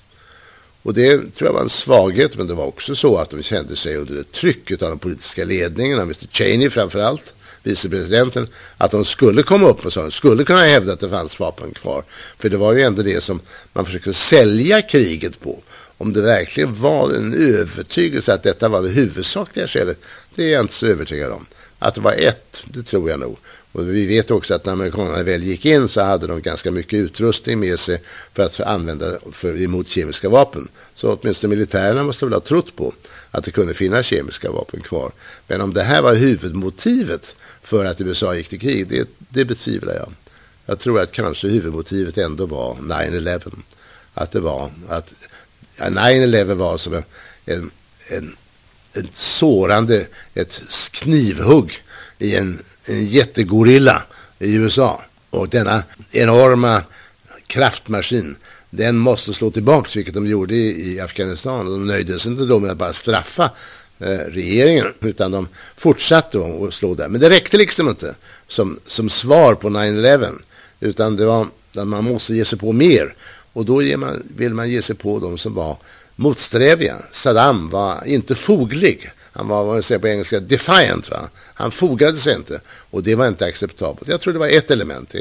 Och 0.83 0.93
det 0.93 1.17
tror 1.17 1.47
jag 1.49 1.53
var 1.53 1.61
en 1.61 1.69
svaghet, 1.69 2.37
men 2.37 2.47
det 2.47 2.53
var 2.53 2.65
också 2.65 2.95
så 2.95 3.17
att 3.17 3.29
de 3.29 3.43
kände 3.43 3.75
sig 3.75 3.97
under 3.97 4.23
trycket 4.23 4.81
av 4.81 4.89
den 4.89 4.99
politiska 4.99 5.45
ledningen, 5.45 5.99
av 5.99 6.03
Mr 6.03 6.27
Cheney 6.31 6.69
framför 6.69 6.99
allt 6.99 7.33
vicepresidenten, 7.63 8.47
att 8.77 8.91
de 8.91 9.05
skulle 9.05 9.43
komma 9.43 9.67
upp 9.67 9.85
och 9.85 9.93
så, 9.93 10.11
skulle 10.11 10.43
kunna 10.43 10.63
hävda 10.63 10.93
att 10.93 10.99
det 10.99 11.09
fanns 11.09 11.39
vapen 11.39 11.71
kvar. 11.71 12.03
För 12.39 12.49
det 12.49 12.57
var 12.57 12.73
ju 12.73 12.81
ändå 12.81 13.01
det 13.01 13.23
som 13.23 13.39
man 13.73 13.85
försökte 13.85 14.13
sälja 14.13 14.81
kriget 14.81 15.39
på. 15.39 15.61
Om 15.97 16.13
det 16.13 16.21
verkligen 16.21 16.81
var 16.81 17.13
en 17.13 17.33
övertygelse 17.33 18.33
att 18.33 18.43
detta 18.43 18.69
var 18.69 18.81
det 18.81 18.89
huvudsakliga 18.89 19.67
skälet, 19.67 19.97
det 20.35 20.43
är 20.43 20.51
jag 20.51 20.61
inte 20.61 20.73
så 20.73 20.87
övertygad 20.87 21.31
om. 21.31 21.45
Att 21.79 21.95
det 21.95 22.01
var 22.01 22.13
ett, 22.13 22.63
det 22.65 22.83
tror 22.83 23.09
jag 23.09 23.19
nog. 23.19 23.37
Och 23.73 23.89
vi 23.89 24.05
vet 24.05 24.31
också 24.31 24.53
att 24.53 24.65
när 24.65 24.73
amerikanerna 24.73 25.23
väl 25.23 25.43
gick 25.43 25.65
in 25.65 25.89
så 25.89 26.01
hade 26.01 26.27
de 26.27 26.41
ganska 26.41 26.71
mycket 26.71 26.93
utrustning 26.93 27.59
med 27.59 27.79
sig 27.79 28.01
för 28.33 28.43
att 28.43 28.59
använda 28.59 29.05
för, 29.31 29.61
emot 29.61 29.87
kemiska 29.87 30.29
vapen. 30.29 30.67
Så 30.95 31.13
åtminstone 31.13 31.55
militärerna 31.55 32.03
måste 32.03 32.25
väl 32.25 32.33
ha 32.33 32.39
trott 32.39 32.75
på 32.75 32.93
att 33.31 33.43
det 33.43 33.51
kunde 33.51 33.73
finnas 33.73 34.05
kemiska 34.05 34.51
vapen 34.51 34.81
kvar. 34.81 35.11
Men 35.47 35.61
om 35.61 35.73
det 35.73 35.83
här 35.83 36.01
var 36.01 36.15
huvudmotivet 36.15 37.35
för 37.63 37.85
att 37.85 38.01
USA 38.01 38.35
gick 38.35 38.49
till 38.49 38.59
krig, 38.59 38.87
det, 38.87 39.09
det 39.29 39.45
betvivlar 39.45 39.93
jag. 39.93 40.13
Jag 40.65 40.79
tror 40.79 40.99
att 40.99 41.11
kanske 41.11 41.47
huvudmotivet 41.47 42.17
ändå 42.17 42.45
var 42.45 42.75
9-11. 42.75 43.53
Att 44.13 44.31
det 44.31 44.39
var 44.39 44.71
att 44.89 45.13
ja, 45.77 45.85
9-11 45.85 46.53
var 46.53 46.77
som 46.77 46.93
en, 46.93 47.03
en, 48.07 48.35
en, 48.93 49.07
sårande, 49.13 50.07
ett 50.33 50.61
knivhugg 50.91 51.83
i 52.17 52.35
en 52.35 52.63
en 52.85 53.05
jättegorilla 53.05 54.03
i 54.39 54.55
USA. 54.55 55.01
Och 55.29 55.49
denna 55.49 55.83
enorma 56.11 56.81
kraftmaskin, 57.47 58.35
den 58.69 58.97
måste 58.97 59.33
slå 59.33 59.51
tillbaka, 59.51 59.89
vilket 59.95 60.13
de 60.13 60.27
gjorde 60.27 60.55
i, 60.55 60.93
i 60.93 60.99
Afghanistan. 60.99 61.65
De 61.65 61.87
nöjde 61.87 62.19
sig 62.19 62.31
inte 62.31 62.45
då 62.45 62.59
med 62.59 62.71
att 62.71 62.77
bara 62.77 62.93
straffa 62.93 63.51
Eh, 64.05 64.31
regeringen, 64.31 64.85
utan 64.99 65.31
de 65.31 65.47
fortsatte 65.77 66.37
att 66.67 66.73
slå 66.73 66.95
där. 66.95 67.07
Men 67.07 67.21
det 67.21 67.29
räckte 67.29 67.57
liksom 67.57 67.89
inte 67.89 68.15
som, 68.47 68.79
som 68.85 69.09
svar 69.09 69.55
på 69.55 69.69
9-11, 69.69 70.31
utan 70.79 71.15
det 71.15 71.25
var 71.25 71.47
man 71.85 72.03
måste 72.03 72.33
ge 72.33 72.45
sig 72.45 72.59
på 72.59 72.71
mer. 72.71 73.15
Och 73.53 73.65
då 73.65 73.97
man, 73.97 74.23
vill 74.37 74.53
man 74.53 74.69
ge 74.69 74.81
sig 74.81 74.95
på 74.95 75.19
de 75.19 75.37
som 75.37 75.53
var 75.53 75.77
motsträviga. 76.15 76.97
Saddam 77.11 77.69
var 77.69 78.07
inte 78.07 78.35
foglig. 78.35 79.11
Han 79.33 79.47
var, 79.47 79.63
vad 79.63 79.73
man 79.73 79.83
säger 79.83 79.99
på 79.99 80.07
engelska, 80.07 80.39
defiant. 80.39 81.09
Va? 81.09 81.29
Han 81.53 81.71
fogade 81.71 82.17
sig 82.17 82.35
inte. 82.35 82.61
Och 82.67 83.03
det 83.03 83.15
var 83.15 83.27
inte 83.27 83.45
acceptabelt. 83.45 84.07
Jag 84.07 84.21
tror 84.21 84.33
det 84.33 84.39
var 84.39 84.47
ett 84.47 84.71
element. 84.71 85.15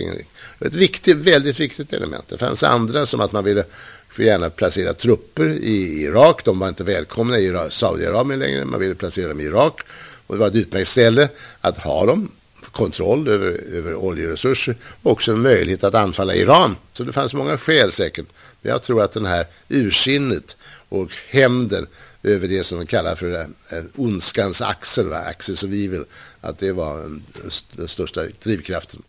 Ett 0.61 0.75
viktigt, 0.75 1.17
väldigt 1.17 1.61
viktigt 1.61 1.93
element. 1.93 2.25
Det 2.29 2.39
fanns 2.39 2.63
andra 2.63 3.07
som 3.07 3.21
att 3.21 3.33
man 3.33 3.45
ville 3.45 3.65
för 4.13 4.23
gärna 4.23 4.51
placera 4.51 4.95
trupper 4.95 5.49
i 5.49 6.03
Irak. 6.03 6.45
De 6.45 6.59
var 6.59 6.69
inte 6.69 6.85
välkomna 6.85 7.39
i 7.39 7.69
Saudiarabien 7.71 8.41
längre. 8.41 8.65
Man 8.65 8.81
ville 8.81 8.95
placera 8.95 9.29
dem 9.29 9.41
i 9.41 9.45
Irak. 9.45 9.81
Och 10.27 10.35
det 10.35 10.41
var 10.41 10.49
ett 10.49 10.55
utmärkt 10.55 10.89
ställe 10.89 11.29
att 11.61 11.79
ha 11.79 12.07
dem 12.07 12.31
kontroll 12.73 13.29
över, 13.29 13.61
över 13.73 13.95
oljeresurser 13.95 14.77
och 15.03 15.13
också 15.13 15.33
en 15.33 15.43
möjlighet 15.43 15.85
att 15.85 15.95
anfalla 15.95 16.35
Iran. 16.35 16.77
Så 16.93 17.05
det 17.05 17.13
fanns 17.13 17.35
många 17.35 17.59
skäl 17.59 17.93
säkert. 17.93 18.27
Men 18.63 18.73
jag 18.73 18.83
tror 18.83 19.03
att 19.03 19.13
den 19.13 19.27
här 19.27 19.47
ursinnet 19.69 20.57
och 20.89 21.11
hämnden 21.29 21.87
över 22.23 22.49
det 22.49 22.65
som 22.65 22.79
de 22.79 22.87
kallar 22.87 23.17
för 23.17 23.47
en 23.69 23.93
ondskans 23.97 24.63
axel, 24.63 25.09
va? 25.09 25.19
axis 25.19 25.63
of 25.63 25.71
evil, 25.71 26.05
att 26.41 26.59
det 26.59 26.73
var 26.73 27.21
den 27.77 27.89
största 27.89 28.23
drivkraften. 28.43 29.03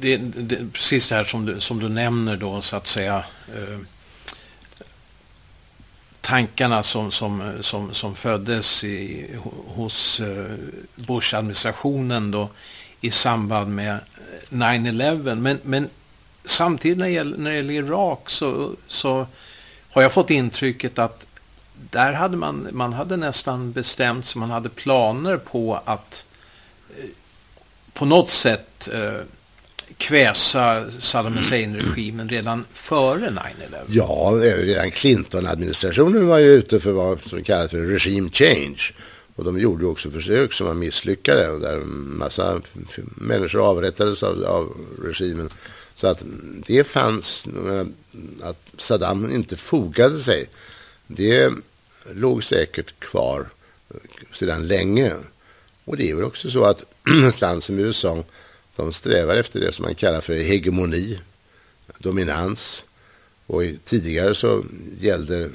Det, 0.00 0.16
det, 0.16 0.72
precis 0.72 1.08
det 1.08 1.14
här 1.14 1.24
som 1.24 1.46
du, 1.46 1.60
som 1.60 1.78
du 1.78 1.88
nämner 1.88 2.36
då, 2.36 2.60
så 2.60 2.76
att 2.76 2.86
säga, 2.86 3.24
eh, 3.48 3.78
tankarna 6.20 6.82
som, 6.82 7.10
som, 7.10 7.52
som, 7.60 7.94
som 7.94 8.14
föddes 8.14 8.84
i, 8.84 9.26
hos 9.66 10.20
eh, 10.20 10.54
Bush-administrationen 10.94 12.30
då 12.30 12.48
i 13.00 13.10
samband 13.10 13.74
med 13.74 13.98
9-11. 14.48 15.34
Men, 15.34 15.60
men 15.62 15.88
samtidigt 16.44 16.98
när 16.98 17.04
det 17.06 17.12
gäller, 17.12 17.36
när 17.36 17.50
det 17.50 17.56
gäller 17.56 17.74
Irak 17.74 18.30
så, 18.30 18.72
så 18.86 19.26
har 19.92 20.02
jag 20.02 20.12
fått 20.12 20.30
intrycket 20.30 20.98
att 20.98 21.26
där 21.74 22.12
hade 22.12 22.36
man, 22.36 22.68
man 22.72 22.92
hade 22.92 23.16
nästan 23.16 23.72
bestämt 23.72 24.26
sig, 24.26 24.40
man 24.40 24.50
hade 24.50 24.68
planer 24.68 25.36
på 25.36 25.80
att 25.84 26.24
eh, 26.98 27.04
på 27.92 28.04
något 28.04 28.30
sätt 28.30 28.88
eh, 28.92 29.20
kväsa 29.98 30.90
Saddam 30.98 31.36
Hussein-regimen 31.36 32.28
redan 32.28 32.64
före 32.72 33.28
9-11? 33.28 33.40
Ja, 33.88 34.38
redan 34.40 34.90
Clinton-administrationen 34.90 36.26
var 36.26 36.38
ju 36.38 36.46
ute 36.46 36.80
för 36.80 36.92
vad 36.92 37.20
som 37.20 37.44
kallas 37.44 37.70
för 37.70 37.78
regime 37.78 38.30
change. 38.30 38.92
Och 39.36 39.44
de 39.44 39.60
gjorde 39.60 39.86
också 39.86 40.10
försök 40.10 40.52
som 40.52 40.66
var 40.66 40.74
misslyckade 40.74 41.50
och 41.50 41.60
där 41.60 41.76
en 41.76 42.18
massa 42.18 42.60
människor 43.16 43.70
avrättades 43.70 44.22
av, 44.22 44.44
av 44.44 44.76
regimen. 45.02 45.50
Så 45.94 46.06
att 46.06 46.22
det 46.66 46.84
fanns, 46.84 47.46
att 48.42 48.58
Saddam 48.78 49.30
inte 49.30 49.56
fogade 49.56 50.18
sig, 50.18 50.48
det 51.06 51.52
låg 52.12 52.44
säkert 52.44 53.00
kvar 53.00 53.48
sedan 54.32 54.66
länge. 54.66 55.12
Och 55.84 55.96
det 55.96 56.10
är 56.10 56.14
väl 56.14 56.24
också 56.24 56.50
så 56.50 56.64
att 56.64 56.84
ett 57.28 57.40
land 57.40 57.62
som 57.62 57.78
USA 57.78 58.24
de 58.76 58.92
strävar 58.92 59.36
efter 59.36 59.60
det 59.60 59.72
som 59.72 59.84
man 59.84 59.94
kallar 59.94 60.20
för 60.20 60.34
hegemoni, 60.34 61.18
dominans. 61.98 62.84
Och 63.46 63.62
tidigare 63.84 64.34
så 64.34 64.64
gällde 65.00 65.50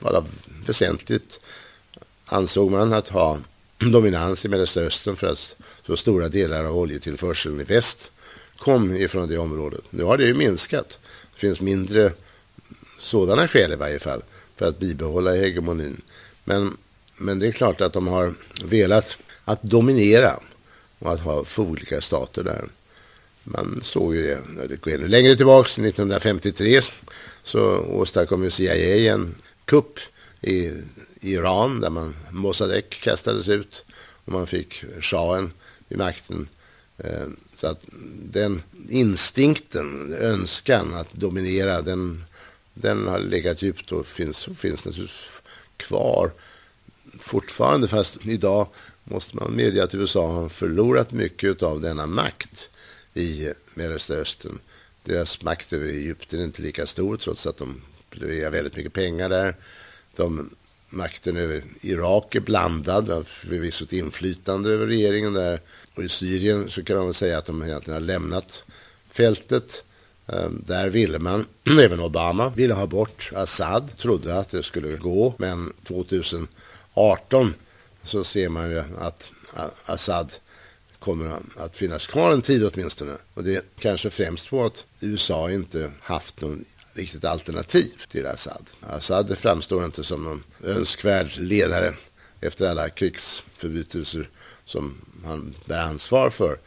det 0.00 0.24
väsentligt 0.66 1.40
ansåg 2.26 2.70
man 2.70 2.92
att 2.92 3.08
ha 3.08 3.38
dominans 3.78 4.44
i 4.44 4.48
Mellersta 4.48 4.80
Östern 4.80 5.16
för 5.16 5.26
att 5.26 5.56
så 5.86 5.96
stora 5.96 6.28
delar 6.28 6.64
av 6.64 6.78
oljetillförseln 6.78 7.60
i 7.60 7.64
väst 7.64 8.10
kom 8.58 8.96
ifrån 8.96 9.28
det 9.28 9.38
området. 9.38 9.84
Nu 9.90 10.04
har 10.04 10.16
det 10.16 10.24
ju 10.24 10.34
minskat. 10.34 10.98
Det 11.34 11.40
finns 11.40 11.60
mindre 11.60 12.12
sådana 12.98 13.48
skäl 13.48 13.72
i 13.72 13.76
varje 13.76 13.98
fall 13.98 14.22
för 14.56 14.68
att 14.68 14.78
bibehålla 14.78 15.34
hegemonin. 15.34 16.00
Men, 16.44 16.76
men 17.16 17.38
det 17.38 17.46
är 17.46 17.52
klart 17.52 17.80
att 17.80 17.92
de 17.92 18.06
har 18.06 18.34
velat 18.64 19.16
att 19.44 19.62
dominera 19.62 20.40
och 21.04 21.12
att 21.12 21.20
ha 21.20 21.44
för 21.44 21.62
olika 21.62 22.00
stater 22.00 22.42
där. 22.42 22.64
Man 23.42 23.80
såg 23.82 24.16
ju 24.16 24.22
det, 24.22 24.66
det 24.68 24.80
går 24.80 24.92
ännu 24.92 25.08
längre 25.08 25.36
tillbaka, 25.36 25.68
1953 25.68 26.80
så 27.42 27.78
åstadkom 27.78 28.44
ju 28.44 28.50
CIA 28.50 29.12
en 29.14 29.34
kupp 29.64 29.98
i 30.40 30.72
Iran 31.20 31.80
där 31.80 31.90
man 31.90 32.14
Mossadegh 32.30 32.88
kastades 32.88 33.48
ut 33.48 33.84
och 34.24 34.32
man 34.32 34.46
fick 34.46 34.84
shahen 35.00 35.52
i 35.88 35.96
makten. 35.96 36.48
Eh, 36.98 37.26
så 37.56 37.66
att 37.66 37.84
den 38.22 38.62
instinkten, 38.88 40.14
önskan 40.20 40.94
att 40.94 41.12
dominera, 41.12 41.82
den, 41.82 42.24
den 42.74 43.06
har 43.06 43.18
legat 43.18 43.62
djupt 43.62 43.92
och 43.92 44.06
finns, 44.06 44.48
finns 44.56 44.84
naturligtvis 44.84 45.28
kvar 45.76 46.30
fortfarande. 47.18 47.88
Fast 47.88 48.26
idag 48.26 48.66
måste 49.04 49.36
man 49.36 49.52
medge 49.56 49.84
att 49.84 49.94
USA 49.94 50.32
har 50.32 50.48
förlorat 50.48 51.12
mycket 51.12 51.62
av 51.62 51.80
denna 51.80 52.06
makt 52.06 52.70
i 53.14 53.52
Mellersta 53.74 54.14
Östern. 54.14 54.58
Deras 55.04 55.42
makt 55.42 55.72
över 55.72 55.86
Egypten 55.86 56.40
är 56.40 56.44
inte 56.44 56.62
lika 56.62 56.86
stor 56.86 57.16
trots 57.16 57.46
att 57.46 57.56
de 57.56 57.82
levererar 58.10 58.50
väldigt 58.50 58.76
mycket 58.76 58.92
pengar 58.92 59.28
där. 59.28 59.56
De, 60.16 60.50
makten 60.88 61.36
över 61.36 61.62
Irak 61.80 62.34
är 62.34 62.40
blandad, 62.40 63.08
har 63.08 63.22
förvisso 63.22 63.84
ett 63.84 63.92
inflytande 63.92 64.70
över 64.70 64.86
regeringen 64.86 65.32
där. 65.32 65.60
Och 65.94 66.04
i 66.04 66.08
Syrien 66.08 66.70
så 66.70 66.84
kan 66.84 66.96
man 66.96 67.04
väl 67.04 67.14
säga 67.14 67.38
att 67.38 67.46
de 67.46 67.62
egentligen 67.62 67.94
har 67.94 68.06
lämnat 68.06 68.62
fältet. 69.10 69.84
Ehm, 70.26 70.62
där 70.66 70.88
ville 70.88 71.18
man, 71.18 71.46
även 71.80 72.00
Obama, 72.00 72.50
ville 72.50 72.74
ha 72.74 72.86
bort 72.86 73.30
Assad, 73.34 73.96
trodde 73.98 74.38
att 74.38 74.50
det 74.50 74.62
skulle 74.62 74.96
gå, 74.96 75.34
men 75.38 75.72
2018 75.84 77.54
så 78.04 78.24
ser 78.24 78.48
man 78.48 78.70
ju 78.70 78.82
att 78.98 79.30
Assad 79.86 80.32
kommer 80.98 81.38
att 81.56 81.76
finnas 81.76 82.06
kvar 82.06 82.32
en 82.32 82.42
tid 82.42 82.70
åtminstone. 82.72 83.16
Och 83.34 83.44
det 83.44 83.54
är 83.54 83.62
kanske 83.78 84.10
främst 84.10 84.50
på 84.50 84.64
att 84.64 84.84
USA 85.00 85.50
inte 85.50 85.92
haft 86.00 86.40
någon 86.40 86.64
riktigt 86.94 87.24
alternativ 87.24 87.92
till 88.08 88.26
Assad. 88.26 88.70
Assad 88.80 89.38
framstår 89.38 89.84
inte 89.84 90.04
som 90.04 90.24
någon 90.24 90.44
önskvärd 90.64 91.36
ledare 91.36 91.94
efter 92.40 92.66
alla 92.66 92.88
krigsförbrytelser 92.88 94.28
som 94.64 94.94
han 95.24 95.54
bär 95.64 95.82
ansvar 95.82 96.30
för. 96.30 96.58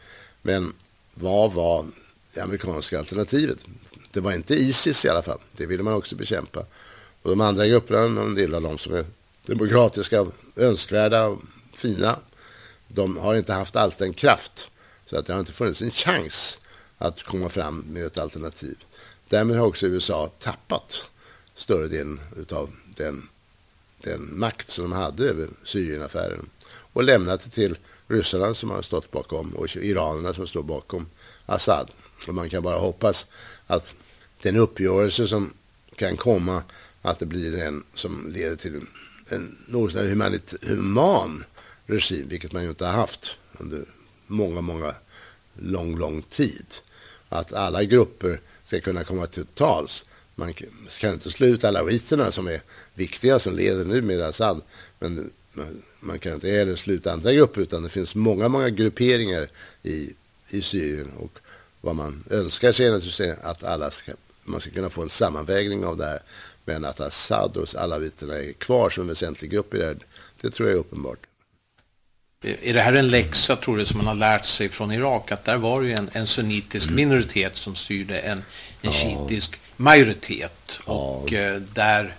Men 0.42 0.72
vad 1.14 1.52
var 1.52 1.86
det 2.34 2.40
amerikanska 2.40 2.98
alternativet? 2.98 3.58
Det 4.12 4.20
var 4.20 4.32
inte 4.32 4.54
Isis 4.54 5.04
i 5.04 5.08
alla 5.08 5.22
fall. 5.22 5.38
Det 5.52 5.66
ville 5.66 5.82
man 5.82 5.94
också 5.94 6.16
bekämpa. 6.16 6.60
Och 7.22 7.30
de 7.30 7.40
andra 7.40 7.66
grupperna, 7.66 8.22
en 8.22 8.34
del 8.34 8.54
av 8.54 8.62
dem 8.62 8.78
som 8.78 8.94
är 8.94 9.04
demokratiska, 9.48 10.26
önskvärda 10.56 11.26
och 11.26 11.42
fina, 11.72 12.18
de 12.88 13.16
har 13.16 13.34
inte 13.34 13.52
haft 13.52 13.76
alls 13.76 13.96
den 13.96 14.12
kraft. 14.12 14.70
Så 15.06 15.18
att 15.18 15.26
det 15.26 15.32
har 15.32 15.40
inte 15.40 15.52
funnits 15.52 15.82
en 15.82 15.90
chans 15.90 16.58
att 16.98 17.22
komma 17.22 17.48
fram 17.48 17.84
med 17.88 18.06
ett 18.06 18.18
alternativ. 18.18 18.76
Därmed 19.28 19.56
har 19.56 19.66
också 19.66 19.86
USA 19.86 20.30
tappat 20.38 21.04
större 21.54 21.88
delen 21.88 22.20
av 22.50 22.70
den, 22.96 23.28
den 24.02 24.38
makt 24.38 24.70
som 24.70 24.84
de 24.84 24.92
hade 24.92 25.28
över 25.28 25.48
Syrienaffären 25.64 26.48
och 26.92 27.02
lämnat 27.02 27.40
det 27.44 27.50
till 27.50 27.78
ryssarna 28.08 28.54
som 28.54 28.70
har 28.70 28.82
stått 28.82 29.10
bakom 29.10 29.54
och 29.54 29.76
iranerna 29.76 30.34
som 30.34 30.46
står 30.46 30.62
bakom 30.62 31.06
Assad. 31.46 31.90
Och 32.28 32.34
man 32.34 32.50
kan 32.50 32.62
bara 32.62 32.78
hoppas 32.78 33.26
att 33.66 33.94
den 34.42 34.56
uppgörelse 34.56 35.28
som 35.28 35.52
kan 35.96 36.16
komma 36.16 36.62
att 37.02 37.18
det 37.18 37.26
blir 37.26 37.58
en 37.58 37.84
som 37.94 38.32
leder 38.32 38.56
till 38.56 38.80
en 39.28 39.56
något 39.66 39.92
humanit, 39.92 40.54
human 40.62 41.44
regim, 41.86 42.28
vilket 42.28 42.52
man 42.52 42.62
ju 42.62 42.68
inte 42.68 42.86
har 42.86 42.92
haft 42.92 43.36
under 43.58 43.84
många, 44.26 44.60
många 44.60 44.94
lång, 45.56 45.98
lång 45.98 46.22
tid. 46.22 46.66
Att 47.28 47.52
alla 47.52 47.84
grupper 47.84 48.40
ska 48.64 48.80
kunna 48.80 49.04
komma 49.04 49.26
till 49.26 49.46
tals. 49.46 50.04
Man 50.34 50.52
kan 51.00 51.12
inte 51.12 51.30
slå 51.30 51.46
ut 51.46 51.64
alawiterna 51.64 52.32
som 52.32 52.46
är 52.48 52.62
viktiga, 52.94 53.38
som 53.38 53.56
leder 53.56 53.84
nu 53.84 54.02
med 54.02 54.20
Assad. 54.20 54.62
Men 54.98 55.30
man 56.00 56.18
kan 56.18 56.34
inte 56.34 56.50
heller 56.50 56.76
sluta 56.76 57.12
andra 57.12 57.32
grupper, 57.32 57.60
utan 57.60 57.82
det 57.82 57.88
finns 57.88 58.14
många, 58.14 58.48
många 58.48 58.68
grupperingar 58.68 59.48
i, 59.82 60.10
i 60.50 60.62
Syrien. 60.62 61.10
Och 61.18 61.38
vad 61.80 61.96
man 61.96 62.24
önskar 62.30 62.72
sig 62.72 62.90
naturligtvis 62.90 63.36
att 63.42 63.64
alla 63.64 63.90
ska, 63.90 64.12
man 64.44 64.60
ska 64.60 64.70
kunna 64.70 64.90
få 64.90 65.02
en 65.02 65.08
sammanvägning 65.08 65.84
av 65.84 65.96
det 65.96 66.04
här. 66.04 66.22
Men 66.68 66.84
att 66.84 67.00
Assad 67.00 67.56
och 67.56 67.74
alawiterna 67.74 68.34
är 68.34 68.52
kvar 68.52 68.90
som 68.90 69.02
en 69.02 69.08
väsentlig 69.08 69.50
grupp 69.50 69.74
i 69.74 69.78
det 69.78 69.84
här, 69.84 69.96
det 70.40 70.50
tror 70.50 70.68
jag 70.68 70.76
är 70.76 70.80
uppenbart. 70.80 71.18
Är 72.42 72.74
det 72.74 72.80
här 72.80 72.92
en 72.92 73.08
läxa, 73.08 73.56
tror 73.56 73.76
du, 73.76 73.86
som 73.86 73.96
man 73.96 74.06
har 74.06 74.14
lärt 74.14 74.46
sig 74.46 74.68
från 74.68 74.92
Irak? 74.92 75.32
Att 75.32 75.44
där 75.44 75.56
var 75.56 75.82
ju 75.82 75.92
en, 75.92 76.10
en 76.12 76.26
sunnitisk 76.26 76.86
mm. 76.86 76.96
minoritet 76.96 77.56
som 77.56 77.74
styrde 77.74 78.18
en, 78.18 78.38
en 78.38 78.44
ja. 78.80 78.92
shiitisk 78.92 79.60
majoritet. 79.76 80.80
Ja. 80.86 80.92
Och 80.92 81.32
eh, 81.32 81.60
där, 81.60 82.14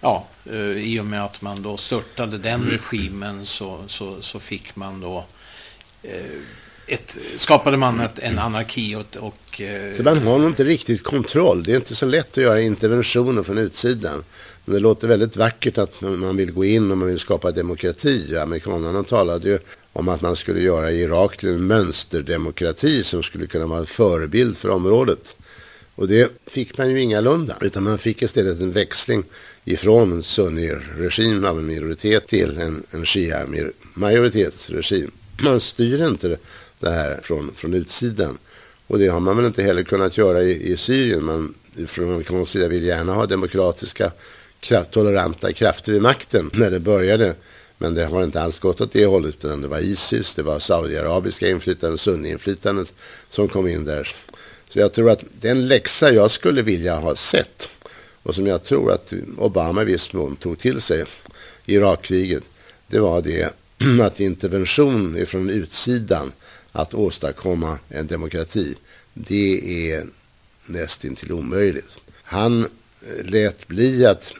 ja, 0.00 0.26
eh, 0.50 0.56
i 0.60 1.00
och 1.00 1.06
med 1.06 1.24
att 1.24 1.42
man 1.42 1.62
då 1.62 1.76
störtade 1.76 2.38
den 2.38 2.60
mm. 2.60 2.70
regimen 2.70 3.46
så, 3.46 3.84
så, 3.86 4.22
så 4.22 4.40
fick 4.40 4.76
man 4.76 5.00
då 5.00 5.26
eh, 6.02 6.40
ett, 6.86 7.16
skapade 7.36 7.76
man 7.76 8.00
ett, 8.00 8.18
en 8.18 8.38
anarki 8.38 8.94
och... 8.94 9.16
och. 9.16 9.60
Eh, 9.60 9.96
så 9.96 10.02
man 10.02 10.18
har 10.18 10.38
nog 10.38 10.48
inte 10.48 10.64
riktigt 10.64 11.02
kontroll. 11.02 11.62
Det 11.62 11.72
är 11.72 11.76
inte 11.76 11.94
så 11.94 12.06
lätt 12.06 12.30
att 12.30 12.44
göra 12.44 12.60
interventioner 12.60 13.42
från 13.42 13.58
utsidan. 13.58 14.24
Men 14.64 14.74
det 14.74 14.80
låter 14.80 15.08
väldigt 15.08 15.36
vackert 15.36 15.78
att 15.78 16.00
man 16.00 16.36
vill 16.36 16.52
gå 16.52 16.64
in 16.64 16.90
och 16.90 16.98
man 16.98 17.08
vill 17.08 17.18
skapa 17.18 17.52
demokrati. 17.52 18.36
Amerikanerna 18.36 19.02
talade 19.02 19.48
ju 19.48 19.58
om 19.92 20.08
att 20.08 20.20
man 20.20 20.36
skulle 20.36 20.60
göra 20.60 20.92
Irak 20.92 21.36
till 21.36 21.48
en 21.48 21.66
mönsterdemokrati 21.66 23.04
som 23.04 23.22
skulle 23.22 23.46
kunna 23.46 23.66
vara 23.66 23.78
en 23.78 23.86
förebild 23.86 24.56
för 24.56 24.68
området. 24.68 25.36
Och 25.94 26.08
det 26.08 26.32
fick 26.46 26.78
man 26.78 26.90
ju 26.90 27.00
ingalunda, 27.00 27.56
utan 27.60 27.82
man 27.82 27.98
fick 27.98 28.22
istället 28.22 28.60
en 28.60 28.72
växling 28.72 29.24
ifrån 29.64 30.12
en 30.12 30.22
sunni-regim 30.22 31.44
av 31.44 31.58
en 31.58 31.66
minoritet 31.66 32.28
till 32.28 32.58
en, 32.58 32.82
en 32.90 33.04
shia-majoritetsregim. 33.04 35.10
Man 35.42 35.60
styr 35.60 36.06
inte 36.06 36.38
det 36.90 36.96
här 36.96 37.20
från, 37.22 37.52
från 37.54 37.74
utsidan. 37.74 38.38
Och 38.86 38.98
det 38.98 39.08
har 39.08 39.20
man 39.20 39.36
väl 39.36 39.46
inte 39.46 39.62
heller 39.62 39.82
kunnat 39.82 40.18
göra 40.18 40.42
i, 40.42 40.72
i 40.72 40.76
Syrien. 40.76 41.24
Man 41.24 41.54
från 41.86 42.10
amerikansk 42.10 42.52
sida 42.52 42.68
vill 42.68 42.84
gärna 42.84 43.14
ha 43.14 43.26
demokratiska, 43.26 44.12
kraft, 44.60 44.90
toleranta 44.90 45.52
krafter 45.52 45.92
vid 45.92 46.02
makten 46.02 46.50
när 46.54 46.70
det 46.70 46.80
började. 46.80 47.34
Men 47.78 47.94
det 47.94 48.04
har 48.04 48.24
inte 48.24 48.42
alls 48.42 48.58
gått 48.58 48.80
åt 48.80 48.92
det 48.92 49.06
hållet 49.06 49.34
utan 49.44 49.60
det 49.60 49.68
var 49.68 49.78
Isis, 49.78 50.34
det 50.34 50.42
var 50.42 50.58
Saudiarabiska 50.58 51.48
inflytandet, 51.48 52.00
sunni-inflytandet 52.00 52.92
som 53.30 53.48
kom 53.48 53.68
in 53.68 53.84
där. 53.84 54.12
Så 54.68 54.78
jag 54.78 54.92
tror 54.92 55.10
att 55.10 55.24
den 55.40 55.68
läxa 55.68 56.12
jag 56.12 56.30
skulle 56.30 56.62
vilja 56.62 56.96
ha 56.96 57.16
sett 57.16 57.68
och 58.22 58.34
som 58.34 58.46
jag 58.46 58.64
tror 58.64 58.92
att 58.92 59.12
Obama 59.38 59.82
i 59.82 59.84
viss 59.84 60.12
mån 60.12 60.36
tog 60.36 60.58
till 60.58 60.80
sig 60.80 61.04
i 61.66 61.74
Irakkriget, 61.74 62.42
det 62.86 62.98
var 62.98 63.22
det 63.22 63.52
att 64.02 64.20
intervention 64.20 65.26
från 65.26 65.50
utsidan 65.50 66.32
att 66.76 66.94
åstadkomma 66.94 67.78
en 67.88 68.06
demokrati, 68.06 68.74
det 69.14 69.90
är 69.90 70.06
nästintill 70.66 71.32
omöjligt. 71.32 71.98
Han 72.22 72.62
eh, 72.62 73.24
lät 73.24 73.68
bli 73.68 74.06
att 74.06 74.32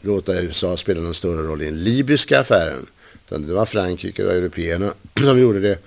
låta 0.00 0.42
USA 0.42 0.76
spela 0.76 1.00
någon 1.00 1.14
större 1.14 1.42
roll 1.42 1.62
i 1.62 1.64
den 1.64 1.84
libyska 1.84 2.40
affären. 2.40 2.86
Utan 3.26 3.46
det 3.46 3.54
var 3.54 3.66
Frankrike 3.66 4.24
och 4.24 4.32
européerna 4.32 4.94
som 5.20 5.40
gjorde 5.40 5.60
det. 5.60 5.78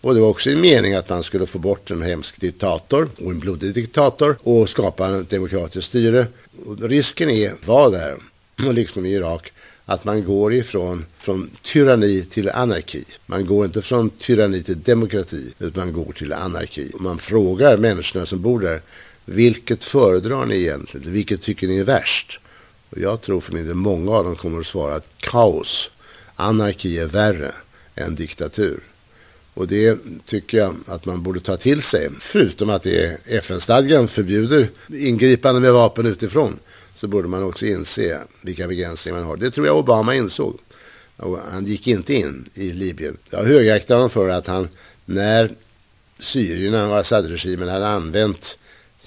Och 0.00 0.14
det 0.14 0.20
var 0.20 0.28
också 0.28 0.50
en 0.50 0.60
mening 0.60 0.94
att 0.94 1.08
man 1.08 1.22
skulle 1.22 1.46
få 1.46 1.58
bort 1.58 1.90
en 1.90 2.02
hemsk 2.02 2.40
diktator 2.40 3.08
och 3.16 3.30
en 3.30 3.38
blodig 3.38 3.74
diktator 3.74 4.36
och 4.42 4.68
skapa 4.68 5.18
ett 5.18 5.30
demokratiskt 5.30 5.86
styre. 5.86 6.26
Och 6.66 6.80
risken 6.80 7.30
är, 7.30 7.52
var 7.66 7.90
där, 7.90 8.16
liksom 8.72 9.06
i 9.06 9.12
Irak, 9.12 9.52
att 9.86 10.04
man 10.04 10.24
går 10.24 10.52
ifrån 10.52 11.06
från 11.20 11.50
tyranni 11.62 12.24
till 12.24 12.50
anarki. 12.50 13.04
Man 13.26 13.46
går 13.46 13.64
inte 13.64 13.82
från 13.82 14.10
tyranni 14.10 14.62
till 14.62 14.82
demokrati, 14.82 15.54
utan 15.58 15.84
man 15.84 16.04
går 16.04 16.12
till 16.12 16.32
anarki. 16.32 16.92
Man 16.98 17.18
frågar 17.18 17.76
människorna 17.76 18.26
som 18.26 18.42
bor 18.42 18.60
där, 18.60 18.82
vilket 19.24 19.84
föredrar 19.84 20.46
ni 20.46 20.56
egentligen? 20.56 21.12
Vilket 21.12 21.42
tycker 21.42 21.66
ni 21.66 21.78
är 21.78 21.84
värst? 21.84 22.40
Och 22.90 22.98
jag 22.98 23.20
tror 23.20 23.40
för 23.40 23.52
min 23.52 23.66
del 23.66 23.74
många 23.74 24.12
av 24.12 24.24
dem 24.24 24.36
kommer 24.36 24.60
att 24.60 24.66
svara 24.66 24.94
att 24.94 25.08
kaos, 25.16 25.90
anarki 26.36 26.98
är 26.98 27.06
värre 27.06 27.52
än 27.94 28.14
diktatur. 28.14 28.80
Och 29.54 29.66
det 29.66 29.98
tycker 30.26 30.58
jag 30.58 30.74
att 30.86 31.06
man 31.06 31.22
borde 31.22 31.40
ta 31.40 31.56
till 31.56 31.82
sig. 31.82 32.08
Förutom 32.20 32.70
att 32.70 32.82
det 32.82 33.18
FN-stadgan 33.26 34.08
förbjuder 34.08 34.68
ingripande 34.88 35.60
med 35.60 35.72
vapen 35.72 36.06
utifrån 36.06 36.58
så 36.94 37.06
borde 37.06 37.28
man 37.28 37.42
också 37.42 37.66
inse 37.66 38.20
vilka 38.42 38.68
begränsningar 38.68 39.18
man 39.18 39.28
har. 39.28 39.36
Det 39.36 39.50
tror 39.50 39.66
jag 39.66 39.76
Obama 39.76 40.14
insåg. 40.14 40.58
Och 41.16 41.38
han 41.38 41.64
gick 41.64 41.86
inte 41.86 42.14
in 42.14 42.48
i 42.54 42.72
Libyen. 42.72 43.16
Jag 43.30 43.44
högaktar 43.44 43.94
honom 43.94 44.10
för 44.10 44.28
att 44.28 44.46
han, 44.46 44.68
när 45.04 45.50
syrierna 46.18 46.88
och 46.88 46.98
Assad-regimen 46.98 47.68
hade 47.68 47.86
använt 47.86 48.58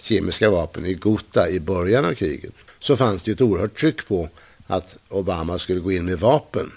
kemiska 0.01 0.49
vapen 0.49 0.85
i 0.85 0.93
Ghouta 0.93 1.49
i 1.49 1.59
början 1.59 2.05
av 2.05 2.13
kriget, 2.13 2.53
så 2.79 2.97
fanns 2.97 3.23
det 3.23 3.31
ett 3.31 3.41
oerhört 3.41 3.79
tryck 3.79 4.07
på 4.07 4.29
att 4.67 4.97
Obama 5.09 5.59
skulle 5.59 5.79
gå 5.79 5.91
in 5.91 6.05
med 6.05 6.19
vapen 6.19 6.71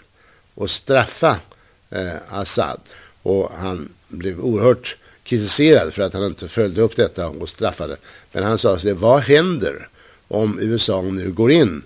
och 0.55 0.71
straffa 0.71 1.39
eh, 1.91 2.15
Assad. 2.29 2.81
Och 3.23 3.53
han 3.53 3.93
blev 4.09 4.41
oerhört 4.41 4.97
kritiserad 5.23 5.95
för 5.95 6.03
att 6.03 6.13
han 6.13 6.25
inte 6.25 6.49
följde 6.49 6.83
upp 6.83 6.97
detta 6.97 7.29
och 7.29 7.49
straffade. 7.49 7.97
Men 8.33 8.43
han 8.43 8.59
sa 8.59 8.79
sig, 8.79 8.93
vad 8.93 9.21
händer 9.21 9.89
om 10.31 10.59
USA 10.61 11.03
nu 11.03 11.31
går 11.33 11.53
in 11.53 11.83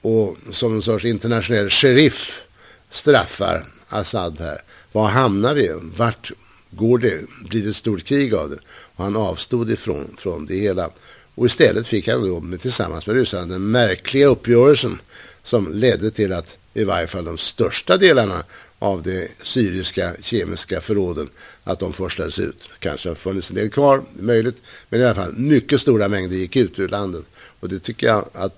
och 0.00 0.36
som 0.50 0.74
en 0.74 0.82
sorts 0.82 1.04
internationell 1.04 1.70
sheriff 1.70 2.42
straffar 2.90 3.66
Assad 3.88 4.40
här. 4.40 4.62
Var 4.92 5.08
hamnar 5.08 5.54
vi? 5.54 5.70
Vart 5.96 6.32
går 6.70 6.98
det? 6.98 7.20
Blir 7.48 7.62
det 7.62 7.70
ett 7.70 7.76
stort 7.76 8.04
krig 8.04 8.34
av 8.34 8.50
det? 8.50 8.58
Och 8.68 9.04
han 9.04 9.16
avstod 9.16 9.70
ifrån 9.70 10.16
från 10.18 10.46
det 10.46 10.54
hela. 10.54 10.90
Och 11.34 11.46
istället 11.46 11.86
fick 11.86 12.08
han 12.08 12.28
då 12.28 12.58
tillsammans 12.58 13.06
med 13.06 13.16
ryssarna 13.16 13.46
den 13.46 13.70
märkliga 13.70 14.26
uppgörelsen 14.26 14.98
som 15.42 15.72
ledde 15.72 16.10
till 16.10 16.32
att 16.32 16.58
i 16.74 16.84
varje 16.84 17.06
fall 17.06 17.24
de 17.24 17.38
största 17.38 17.96
delarna 17.96 18.44
av 18.78 19.02
de 19.02 19.28
syriska 19.42 20.12
kemiska 20.20 20.80
förråden 20.80 21.28
att 21.64 21.78
de 21.78 21.92
forslades 21.92 22.38
ut. 22.38 22.68
Kanske 22.78 23.08
har 23.08 23.14
funnits 23.14 23.50
en 23.50 23.56
del 23.56 23.70
kvar, 23.70 24.02
möjligt, 24.12 24.62
men 24.88 25.00
i 25.00 25.04
alla 25.04 25.14
fall 25.14 25.32
mycket 25.36 25.80
stora 25.80 26.08
mängder 26.08 26.36
gick 26.36 26.56
ut 26.56 26.78
ur 26.78 26.88
landet. 26.88 27.24
Och 27.60 27.68
det 27.68 27.78
tycker 27.78 28.06
jag 28.06 28.28
att, 28.32 28.56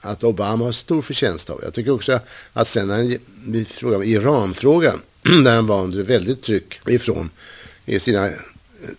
att 0.00 0.24
Obama 0.24 0.64
har 0.64 0.72
stor 0.72 1.02
förtjänst 1.02 1.50
av. 1.50 1.60
Jag 1.62 1.74
tycker 1.74 1.90
också 1.90 2.20
att 2.52 2.68
sen 2.68 2.88
när 2.88 2.96
han 2.96 3.64
frågade 3.64 4.06
Iranfrågan, 4.06 5.00
där 5.44 5.54
han 5.54 5.66
var 5.66 5.84
under 5.84 6.02
väldigt 6.02 6.42
tryck 6.42 6.80
ifrån 6.86 7.30
i 7.86 8.00
sina 8.00 8.26
eh, 8.26 8.34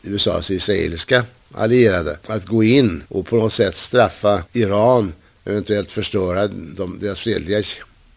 USAs 0.03 0.51
israeliska 0.51 1.25
allierade, 1.53 2.17
att 2.27 2.45
gå 2.45 2.63
in 2.63 3.03
och 3.07 3.27
på 3.27 3.35
något 3.35 3.53
sätt 3.53 3.75
straffa 3.75 4.43
Iran, 4.53 5.13
eventuellt 5.45 5.91
förstöra 5.91 6.47
de, 6.47 6.99
deras 6.99 7.19
fredliga 7.19 7.63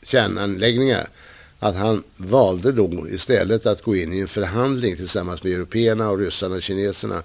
kärnanläggningar 0.02 1.08
att 1.62 1.74
han 1.74 2.02
valde 2.16 2.72
då 2.72 3.08
istället 3.08 3.66
att 3.66 3.82
gå 3.82 3.96
in 3.96 4.12
i 4.12 4.20
en 4.20 4.28
förhandling 4.28 4.96
tillsammans 4.96 5.42
med 5.42 5.52
européerna 5.52 6.10
och 6.10 6.18
ryssarna 6.18 6.54
och 6.54 6.62
kineserna 6.62 7.22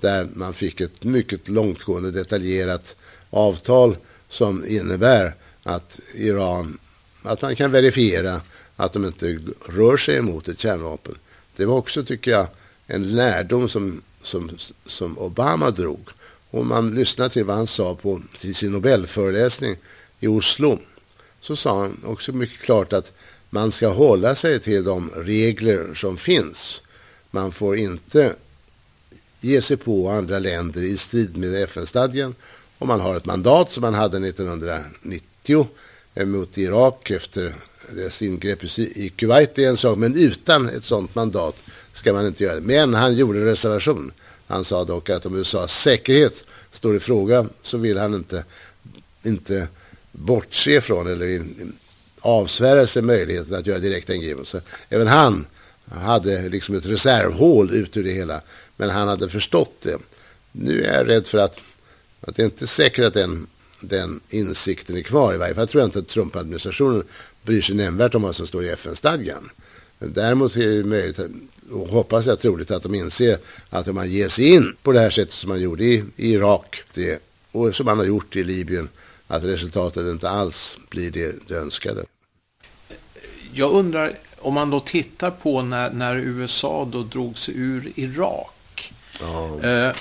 där 0.00 0.28
man 0.34 0.54
fick 0.54 0.80
ett 0.80 1.04
mycket 1.04 1.48
långtgående 1.48 2.10
detaljerat 2.10 2.96
avtal 3.30 3.96
som 4.28 4.66
innebär 4.66 5.34
att 5.62 6.00
Iran, 6.14 6.78
att 7.22 7.42
man 7.42 7.56
kan 7.56 7.72
verifiera 7.72 8.40
att 8.76 8.92
de 8.92 9.04
inte 9.04 9.38
rör 9.68 9.96
sig 9.96 10.22
mot 10.22 10.48
ett 10.48 10.58
kärnvapen. 10.58 11.14
Det 11.56 11.64
var 11.64 11.76
också, 11.76 12.04
tycker 12.04 12.30
jag, 12.30 12.46
en 12.86 13.14
lärdom 13.14 13.68
som, 13.68 14.02
som, 14.22 14.50
som 14.86 15.18
Obama 15.18 15.70
drog. 15.70 16.08
Om 16.50 16.68
man 16.68 16.94
lyssnar 16.94 17.28
till 17.28 17.44
vad 17.44 17.56
han 17.56 17.66
sa 17.66 17.94
på 17.94 18.20
sin 18.54 18.72
Nobelföreläsning 18.72 19.76
i 20.20 20.26
Oslo 20.26 20.78
så 21.40 21.56
sa 21.56 21.80
han 21.80 22.00
också 22.04 22.32
mycket 22.32 22.60
klart 22.60 22.92
att 22.92 23.12
man 23.50 23.72
ska 23.72 23.88
hålla 23.88 24.34
sig 24.34 24.60
till 24.60 24.84
de 24.84 25.10
regler 25.10 25.94
som 25.94 26.16
finns. 26.16 26.82
Man 27.30 27.52
får 27.52 27.76
inte 27.76 28.34
ge 29.40 29.62
sig 29.62 29.76
på 29.76 30.08
andra 30.08 30.38
länder 30.38 30.82
i 30.82 30.96
strid 30.96 31.36
med 31.36 31.62
FN-stadgan. 31.62 32.34
Om 32.80 32.88
man 32.88 33.00
har 33.00 33.16
ett 33.16 33.26
mandat 33.26 33.72
som 33.72 33.80
man 33.80 33.94
hade 33.94 34.28
1990 34.28 35.68
eh, 36.14 36.26
mot 36.26 36.58
Irak 36.58 37.10
efter 37.10 37.54
deras 37.94 38.22
ingrepp 38.22 38.78
i 38.78 39.08
Kuwait 39.16 39.58
är 39.58 39.68
en 39.68 39.76
sak, 39.76 39.98
men 39.98 40.16
utan 40.16 40.68
ett 40.68 40.84
sådant 40.84 41.14
mandat 41.14 41.56
ska 41.92 42.12
man 42.12 42.26
inte 42.26 42.44
göra 42.44 42.54
det. 42.54 42.60
Men 42.60 42.94
han 42.94 43.14
gjorde 43.14 43.38
en 43.38 43.44
reservation. 43.44 44.12
Han 44.46 44.64
sa 44.64 44.84
dock 44.84 45.10
att 45.10 45.26
om 45.26 45.36
USAs 45.36 45.82
säkerhet 45.82 46.44
står 46.70 46.96
i 46.96 47.00
fråga 47.00 47.46
så 47.62 47.78
vill 47.78 47.98
han 47.98 48.14
inte, 48.14 48.44
inte 49.22 49.68
bortse 50.12 50.80
från 50.80 51.06
eller 51.06 51.42
avsvära 52.20 52.86
sig 52.86 53.02
möjligheten 53.02 53.54
att 53.54 53.66
göra 53.66 53.78
direkta 53.78 54.14
ingripanden. 54.14 54.62
Även 54.88 55.06
han 55.06 55.46
hade 55.90 56.48
liksom 56.48 56.74
ett 56.74 56.86
reservhål 56.86 57.74
ut 57.74 57.96
ur 57.96 58.04
det 58.04 58.12
hela. 58.12 58.40
Men 58.76 58.90
han 58.90 59.08
hade 59.08 59.28
förstått 59.28 59.74
det. 59.82 59.98
Nu 60.52 60.82
är 60.82 60.96
jag 60.96 61.08
rädd 61.08 61.26
för 61.26 61.38
att, 61.38 61.60
att 62.20 62.36
det 62.36 62.44
inte 62.44 62.64
är 62.64 62.66
säkert 62.66 63.04
att 63.04 63.14
den, 63.14 63.46
den 63.80 64.20
insikten 64.28 64.96
är 64.96 65.02
kvar. 65.02 65.34
I 65.34 65.38
varje 65.38 65.54
fall 65.54 65.68
tror 65.68 65.80
jag 65.80 65.88
inte 65.88 65.98
att 65.98 66.08
Trump-administrationen 66.08 67.04
bryr 67.42 67.62
sig 67.62 67.76
nämnvärt 67.76 68.14
om 68.14 68.22
vad 68.22 68.36
som 68.36 68.46
står 68.46 68.64
i 68.64 68.68
FN-stadgan. 68.68 69.50
Däremot 69.98 70.56
är 70.56 70.76
det 70.76 70.84
möjligt, 70.84 71.18
och 71.70 71.88
hoppas 71.88 72.26
jag 72.26 72.40
troligt, 72.40 72.70
att 72.70 72.82
de 72.82 72.94
inser 72.94 73.38
att 73.70 73.88
om 73.88 73.94
man 73.94 74.10
ger 74.10 74.28
sig 74.28 74.48
in 74.48 74.76
på 74.82 74.92
det 74.92 75.00
här 75.00 75.10
sättet 75.10 75.34
som 75.34 75.48
man 75.48 75.60
gjorde 75.60 75.84
i, 75.84 76.04
i 76.16 76.32
Irak 76.32 76.82
det, 76.94 77.22
och 77.52 77.74
som 77.74 77.86
man 77.86 77.98
har 77.98 78.04
gjort 78.04 78.36
i 78.36 78.44
Libyen 78.44 78.88
att 79.26 79.44
resultatet 79.44 80.06
inte 80.06 80.30
alls 80.30 80.78
blir 80.88 81.10
det, 81.10 81.48
det 81.48 81.54
önskade. 81.54 82.04
Jag 83.52 83.72
undrar 83.72 84.18
om 84.38 84.54
man 84.54 84.70
då 84.70 84.80
tittar 84.80 85.30
på 85.30 85.62
när, 85.62 85.90
när 85.90 86.16
USA 86.16 86.88
då 86.92 87.02
drog 87.02 87.38
sig 87.38 87.54
ur 87.56 87.92
Irak. 87.94 88.92
Ja. 89.20 89.60
Eh, 89.68 89.96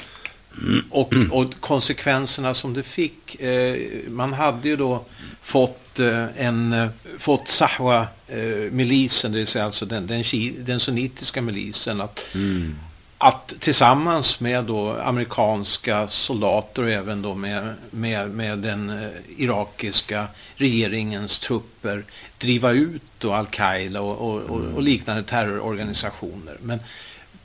och, 0.89 1.13
och, 1.31 1.53
konsekvenserna 1.59 2.53
som 2.53 2.73
det 2.73 2.83
fick. 2.83 3.41
Eh, 3.41 3.75
man 4.07 4.33
hade 4.33 4.69
ju 4.69 4.75
då 4.75 5.05
fått 5.41 5.99
eh, 5.99 6.45
en 6.45 6.73
eh, 6.73 6.89
fått 7.19 7.47
Sahwa-milisen, 7.47 9.31
det 9.31 9.37
vill 9.37 9.47
säga 9.47 9.65
alltså 9.65 9.85
den, 9.85 10.07
den, 10.07 10.23
den 10.57 10.79
sunnitiska 10.79 11.41
milisen, 11.41 12.01
att, 12.01 12.19
mm. 12.35 12.75
att 13.17 13.53
tillsammans 13.59 14.39
med 14.39 14.63
då 14.63 14.91
amerikanska 14.93 16.07
soldater 16.07 16.83
och 16.83 16.89
även 16.89 17.21
då 17.21 17.35
med, 17.35 17.73
med, 17.91 18.29
med 18.29 18.59
den 18.59 19.09
irakiska 19.37 20.27
regeringens 20.55 21.39
trupper 21.39 22.03
driva 22.37 22.71
ut 22.71 23.01
då 23.17 23.33
al-Qaida 23.33 24.01
och, 24.01 24.29
och, 24.29 24.41
och, 24.41 24.61
och 24.75 24.83
liknande 24.83 25.23
terrororganisationer. 25.23 26.57
Men 26.61 26.79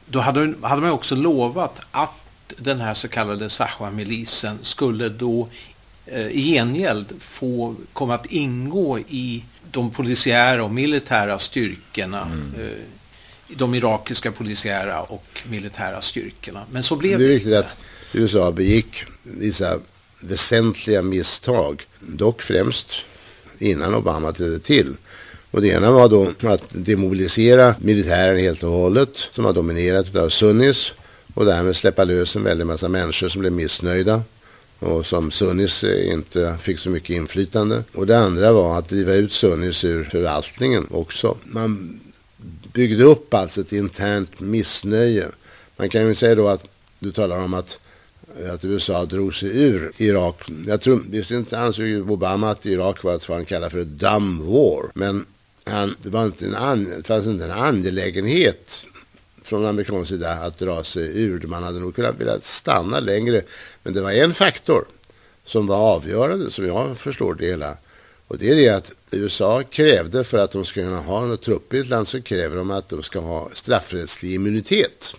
då 0.07 0.21
hade, 0.21 0.55
hade 0.63 0.83
man 0.83 0.91
också 0.91 1.15
lovat 1.15 1.81
att 1.91 2.24
den 2.57 2.81
här 2.81 2.95
så 2.95 3.09
kallade 3.09 3.51
Sahwa-milisen 3.51 4.59
skulle 4.63 5.09
då 5.09 5.49
eh, 6.07 6.27
i 6.27 6.43
gengäld 6.43 7.07
få 7.21 7.75
komma 7.93 8.15
att 8.15 8.27
ingå 8.27 8.99
i 8.99 9.45
de 9.71 9.91
polisiära 9.91 10.65
och 10.65 10.71
militära 10.71 11.39
styrkorna. 11.39 12.23
Mm. 12.23 12.55
Eh, 12.59 12.77
de 13.49 13.75
irakiska 13.75 14.33
polisiära 14.33 15.03
och 15.03 15.41
militära 15.49 16.01
styrkorna. 16.01 16.65
Men 16.71 16.83
så 16.83 16.97
blev 16.97 17.19
det. 17.19 17.25
är 17.25 17.29
viktigt 17.29 17.55
att 17.55 17.77
USA 18.13 18.53
begick 18.53 19.05
vissa 19.23 19.79
väsentliga 20.21 21.03
misstag. 21.03 21.83
Dock 22.01 22.43
främst 22.43 22.89
innan 23.59 23.95
Obama 23.95 24.33
trädde 24.33 24.59
till. 24.59 24.97
Och 25.51 25.63
det 25.63 25.69
ena 25.69 25.91
var 25.91 26.09
då 26.09 26.33
att 26.43 26.65
demobilisera 26.71 27.75
militären 27.79 28.39
helt 28.39 28.63
och 28.63 28.71
hållet 28.71 29.17
som 29.33 29.45
har 29.45 29.53
dominerat 29.53 30.17
av 30.17 30.29
sunnis 30.29 30.93
och 31.35 31.45
därmed 31.45 31.77
släppa 31.77 32.05
lös 32.05 32.37
en 32.37 32.45
väldig 32.45 32.67
massa 32.67 32.89
människor 32.89 33.29
som 33.29 33.41
blev 33.41 33.53
missnöjda 33.53 34.23
och 34.79 35.07
som 35.07 35.31
sunnis 35.31 35.85
eh, 35.85 36.13
inte 36.13 36.57
fick 36.61 36.79
så 36.79 36.91
mycket 36.91 37.11
inflytande. 37.11 37.83
Och 37.95 38.07
det 38.07 38.19
andra 38.19 38.53
var 38.53 38.79
att 38.79 38.89
driva 38.89 39.13
ut 39.13 39.33
sunnis 39.33 39.85
ur 39.85 40.05
förvaltningen 40.05 40.87
också. 40.91 41.37
Man 41.45 42.01
byggde 42.73 43.05
upp 43.05 43.35
alltså 43.35 43.61
ett 43.61 43.73
internt 43.73 44.41
missnöje. 44.41 45.27
Man 45.77 45.89
kan 45.89 46.07
ju 46.07 46.15
säga 46.15 46.35
då 46.35 46.49
att 46.49 46.65
du 46.99 47.13
talar 47.13 47.39
om 47.39 47.55
att, 47.55 47.79
att 48.51 48.65
USA 48.65 49.05
drog 49.05 49.35
sig 49.35 49.63
ur 49.63 49.93
Irak. 49.99 50.51
Jag 50.67 50.81
tror, 50.81 51.03
visst 51.11 51.31
inte 51.31 51.59
ansåg 51.59 51.87
ju 51.87 52.03
Obama 52.03 52.51
att 52.51 52.67
Irak 52.67 53.03
var 53.03 53.21
vad 53.29 53.37
han 53.37 53.45
kallar 53.45 53.69
för 53.69 53.79
ett 53.79 53.87
dumb 53.87 54.43
war. 54.43 54.91
Men 54.95 55.27
han, 55.65 55.97
det, 56.03 56.11
var 56.11 56.25
inte 56.25 56.47
en 56.47 56.55
an, 56.55 56.93
det 56.97 57.07
fanns 57.07 57.27
inte 57.27 57.45
en 57.45 57.51
angelägenhet 57.51 58.87
från 59.45 59.67
amerikansk 59.67 60.09
sida 60.09 60.31
att 60.31 60.59
dra 60.59 60.85
sig 60.85 61.23
ur. 61.23 61.47
Man 61.47 61.63
hade 61.63 61.81
nog 61.81 61.95
kunnat 61.95 62.21
vilja 62.21 62.41
stanna 62.41 63.01
längre. 63.01 63.43
Men 63.83 63.93
det 63.95 64.01
var 64.01 64.13
en 64.13 64.35
faktor 64.35 64.85
som 65.45 65.67
var 65.67 65.77
avgörande, 65.77 66.51
som 66.51 66.67
jag 66.67 66.99
förstår 66.99 67.35
det 67.35 67.47
hela. 67.47 67.77
Och 68.29 68.39
det 68.39 68.51
är 68.51 68.55
det 68.55 68.69
att 68.69 68.93
USA 69.11 69.63
krävde 69.63 70.25
för 70.25 70.39
att 70.39 70.51
de 70.51 70.65
ska 70.65 70.81
kunna 70.81 71.01
ha 71.01 71.27
något 71.27 71.43
trupp 71.43 71.75
i 71.75 71.79
ett 71.79 71.89
land 71.89 72.09
så 72.09 72.23
kräver 72.23 72.57
de 72.57 72.71
att 72.71 72.89
de 72.89 73.03
ska 73.03 73.21
ha 73.21 73.49
straffrättslig 73.53 74.35
immunitet. 74.35 75.15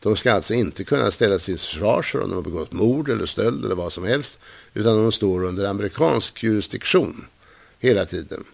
De 0.00 0.16
ska 0.16 0.32
alltså 0.32 0.54
inte 0.54 0.84
kunna 0.84 1.10
ställa 1.10 1.38
till 1.38 1.58
försvar 1.58 2.06
om 2.14 2.20
de 2.20 2.34
har 2.34 2.42
begått 2.42 2.72
mord 2.72 3.08
eller 3.08 3.26
stöld 3.26 3.64
eller 3.64 3.74
vad 3.74 3.92
som 3.92 4.04
helst. 4.04 4.38
Utan 4.74 4.96
de 4.96 5.12
står 5.12 5.44
under 5.44 5.64
amerikansk 5.64 6.42
jurisdiktion 6.42 7.26
hela 7.80 8.04
tiden. 8.04 8.44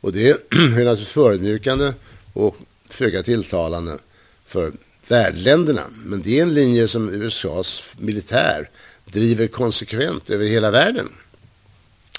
Och 0.00 0.12
det 0.12 0.30
är 0.30 0.36
naturligtvis 0.70 1.08
förödmjukande 1.08 1.92
och 2.32 2.56
föga 2.88 3.22
tilltalande 3.22 3.98
för 4.48 4.72
värdländerna. 5.08 5.84
Men 6.04 6.22
det 6.22 6.38
är 6.38 6.42
en 6.42 6.54
linje 6.54 6.88
som 6.88 7.08
USAs 7.08 7.90
militär 7.98 8.70
driver 9.04 9.46
konsekvent 9.46 10.30
över 10.30 10.46
hela 10.46 10.70
världen. 10.70 11.08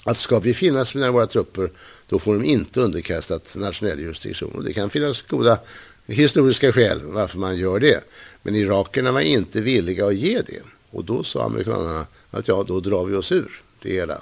Att 0.03 0.17
ska 0.17 0.39
vi 0.39 0.53
finnas 0.53 0.95
med 0.95 1.13
våra 1.13 1.27
trupper 1.27 1.71
då 2.07 2.19
får 2.19 2.33
de 2.33 2.45
inte 2.45 2.81
underkastat 2.81 3.55
nationell 3.55 3.99
jurisdiktion. 3.99 4.51
Och 4.55 4.63
det 4.63 4.73
kan 4.73 4.89
finnas 4.89 5.21
goda 5.21 5.59
historiska 6.07 6.71
skäl 6.71 7.01
varför 7.03 7.37
man 7.37 7.57
gör 7.57 7.79
det. 7.79 8.03
Men 8.41 8.55
irakerna 8.55 9.11
var 9.11 9.21
inte 9.21 9.61
villiga 9.61 10.07
att 10.07 10.15
ge 10.15 10.41
det. 10.41 10.61
Och 10.91 11.05
då 11.05 11.23
sa 11.23 11.45
amerikanerna 11.45 12.07
att 12.31 12.47
ja, 12.47 12.63
då 12.67 12.79
drar 12.79 13.05
vi 13.05 13.15
oss 13.15 13.31
ur 13.31 13.61
det 13.81 13.89
hela. 13.89 14.21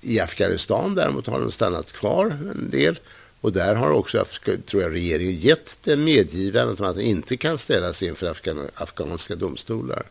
I 0.00 0.20
Afghanistan 0.20 0.94
däremot 0.94 1.26
har 1.26 1.40
de 1.40 1.52
stannat 1.52 1.92
kvar 1.92 2.26
en 2.26 2.70
del 2.70 2.98
och 3.40 3.52
där 3.52 3.74
har 3.74 3.90
också, 3.90 4.24
tror 4.66 4.82
jag, 4.82 4.92
regeringen 4.92 5.36
gett 5.36 5.78
det 5.84 5.96
medgivandet 5.96 6.80
om 6.80 6.86
att 6.86 6.96
den 6.96 7.04
inte 7.04 7.36
kan 7.36 7.58
ställas 7.58 8.02
inför 8.02 8.26
afghan 8.26 8.68
afghanska 8.74 9.34
domstolar. 9.34 10.02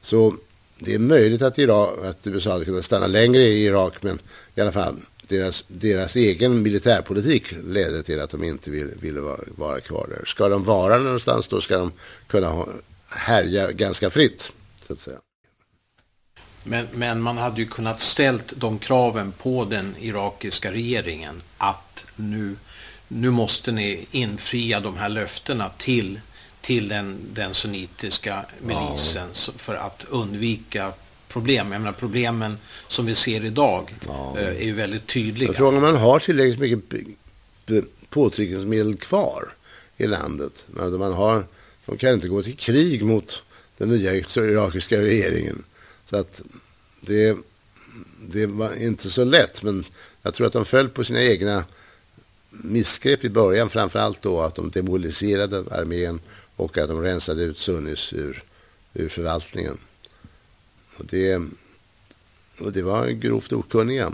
Så 0.00 0.34
det 0.78 0.94
är 0.94 0.98
möjligt 0.98 1.42
att, 1.42 1.58
Irak, 1.58 2.04
att 2.04 2.26
USA 2.26 2.52
hade 2.52 2.64
kunnat 2.64 2.84
stanna 2.84 3.06
längre 3.06 3.42
i 3.42 3.64
Irak, 3.64 4.02
men 4.02 4.18
i 4.54 4.60
alla 4.60 4.72
fall 4.72 4.96
deras, 5.28 5.64
deras 5.68 6.16
egen 6.16 6.62
militärpolitik 6.62 7.54
ledde 7.64 8.02
till 8.02 8.20
att 8.20 8.30
de 8.30 8.44
inte 8.44 8.70
ville, 8.70 8.92
ville 9.00 9.20
vara, 9.20 9.40
vara 9.56 9.80
kvar 9.80 10.06
där. 10.10 10.24
Ska 10.24 10.48
de 10.48 10.64
vara 10.64 10.98
någonstans 10.98 11.48
då 11.48 11.60
ska 11.60 11.78
de 11.78 11.92
kunna 12.26 12.66
härja 13.08 13.72
ganska 13.72 14.10
fritt, 14.10 14.52
så 14.86 14.92
att 14.92 14.98
säga. 14.98 15.18
Men, 16.64 16.86
men 16.92 17.20
man 17.20 17.38
hade 17.38 17.60
ju 17.60 17.68
kunnat 17.68 18.00
ställt 18.00 18.52
de 18.56 18.78
kraven 18.78 19.32
på 19.32 19.64
den 19.64 19.94
irakiska 20.00 20.72
regeringen 20.72 21.42
att 21.58 22.04
nu, 22.16 22.56
nu 23.08 23.30
måste 23.30 23.72
ni 23.72 24.06
infria 24.10 24.80
de 24.80 24.96
här 24.96 25.08
löftena 25.08 25.70
till, 25.78 26.20
till 26.60 26.88
den, 26.88 27.18
den 27.32 27.54
sunnitiska 27.54 28.44
milisen 28.60 29.28
ja. 29.46 29.52
för 29.56 29.74
att 29.74 30.06
undvika 30.08 30.92
problem. 31.28 31.72
Jag 31.72 31.80
menar, 31.80 31.92
problemen 31.92 32.58
som 32.88 33.06
vi 33.06 33.14
ser 33.14 33.44
idag 33.44 33.94
ja. 34.06 34.34
Eh, 34.38 34.46
är 34.46 34.64
ju 34.64 34.74
väldigt 34.74 35.06
tydliga. 35.06 35.52
Frågan 35.52 35.74
om 35.74 35.82
man 35.82 35.96
har 35.96 36.18
tillräckligt 36.18 36.58
mycket 36.58 37.84
påtryckningsmedel 38.10 38.96
kvar 38.96 39.48
i 39.96 40.06
landet. 40.06 40.66
Man 40.98 41.12
har, 41.12 41.44
de 41.86 41.98
kan 41.98 42.12
inte 42.12 42.28
gå 42.28 42.42
till 42.42 42.56
krig 42.56 43.02
mot 43.02 43.42
den 43.78 43.88
nya 43.88 44.14
irakiska 44.14 45.00
regeringen. 45.00 45.64
Så 46.10 46.16
att 46.16 46.42
det, 47.00 47.36
det 48.20 48.46
var 48.46 48.74
inte 48.74 49.10
så 49.10 49.24
lätt, 49.24 49.62
men 49.62 49.84
jag 50.22 50.34
tror 50.34 50.46
att 50.46 50.52
de 50.52 50.64
föll 50.64 50.88
på 50.88 51.04
sina 51.04 51.22
egna 51.22 51.64
missgrepp 52.50 53.24
i 53.24 53.30
början. 53.30 53.70
Framförallt 53.70 54.22
då 54.22 54.40
att 54.40 54.54
de 54.54 54.70
demoliserade 54.70 55.64
armén 55.70 56.20
och 56.56 56.78
att 56.78 56.88
de 56.88 57.02
rensade 57.02 57.42
ut 57.42 57.58
Sunnis 57.58 58.12
ur, 58.12 58.42
ur 58.94 59.08
förvaltningen. 59.08 59.78
Och 60.96 61.04
det, 61.06 61.42
och 62.60 62.72
det 62.72 62.82
var 62.82 63.08
grovt 63.08 63.52
okunniga 63.52 64.12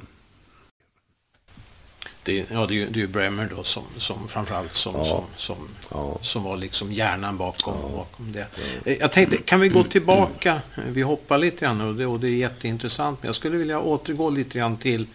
det, 2.24 2.44
ja, 2.50 2.66
det, 2.66 2.74
är 2.74 2.76
ju, 2.76 2.86
det 2.86 2.98
är 2.98 3.00
ju 3.00 3.06
Bremer 3.06 3.48
då 3.56 3.64
som, 3.64 3.82
som 3.98 4.28
framförallt 4.28 4.76
som, 4.76 4.94
ja. 4.94 5.04
som, 5.04 5.24
som, 5.36 5.68
ja. 5.90 6.18
som 6.22 6.42
var 6.42 6.56
liksom 6.56 6.92
hjärnan 6.92 7.36
bakom, 7.36 7.74
ja. 7.82 7.88
bakom 7.88 8.32
det. 8.32 8.46
Eh, 8.84 8.96
jag 9.00 9.12
tänkte, 9.12 9.36
kan 9.36 9.60
vi 9.60 9.68
gå 9.68 9.84
tillbaka? 9.84 10.60
Vi 10.88 11.02
hoppar 11.02 11.38
lite 11.38 11.64
grann 11.64 11.80
och 11.80 11.94
det, 11.94 12.06
och 12.06 12.20
det 12.20 12.28
är 12.28 12.36
jätteintressant. 12.36 13.22
Men 13.22 13.28
jag 13.28 13.34
skulle 13.34 13.56
vilja 13.56 13.80
återgå 13.80 14.30
lite 14.30 14.58
grann 14.58 14.76
till, 14.76 15.06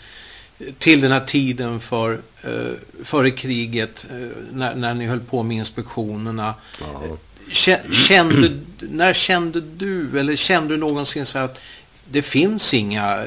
till 0.78 1.02
den 1.02 1.12
här 1.12 1.26
tiden 1.26 1.80
för, 1.80 2.22
eh, 2.42 3.04
före 3.04 3.32
kriget 3.32 4.06
eh, 4.10 4.28
när, 4.52 4.76
när 4.76 4.94
ni 4.94 5.06
höll 5.06 5.20
på 5.20 5.44
med 5.44 5.58
inspektionerna. 5.58 6.54
Kände, 7.92 8.60
när 8.80 9.14
kände 9.14 9.62
du, 9.62 10.20
eller 10.20 10.36
kände 10.36 10.74
du 10.74 10.78
någonsin 10.78 11.26
så 11.26 11.40
att 11.40 11.60
det 12.12 12.22
finns 12.22 12.74
inga, 12.74 13.26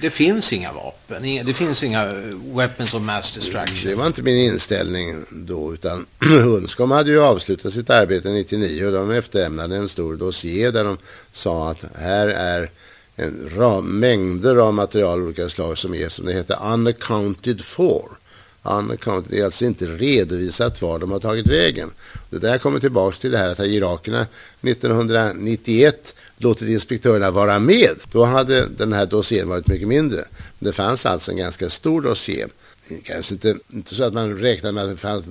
det 0.00 0.10
finns 0.10 0.52
inga 0.52 0.72
vapen. 0.72 1.22
Det 1.46 1.54
finns 1.54 1.82
inga 1.82 2.12
weapons 2.54 2.94
of 2.94 3.02
mass 3.02 3.34
destruction. 3.34 3.90
Det 3.90 3.94
var 3.94 4.06
inte 4.06 4.22
min 4.22 4.36
inställning 4.36 5.24
då, 5.30 5.74
utan 5.74 6.06
Unscom 6.46 6.90
hade 6.90 7.10
ju 7.10 7.20
avslutat 7.20 7.72
sitt 7.72 7.90
arbete 7.90 8.28
99 8.30 8.86
och 8.86 8.92
de 8.92 9.10
efterlämnade 9.10 9.76
en 9.76 9.88
stor 9.88 10.16
dossier 10.16 10.72
där 10.72 10.84
de 10.84 10.98
sa 11.32 11.70
att 11.70 11.84
här 11.94 12.28
är 12.28 12.70
en 13.16 13.50
ram, 13.56 14.00
mängder 14.00 14.56
av 14.56 14.74
material 14.74 15.18
av 15.18 15.24
olika 15.24 15.48
slag 15.48 15.78
som 15.78 15.94
är, 15.94 16.08
som 16.08 16.26
det 16.26 16.32
heter, 16.32 16.58
unaccounted 16.72 17.64
for. 17.64 18.08
Unaccounted, 18.62 19.30
det 19.30 19.40
är 19.40 19.44
alltså 19.44 19.64
inte 19.64 19.86
redovisat 19.86 20.82
var 20.82 20.98
de 20.98 21.10
har 21.10 21.20
tagit 21.20 21.46
vägen. 21.46 21.90
Det 22.30 22.38
där 22.38 22.58
kommer 22.58 22.80
tillbaka 22.80 23.16
till 23.16 23.30
det 23.30 23.38
här 23.38 23.48
att 23.48 23.60
irakerna 23.60 24.26
1991 24.62 26.14
låtit 26.38 26.68
inspektörerna 26.68 27.30
vara 27.30 27.58
med. 27.58 27.96
Då 28.12 28.24
hade 28.24 28.66
den 28.66 28.92
här 28.92 29.06
dossiern 29.06 29.48
varit 29.48 29.66
mycket 29.66 29.88
mindre. 29.88 30.24
Det 30.58 30.72
fanns 30.72 31.06
alltså 31.06 31.30
en 31.30 31.36
ganska 31.36 31.70
stor 31.70 32.02
dossier. 32.02 32.48
Kanske 33.02 33.34
inte, 33.34 33.56
inte 33.72 33.94
så 33.94 34.02
att 34.02 34.14
man 34.14 34.38
räknade 34.38 34.72
med 34.72 34.84
att 34.84 34.90
det 34.90 34.96
fanns 34.96 35.24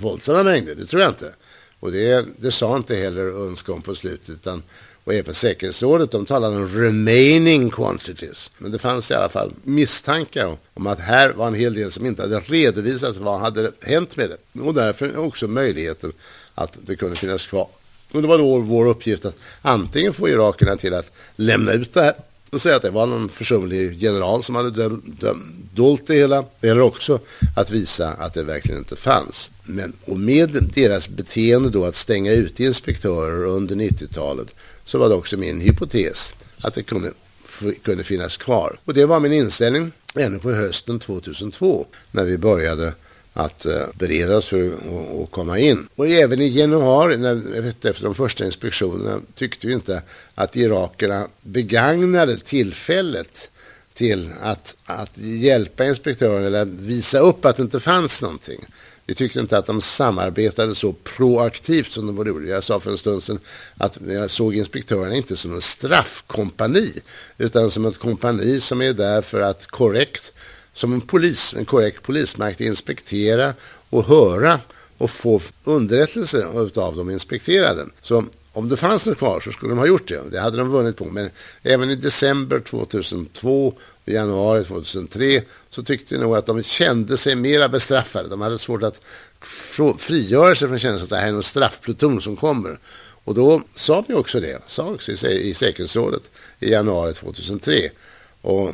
våldsamma 0.00 0.42
mängder, 0.42 0.74
det 0.74 0.86
tror 0.86 1.02
jag 1.02 1.10
inte. 1.10 1.32
Och 1.80 1.92
det, 1.92 2.26
det 2.36 2.50
sa 2.50 2.76
inte 2.76 2.96
heller 2.96 3.30
Unscom 3.30 3.82
på 3.82 3.94
slutet. 3.94 4.30
Utan, 4.30 4.62
och 5.04 5.14
även 5.14 5.34
säkerhetsrådet, 5.34 6.10
de 6.10 6.26
talade 6.26 6.56
om 6.56 6.68
remaining 6.68 7.70
quantities. 7.70 8.50
Men 8.58 8.72
det 8.72 8.78
fanns 8.78 9.10
i 9.10 9.14
alla 9.14 9.28
fall 9.28 9.52
misstankar 9.62 10.56
om 10.74 10.86
att 10.86 11.00
här 11.00 11.32
var 11.32 11.46
en 11.46 11.54
hel 11.54 11.74
del 11.74 11.92
som 11.92 12.06
inte 12.06 12.22
hade 12.22 12.40
redovisats 12.40 13.18
vad 13.18 13.40
hade 13.40 13.72
hänt 13.82 14.16
med 14.16 14.30
det. 14.30 14.60
Och 14.60 14.74
därför 14.74 15.16
också 15.16 15.48
möjligheten 15.48 16.12
att 16.54 16.78
det 16.82 16.96
kunde 16.96 17.16
finnas 17.16 17.46
kvar. 17.46 17.68
Och 18.12 18.22
det 18.22 18.28
var 18.28 18.38
då 18.38 18.58
vår 18.58 18.86
uppgift 18.86 19.24
att 19.24 19.36
antingen 19.62 20.12
få 20.12 20.28
irakerna 20.28 20.76
till 20.76 20.94
att 20.94 21.12
lämna 21.36 21.72
ut 21.72 21.94
det 21.94 22.02
här 22.02 22.14
och 22.50 22.60
säga 22.60 22.76
att 22.76 22.82
det 22.82 22.90
var 22.90 23.06
någon 23.06 23.28
försumlig 23.28 23.92
general 23.94 24.42
som 24.42 24.54
hade 24.54 24.70
döm, 24.70 25.02
döm, 25.20 25.52
dolt 25.74 26.06
det 26.06 26.14
hela. 26.14 26.44
Eller 26.60 26.80
också 26.80 27.20
att 27.56 27.70
visa 27.70 28.08
att 28.08 28.34
det 28.34 28.42
verkligen 28.42 28.78
inte 28.78 28.96
fanns. 28.96 29.50
Men, 29.64 29.92
och 30.04 30.18
med 30.18 30.70
deras 30.74 31.08
beteende 31.08 31.70
då 31.70 31.84
att 31.84 31.94
stänga 31.94 32.32
ut 32.32 32.60
inspektörer 32.60 33.46
under 33.46 33.76
90-talet 33.76 34.48
så 34.84 34.98
var 34.98 35.08
det 35.08 35.14
också 35.14 35.36
min 35.36 35.60
hypotes 35.60 36.32
att 36.60 36.74
det 36.74 36.82
kunde, 36.82 37.12
kunde 37.82 38.04
finnas 38.04 38.36
kvar. 38.36 38.78
Och 38.84 38.94
det 38.94 39.06
var 39.06 39.20
min 39.20 39.32
inställning 39.32 39.92
ännu 40.16 40.38
på 40.38 40.52
hösten 40.52 40.98
2002 40.98 41.86
när 42.10 42.24
vi 42.24 42.38
började 42.38 42.92
att 43.38 43.66
eh, 43.66 43.82
bereda 43.94 44.36
oss 44.36 44.46
för 44.46 44.72
att 45.22 45.30
komma 45.30 45.58
in. 45.58 45.88
Och 45.94 46.08
även 46.08 46.40
i 46.40 46.48
januari, 46.48 47.16
när, 47.16 47.56
efter 47.86 48.02
de 48.02 48.14
första 48.14 48.44
inspektionerna, 48.44 49.20
tyckte 49.34 49.66
vi 49.66 49.72
inte 49.72 50.02
att 50.34 50.56
irakerna 50.56 51.28
begagnade 51.42 52.38
tillfället 52.38 53.50
till 53.94 54.30
att, 54.42 54.76
att 54.84 55.18
hjälpa 55.18 55.84
inspektören 55.84 56.44
eller 56.44 56.64
visa 56.64 57.18
upp 57.18 57.44
att 57.44 57.56
det 57.56 57.62
inte 57.62 57.80
fanns 57.80 58.22
någonting. 58.22 58.66
Vi 59.06 59.14
tyckte 59.14 59.40
inte 59.40 59.58
att 59.58 59.66
de 59.66 59.80
samarbetade 59.80 60.74
så 60.74 60.92
proaktivt 60.92 61.92
som 61.92 62.06
de 62.06 62.16
borde. 62.16 62.48
Jag 62.48 62.64
sa 62.64 62.80
för 62.80 62.90
en 62.90 62.98
stund 62.98 63.22
sedan 63.22 63.38
att 63.76 63.98
jag 64.08 64.30
såg 64.30 64.54
inspektörerna 64.54 65.14
inte 65.14 65.36
som 65.36 65.54
en 65.54 65.60
straffkompani 65.60 66.92
utan 67.38 67.70
som 67.70 67.84
ett 67.84 67.98
kompani 67.98 68.60
som 68.60 68.82
är 68.82 68.92
där 68.92 69.22
för 69.22 69.40
att 69.40 69.66
korrekt 69.66 70.32
som 70.78 70.92
en 70.92 71.00
polis, 71.00 71.54
en 71.54 71.64
korrekt 71.64 72.02
polismakt 72.02 72.60
inspektera 72.60 73.54
och 73.90 74.04
höra 74.04 74.60
och 74.98 75.10
få 75.10 75.40
underrättelser 75.64 76.42
av 76.74 76.96
de 76.96 77.10
inspekterade. 77.10 77.86
Så 78.00 78.24
om 78.52 78.68
det 78.68 78.76
fanns 78.76 79.06
något 79.06 79.18
kvar 79.18 79.40
så 79.40 79.52
skulle 79.52 79.70
de 79.70 79.78
ha 79.78 79.86
gjort 79.86 80.08
det. 80.08 80.22
Det 80.30 80.40
hade 80.40 80.58
de 80.58 80.68
vunnit 80.68 80.96
på. 80.96 81.04
Men 81.04 81.30
även 81.62 81.90
i 81.90 81.94
december 81.94 82.60
2002 82.60 83.66
och 84.04 84.12
januari 84.12 84.64
2003 84.64 85.42
så 85.70 85.82
tyckte 85.82 86.14
jag 86.14 86.22
nog 86.22 86.36
att 86.36 86.46
de 86.46 86.62
kände 86.62 87.16
sig 87.16 87.36
mera 87.36 87.68
bestraffade. 87.68 88.28
De 88.28 88.40
hade 88.40 88.58
svårt 88.58 88.82
att 88.82 89.00
frigöra 89.98 90.54
sig 90.54 90.68
från 90.68 90.78
känslan 90.78 91.04
att 91.04 91.10
det 91.10 91.16
här 91.16 91.28
är 91.28 91.32
någon 91.32 91.42
straffpluton 91.42 92.20
som 92.22 92.36
kommer. 92.36 92.78
Och 93.24 93.34
då 93.34 93.62
sa 93.74 94.04
vi 94.08 94.14
också 94.14 94.40
det, 94.40 94.62
sa 94.66 94.84
också 94.84 95.12
i, 95.12 95.48
i 95.48 95.54
säkerhetsrådet 95.54 96.30
i 96.60 96.70
januari 96.70 97.14
2003. 97.14 97.90
Och 98.42 98.72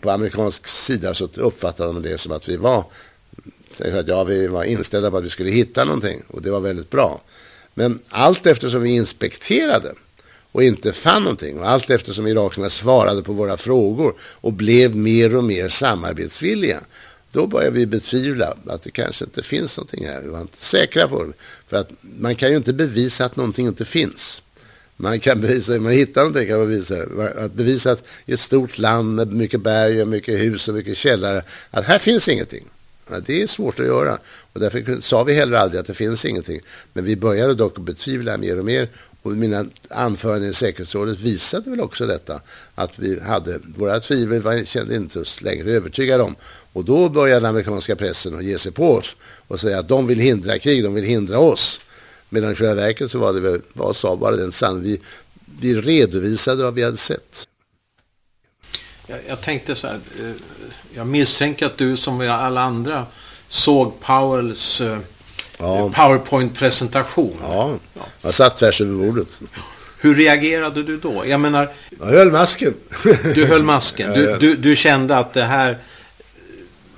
på 0.00 0.10
amerikansk 0.10 0.68
sida 0.68 1.14
så 1.14 1.28
uppfattade 1.34 1.92
de 1.92 2.02
det 2.02 2.18
som 2.18 2.32
att 2.32 2.48
vi 2.48 2.56
var, 2.56 2.84
att 3.78 4.08
ja, 4.08 4.24
vi 4.24 4.46
var 4.46 4.64
inställda 4.64 5.10
på 5.10 5.16
att 5.16 5.24
vi 5.24 5.30
skulle 5.30 5.50
hitta 5.50 5.84
någonting 5.84 6.22
och 6.28 6.42
det 6.42 6.50
var 6.50 6.60
väldigt 6.60 6.90
bra. 6.90 7.20
Men 7.74 8.00
allt 8.08 8.46
eftersom 8.46 8.82
vi 8.82 8.90
inspekterade 8.90 9.94
och 10.52 10.62
inte 10.62 10.92
fann 10.92 11.22
någonting 11.22 11.60
och 11.60 11.70
allt 11.70 11.90
eftersom 11.90 12.26
irakierna 12.26 12.70
svarade 12.70 13.22
på 13.22 13.32
våra 13.32 13.56
frågor 13.56 14.14
och 14.20 14.52
blev 14.52 14.96
mer 14.96 15.36
och 15.36 15.44
mer 15.44 15.68
samarbetsvilliga 15.68 16.80
då 17.32 17.46
började 17.46 17.76
vi 17.76 17.86
betvivla 17.86 18.54
att 18.66 18.82
det 18.82 18.90
kanske 18.90 19.24
inte 19.24 19.42
finns 19.42 19.76
någonting 19.76 20.06
här. 20.06 20.20
Vi 20.20 20.28
var 20.28 20.40
inte 20.40 20.56
säkra 20.56 21.08
på 21.08 21.24
det. 21.24 21.32
För 21.68 21.76
att 21.76 21.90
man 22.00 22.34
kan 22.34 22.50
ju 22.50 22.56
inte 22.56 22.72
bevisa 22.72 23.24
att 23.24 23.36
någonting 23.36 23.66
inte 23.66 23.84
finns. 23.84 24.42
Man 25.00 25.20
kan 25.20 25.40
bevisa, 25.40 25.80
man 25.80 25.92
hittar 25.92 26.20
någonting 26.20 26.48
kan 26.48 26.58
man 26.58 26.68
bevisa 26.68 27.02
Att 27.36 27.52
bevisa 27.52 27.92
att 27.92 28.04
i 28.26 28.32
ett 28.32 28.40
stort 28.40 28.78
land 28.78 29.14
med 29.14 29.32
mycket 29.32 29.60
berg 29.60 30.02
och 30.02 30.08
mycket 30.08 30.40
hus 30.40 30.68
och 30.68 30.74
mycket 30.74 30.96
källare, 30.96 31.42
att 31.70 31.84
här 31.84 31.98
finns 31.98 32.28
ingenting. 32.28 32.64
Ja, 33.10 33.16
det 33.26 33.42
är 33.42 33.46
svårt 33.46 33.80
att 33.80 33.86
göra. 33.86 34.18
Och 34.52 34.60
därför 34.60 35.00
sa 35.00 35.24
vi 35.24 35.34
heller 35.34 35.58
aldrig 35.58 35.80
att 35.80 35.86
det 35.86 35.94
finns 35.94 36.24
ingenting. 36.24 36.60
Men 36.92 37.04
vi 37.04 37.16
började 37.16 37.54
dock 37.54 37.78
betvivla 37.78 38.38
mer 38.38 38.58
och 38.58 38.64
mer. 38.64 38.88
Och 39.22 39.32
mina 39.32 39.66
anföranden 39.88 40.50
i 40.50 40.54
säkerhetsrådet 40.54 41.20
visade 41.20 41.70
väl 41.70 41.80
också 41.80 42.06
detta. 42.06 42.40
Att 42.74 42.98
vi 42.98 43.20
hade 43.20 43.60
våra 43.76 44.00
tvivel, 44.00 44.42
vi 44.42 44.66
kände 44.66 44.96
inte 44.96 45.20
oss 45.20 45.42
längre 45.42 45.70
övertygade 45.70 46.22
om. 46.22 46.36
Och 46.72 46.84
då 46.84 47.08
började 47.08 47.40
den 47.40 47.50
amerikanska 47.50 47.96
pressen 47.96 48.38
att 48.38 48.44
ge 48.44 48.58
sig 48.58 48.72
på 48.72 48.94
oss 48.94 49.16
och 49.48 49.60
säga 49.60 49.78
att 49.78 49.88
de 49.88 50.06
vill 50.06 50.18
hindra 50.18 50.58
krig, 50.58 50.84
de 50.84 50.94
vill 50.94 51.04
hindra 51.04 51.38
oss. 51.38 51.80
Medan 52.28 52.52
i 52.52 52.54
själva 52.54 52.74
verket 52.74 53.10
så 53.10 53.18
var 53.18 53.32
det 53.32 53.40
väl, 53.40 53.60
vad 53.72 53.96
sa 53.96 54.16
bara 54.16 54.36
den 54.36 54.52
sann, 54.52 54.82
vi, 54.82 55.00
vi 55.60 55.74
redovisade 55.80 56.62
vad 56.62 56.74
vi 56.74 56.84
hade 56.84 56.96
sett. 56.96 57.48
Jag, 59.06 59.18
jag, 59.28 59.40
tänkte 59.40 59.76
så 59.76 59.86
här, 59.86 60.00
eh, 60.20 60.30
jag 60.94 61.06
misstänker 61.06 61.66
att 61.66 61.78
du 61.78 61.96
som 61.96 62.20
alla 62.20 62.60
andra 62.60 63.06
såg 63.48 64.00
Powells 64.00 64.80
eh, 64.80 64.98
ja. 65.58 65.90
Powerpoint-presentation. 65.94 67.36
Ja. 67.42 67.70
ja, 67.94 68.02
jag 68.22 68.34
satt 68.34 68.56
tvärs 68.56 68.80
över 68.80 69.06
bordet. 69.06 69.40
Hur 70.00 70.14
reagerade 70.14 70.82
du 70.82 70.96
då? 70.96 71.26
Jag 71.26 71.40
menar... 71.40 71.70
Jag 71.98 72.06
höll 72.06 72.32
masken. 72.32 72.74
Du 73.34 73.46
höll 73.46 73.62
masken. 73.62 74.12
Du, 74.12 74.36
du, 74.36 74.56
du 74.56 74.76
kände 74.76 75.16
att 75.16 75.34
det 75.34 75.44
här... 75.44 75.78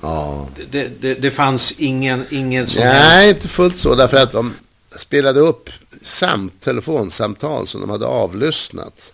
Ja. 0.01 0.49
Det, 0.70 0.89
det, 1.01 1.14
det 1.14 1.31
fanns 1.31 1.72
ingen, 1.78 2.24
ingen 2.31 2.66
som 2.66 2.83
Nej, 2.83 2.93
helst... 2.93 3.28
inte 3.28 3.49
fullt 3.49 3.78
så. 3.78 3.95
Därför 3.95 4.16
att 4.16 4.33
de, 4.33 4.55
spelade 4.99 5.41
upp 5.41 5.70
samt, 6.03 6.61
telefonsamtal 6.61 7.66
som 7.66 7.80
de 7.80 7.91
hade 7.91 8.07
avlyssnat. 8.07 9.12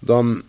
De 0.00 0.42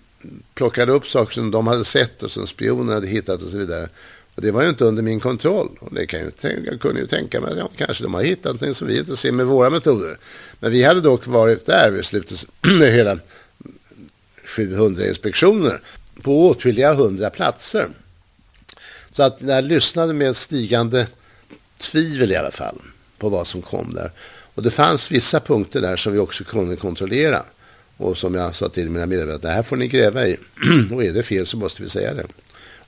plockade 0.54 0.92
upp 0.92 1.08
saker 1.08 1.34
som 1.34 1.52
de 1.52 1.68
hade 1.68 1.86
sett 1.86 2.24
och 2.24 2.32
som 2.32 2.48
spioner 2.48 2.94
hade 2.94 3.08
hittat 3.08 3.42
och 3.42 3.52
så 3.52 3.58
vidare. 3.58 3.90
Och 4.36 4.42
det 4.42 4.52
var 4.52 4.64
ju 4.64 4.70
inte 4.70 4.86
under 4.86 5.04
min 5.04 5.20
kontroll. 5.20 5.70
Och 5.80 5.94
det 5.94 6.06
kan 6.06 6.20
jag, 6.20 6.38
tänka, 6.38 6.72
jag 6.72 6.82
kunde 6.82 7.02
ju 7.02 7.08
tänka 7.08 7.42
mig 7.42 7.52
att 7.52 7.58
ja, 7.58 7.70
kanske 7.78 8.04
de 8.04 8.14
har 8.14 8.24
hittat 8.24 8.46
någonting 8.46 8.76
som 8.76 8.88
vi 8.88 9.00
inte 9.00 9.18
ser 9.18 9.32
med 9.32 9.46
våra 9.46 9.70
metoder. 9.70 10.18
Men 10.60 10.72
vi 10.72 10.84
hade 10.84 11.02
dock 11.02 11.28
varit 11.28 11.66
där 11.66 11.92
vid 11.92 12.06
slutet 12.06 12.46
med 12.62 12.94
hela 12.94 13.20
700 14.46 15.08
inspektioner 15.08 15.82
på 16.22 16.48
åtskilliga 16.48 16.94
hundra 16.94 17.30
platser. 17.30 17.88
Så 19.12 19.24
att 19.24 19.42
jag 19.42 19.64
lyssnade 19.64 20.14
med 20.14 20.36
stigande 20.36 21.08
tvivel 21.78 22.32
i 22.32 22.36
alla 22.36 22.52
fall 22.52 22.82
på 23.18 23.30
vad 23.30 23.48
som 23.48 23.62
kom 23.62 23.94
där. 23.94 24.12
Och 24.58 24.64
det 24.64 24.72
fanns 24.72 25.12
vissa 25.12 25.40
punkter 25.40 25.82
där 25.82 25.98
som 25.98 26.14
vi 26.14 26.20
också 26.20 26.44
kunde 26.44 26.76
kontrollera. 26.76 27.44
Och 27.98 28.18
som 28.18 28.36
jag 28.36 28.56
sa 28.56 28.70
till 28.70 28.90
mina 28.90 29.06
medarbetare, 29.06 29.42
det 29.42 29.56
här 29.56 29.64
får 29.64 29.76
ni 29.76 29.88
gräva 29.88 30.28
i. 30.28 30.38
och 30.92 31.04
är 31.04 31.14
det 31.14 31.24
fel 31.24 31.48
så 31.48 31.58
måste 31.58 31.84
vi 31.84 31.90
säga 31.90 32.14
det. 32.14 32.26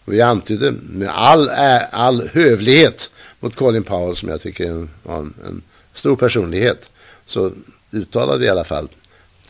Och 0.06 0.14
vi 0.14 0.22
antydde 0.22 0.72
med 0.72 1.10
all, 1.10 1.50
all 1.92 2.28
hövlighet 2.28 3.12
mot 3.40 3.56
Colin 3.56 3.84
Powell, 3.84 4.16
som 4.16 4.30
jag 4.30 4.42
tycker 4.42 4.88
var 5.04 5.18
en, 5.18 5.34
en 5.48 5.62
stor 5.94 6.16
personlighet, 6.16 6.90
så 7.26 7.52
uttalade 7.92 8.46
i 8.46 8.50
alla 8.50 8.64
fall 8.64 8.90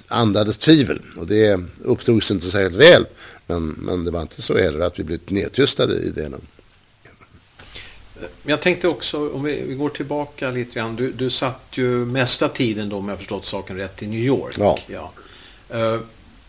andades 0.08 0.58
tvivel. 0.58 1.02
Och 1.18 1.28
det 1.28 1.60
upptogs 1.84 2.32
inte 2.32 2.46
särskilt 2.46 2.76
väl. 2.76 3.06
Men, 3.48 3.68
men 3.68 4.04
det 4.04 4.12
var 4.12 4.22
inte 4.22 4.42
så 4.42 4.58
heller 4.58 4.80
att 4.80 5.00
vi 5.00 5.04
blev 5.04 5.20
nedtystade 5.28 5.96
i 5.96 6.10
det. 6.10 6.32
Jag 8.44 8.62
tänkte 8.62 8.88
också, 8.88 9.30
om 9.34 9.44
vi, 9.44 9.62
vi, 9.62 9.74
går 9.74 9.90
tillbaka 9.90 10.52
lite 10.52 10.76
grann. 10.76 10.96
Du, 10.96 11.12
du 11.12 11.30
satt 11.30 11.66
ju 11.72 12.06
mesta 12.06 12.48
tiden 12.48 12.90
då, 12.90 12.98
om 12.98 13.10
jag 13.10 13.18
förstått 13.18 13.46
saken 13.46 13.78
rätt, 13.78 14.04
i 14.04 14.08
New 14.08 14.20
York. 14.20 14.56
Ja. 14.60 14.80
ja. 14.88 15.12
Uh, 15.74 16.02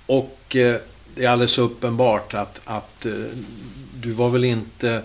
och 0.07 0.57
uh, 0.57 0.75
det 1.15 1.25
är 1.25 1.29
alldeles 1.29 1.59
uppenbart 1.59 2.35
att, 2.35 2.61
att 2.65 3.07
uh, 3.07 3.25
du 4.01 4.13
var 4.13 4.31
väl 4.31 4.45
inte 4.45 5.03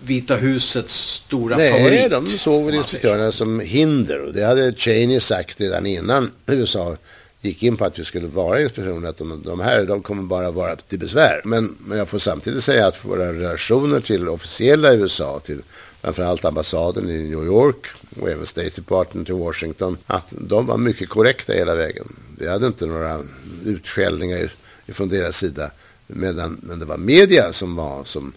Vita 0.00 0.36
husets 0.36 0.94
stora 0.94 1.56
Nej, 1.56 1.70
favorit. 1.70 2.00
Nej, 2.00 2.08
de 2.08 2.26
såg 2.26 2.64
väl 2.64 2.74
instruktörerna 2.74 3.32
som 3.32 3.60
hinder. 3.60 4.20
Och 4.20 4.32
det 4.32 4.44
hade 4.44 4.72
Cheney 4.72 5.20
sagt 5.20 5.60
redan 5.60 5.86
innan 5.86 6.30
USA 6.46 6.96
gick 7.40 7.62
in 7.62 7.76
på 7.76 7.84
att 7.84 7.98
vi 7.98 8.04
skulle 8.04 8.26
vara 8.26 8.62
inspektioner, 8.62 9.08
att 9.08 9.16
de, 9.16 9.42
de 9.42 9.60
här 9.60 9.84
de 9.84 10.02
kommer 10.02 10.22
bara 10.22 10.50
vara 10.50 10.76
till 10.76 10.98
besvär. 10.98 11.40
Men, 11.44 11.76
men 11.80 11.98
jag 11.98 12.08
får 12.08 12.18
samtidigt 12.18 12.64
säga 12.64 12.86
att 12.86 13.04
våra 13.04 13.32
relationer 13.32 14.00
till 14.00 14.28
officiella 14.28 14.94
USA, 14.94 15.40
till 15.40 15.62
framförallt 16.02 16.44
ambassaden 16.44 17.10
i 17.10 17.22
New 17.22 17.44
York 17.44 17.86
och 18.20 18.30
även 18.30 18.46
State 18.46 18.70
Department 18.76 19.30
i 19.30 19.32
Washington, 19.32 19.98
att 20.06 20.26
de 20.30 20.66
var 20.66 20.76
mycket 20.76 21.08
korrekta 21.08 21.52
hela 21.52 21.74
vägen. 21.74 22.16
Vi 22.38 22.48
hade 22.48 22.66
inte 22.66 22.86
några 22.86 23.20
utskällningar 23.64 24.52
från 24.88 25.08
deras 25.08 25.36
sida, 25.36 25.70
medan, 26.06 26.60
men 26.62 26.78
det 26.78 26.84
var 26.84 26.98
media 26.98 27.52
som 27.52 27.76
var 27.76 28.04
som, 28.04 28.32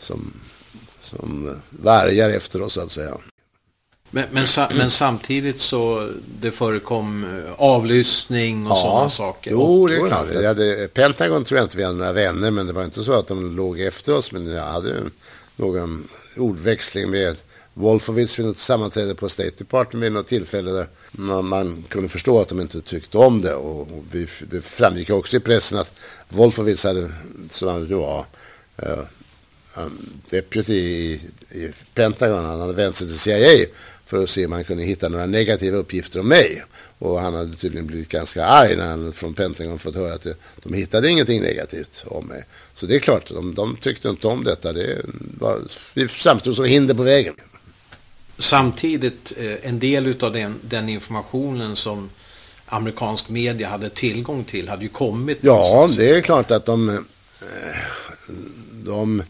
som, 0.00 0.32
som 1.02 1.56
vargar 1.70 2.30
efter 2.30 2.62
oss 2.62 2.72
så 2.72 2.80
att 2.80 2.92
säga. 2.92 3.16
Men, 4.14 4.24
men, 4.30 4.46
men, 4.74 4.90
samtidigt 4.90 5.60
så 5.60 6.10
det 6.40 6.50
förekom 6.50 7.24
eh, 7.24 7.52
avlyssning 7.56 8.66
och 8.66 8.72
ja, 8.72 8.76
sådana 8.76 9.10
saker. 9.10 9.50
Jo, 9.50 9.86
det 9.86 9.96
är 9.96 10.06
klart. 10.08 10.26
Jag 10.34 10.42
hade, 10.42 10.88
Pentagon 10.88 11.44
tror 11.44 11.58
jag 11.58 11.64
inte 11.64 11.76
vi 11.76 11.84
hade 11.84 11.98
några 11.98 12.12
vänner, 12.12 12.50
men 12.50 12.66
det 12.66 12.72
var 12.72 12.84
inte 12.84 13.04
så 13.04 13.12
att 13.12 13.28
de 13.28 13.56
låg 13.56 13.80
efter 13.80 14.14
oss. 14.14 14.32
Men 14.32 14.46
jag 14.46 14.64
hade 14.64 15.02
någon 15.56 16.08
ordväxling 16.36 17.10
med 17.10 17.36
Wolfowitz 17.74 18.38
vid 18.38 18.46
något 18.46 18.58
sammanträde 18.58 19.14
på 19.14 19.28
State 19.28 19.52
Department 19.58 20.04
vid 20.04 20.12
något 20.12 20.26
tillfälle 20.26 20.70
där 20.70 20.86
man, 21.12 21.48
man 21.48 21.84
kunde 21.88 22.08
förstå 22.08 22.40
att 22.40 22.48
de 22.48 22.60
inte 22.60 22.80
tyckte 22.80 23.18
om 23.18 23.42
det. 23.42 23.54
Och, 23.54 23.80
och 23.80 24.04
vi, 24.10 24.26
det 24.50 24.60
framgick 24.60 25.10
också 25.10 25.36
i 25.36 25.40
pressen 25.40 25.78
att 25.78 25.92
Wolfowitz 26.28 26.84
hade, 26.84 27.10
som 27.50 27.68
han 27.68 27.88
då 27.88 28.00
var, 28.00 28.26
uh, 28.82 29.04
deputy 30.30 30.74
i, 30.74 31.20
i 31.50 31.70
Pentagon, 31.94 32.44
han 32.44 32.60
hade 32.60 32.72
vänt 32.72 32.96
sig 32.96 33.06
till 33.06 33.18
CIA 33.18 33.66
för 34.12 34.22
att 34.22 34.30
se 34.30 34.46
om 34.46 34.52
han 34.52 34.64
kunde 34.64 34.84
hitta 34.84 35.08
några 35.08 35.26
negativa 35.26 35.76
uppgifter 35.76 36.20
om 36.20 36.28
mig. 36.28 36.64
Och 36.98 37.20
han 37.20 37.34
hade 37.34 37.56
tydligen 37.56 37.86
blivit 37.86 38.08
ganska 38.08 38.44
arg 38.44 38.76
när 38.76 38.86
han 38.86 39.12
från 39.12 39.34
Pentagon 39.34 39.78
fått 39.78 39.94
höra 39.94 40.14
att 40.14 40.26
de 40.62 40.74
hittade 40.74 41.10
ingenting 41.10 41.42
negativt 41.42 42.04
om 42.06 42.26
mig. 42.26 42.44
Så 42.74 42.86
det 42.86 42.94
är 42.94 42.98
klart, 42.98 43.28
de, 43.28 43.54
de 43.54 43.76
tyckte 43.76 44.08
inte 44.08 44.26
om 44.26 44.44
detta. 44.44 44.72
Det 44.72 45.02
var, 45.38 45.60
vi 45.94 46.08
framstod 46.08 46.56
som 46.56 46.64
hinder 46.64 46.94
på 46.94 47.02
vägen. 47.02 47.34
Samtidigt, 48.38 49.32
eh, 49.36 49.68
en 49.68 49.78
del 49.78 50.14
av 50.20 50.32
den, 50.32 50.54
den 50.60 50.88
informationen 50.88 51.76
som 51.76 52.10
amerikansk 52.66 53.28
media 53.28 53.68
hade 53.68 53.90
tillgång 53.90 54.44
till 54.44 54.68
hade 54.68 54.82
ju 54.82 54.88
kommit. 54.88 55.38
Ja, 55.40 55.88
det 55.96 56.10
är 56.10 56.20
klart 56.20 56.50
att 56.50 56.66
de, 56.66 56.88
eh, 56.88 56.96
de 58.72 59.22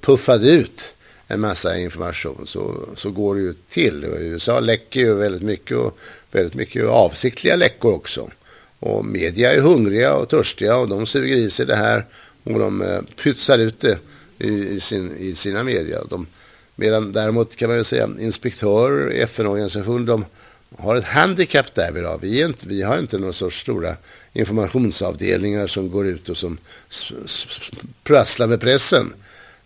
puffade 0.00 0.50
ut 0.50 0.92
en 1.28 1.40
massa 1.40 1.78
information 1.78 2.46
så, 2.46 2.88
så 2.96 3.10
går 3.10 3.34
det 3.34 3.40
ju 3.40 3.54
till. 3.68 4.04
USA 4.04 4.60
läcker 4.60 5.00
ju 5.00 5.14
väldigt 5.14 5.42
mycket 5.42 5.76
och 5.76 5.98
väldigt 6.30 6.54
mycket 6.54 6.84
avsiktliga 6.84 7.56
läckor 7.56 7.92
också. 7.92 8.30
Och 8.78 9.04
media 9.04 9.52
är 9.52 9.60
hungriga 9.60 10.14
och 10.14 10.28
törstiga 10.28 10.76
och 10.76 10.88
de 10.88 11.06
suger 11.06 11.36
i 11.36 11.50
sig 11.50 11.66
det 11.66 11.76
här 11.76 12.04
och 12.44 12.58
de 12.58 12.82
eh, 12.82 13.00
pytsar 13.22 13.58
ut 13.58 13.80
det 13.80 13.98
i, 14.38 14.48
i, 14.48 14.80
sin, 14.80 15.16
i 15.16 15.34
sina 15.34 15.62
media. 15.62 16.04
De, 16.04 16.26
medan 16.74 17.12
däremot 17.12 17.56
kan 17.56 17.68
man 17.68 17.78
ju 17.78 17.84
säga 17.84 18.08
inspektörer 18.20 19.12
i 19.12 19.20
FN-organisationen 19.20 20.06
de 20.06 20.24
har 20.78 20.96
ett 20.96 21.04
handikapp 21.04 21.74
där. 21.74 22.18
Vi, 22.20 22.42
är 22.42 22.46
inte, 22.46 22.68
vi 22.68 22.82
har 22.82 22.98
inte 22.98 23.18
några 23.18 23.32
sorts 23.32 23.60
stora 23.60 23.96
informationsavdelningar 24.32 25.66
som 25.66 25.90
går 25.90 26.06
ut 26.06 26.28
och 26.28 26.36
som 26.36 26.58
prasslar 28.04 28.46
med 28.46 28.60
pressen. 28.60 29.12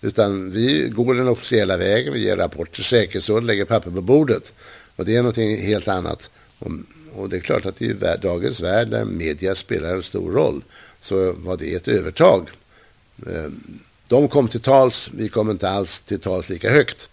Utan 0.00 0.50
vi 0.50 0.88
går 0.88 1.14
den 1.14 1.28
officiella 1.28 1.76
vägen, 1.76 2.12
vi 2.12 2.20
ger 2.20 2.36
rapporter 2.36 2.74
till 2.74 2.84
säkerhetsrådet, 2.84 3.46
lägger 3.46 3.64
papper 3.64 3.90
på 3.90 4.00
bordet. 4.00 4.52
Och 4.96 5.04
det 5.04 5.16
är 5.16 5.22
någonting 5.22 5.56
helt 5.56 5.88
annat. 5.88 6.30
Och, 6.58 6.70
och 7.14 7.28
det 7.28 7.36
är 7.36 7.40
klart 7.40 7.66
att 7.66 7.82
i 7.82 7.96
dagens 8.22 8.60
värld 8.60 8.88
där 8.88 9.04
media 9.04 9.54
spelar 9.54 9.90
en 9.90 10.02
stor 10.02 10.32
roll 10.32 10.64
så 11.00 11.32
var 11.32 11.56
det 11.56 11.74
ett 11.74 11.88
övertag. 11.88 12.48
Ehm, 13.26 13.80
de 14.08 14.28
kom 14.28 14.48
till 14.48 14.60
tals, 14.60 15.10
vi 15.12 15.28
kom 15.28 15.50
inte 15.50 15.70
alls 15.70 16.00
till 16.00 16.20
tals 16.20 16.48
lika 16.48 16.70
högt. 16.70 17.08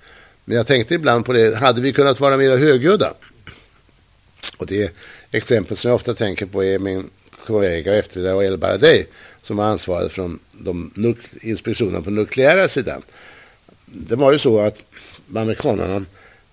Men 0.46 0.58
jag 0.58 0.68
tänkte 0.68 0.96
ibland 0.96 1.26
på 1.26 1.34
det, 1.34 1.56
hade 1.56 1.82
vi 1.82 1.94
kunnat 1.94 2.20
vara 2.20 2.38
mer 2.38 2.58
högljudda? 2.58 3.14
Och 4.58 4.66
det 4.66 4.92
exempel 5.32 5.78
som 5.78 5.90
jag 5.90 5.96
ofta 5.96 6.14
tänker 6.14 6.46
på 6.46 6.64
är 6.64 6.80
min 6.80 7.10
kollega 7.46 7.96
efter 7.96 8.22
det, 8.22 8.46
El 8.46 8.58
Baradei, 8.58 9.06
som 9.42 9.58
var 9.58 9.66
ansvarig 9.66 10.12
från 10.12 10.28
de 10.28 10.40
inspektionerna 11.42 12.02
på 12.02 12.10
nukleära 12.10 12.68
sidan. 12.68 13.02
Det 13.86 14.16
var 14.16 14.32
ju 14.32 14.40
så 14.40 14.60
att 14.60 14.82
amerikanerna 15.36 16.06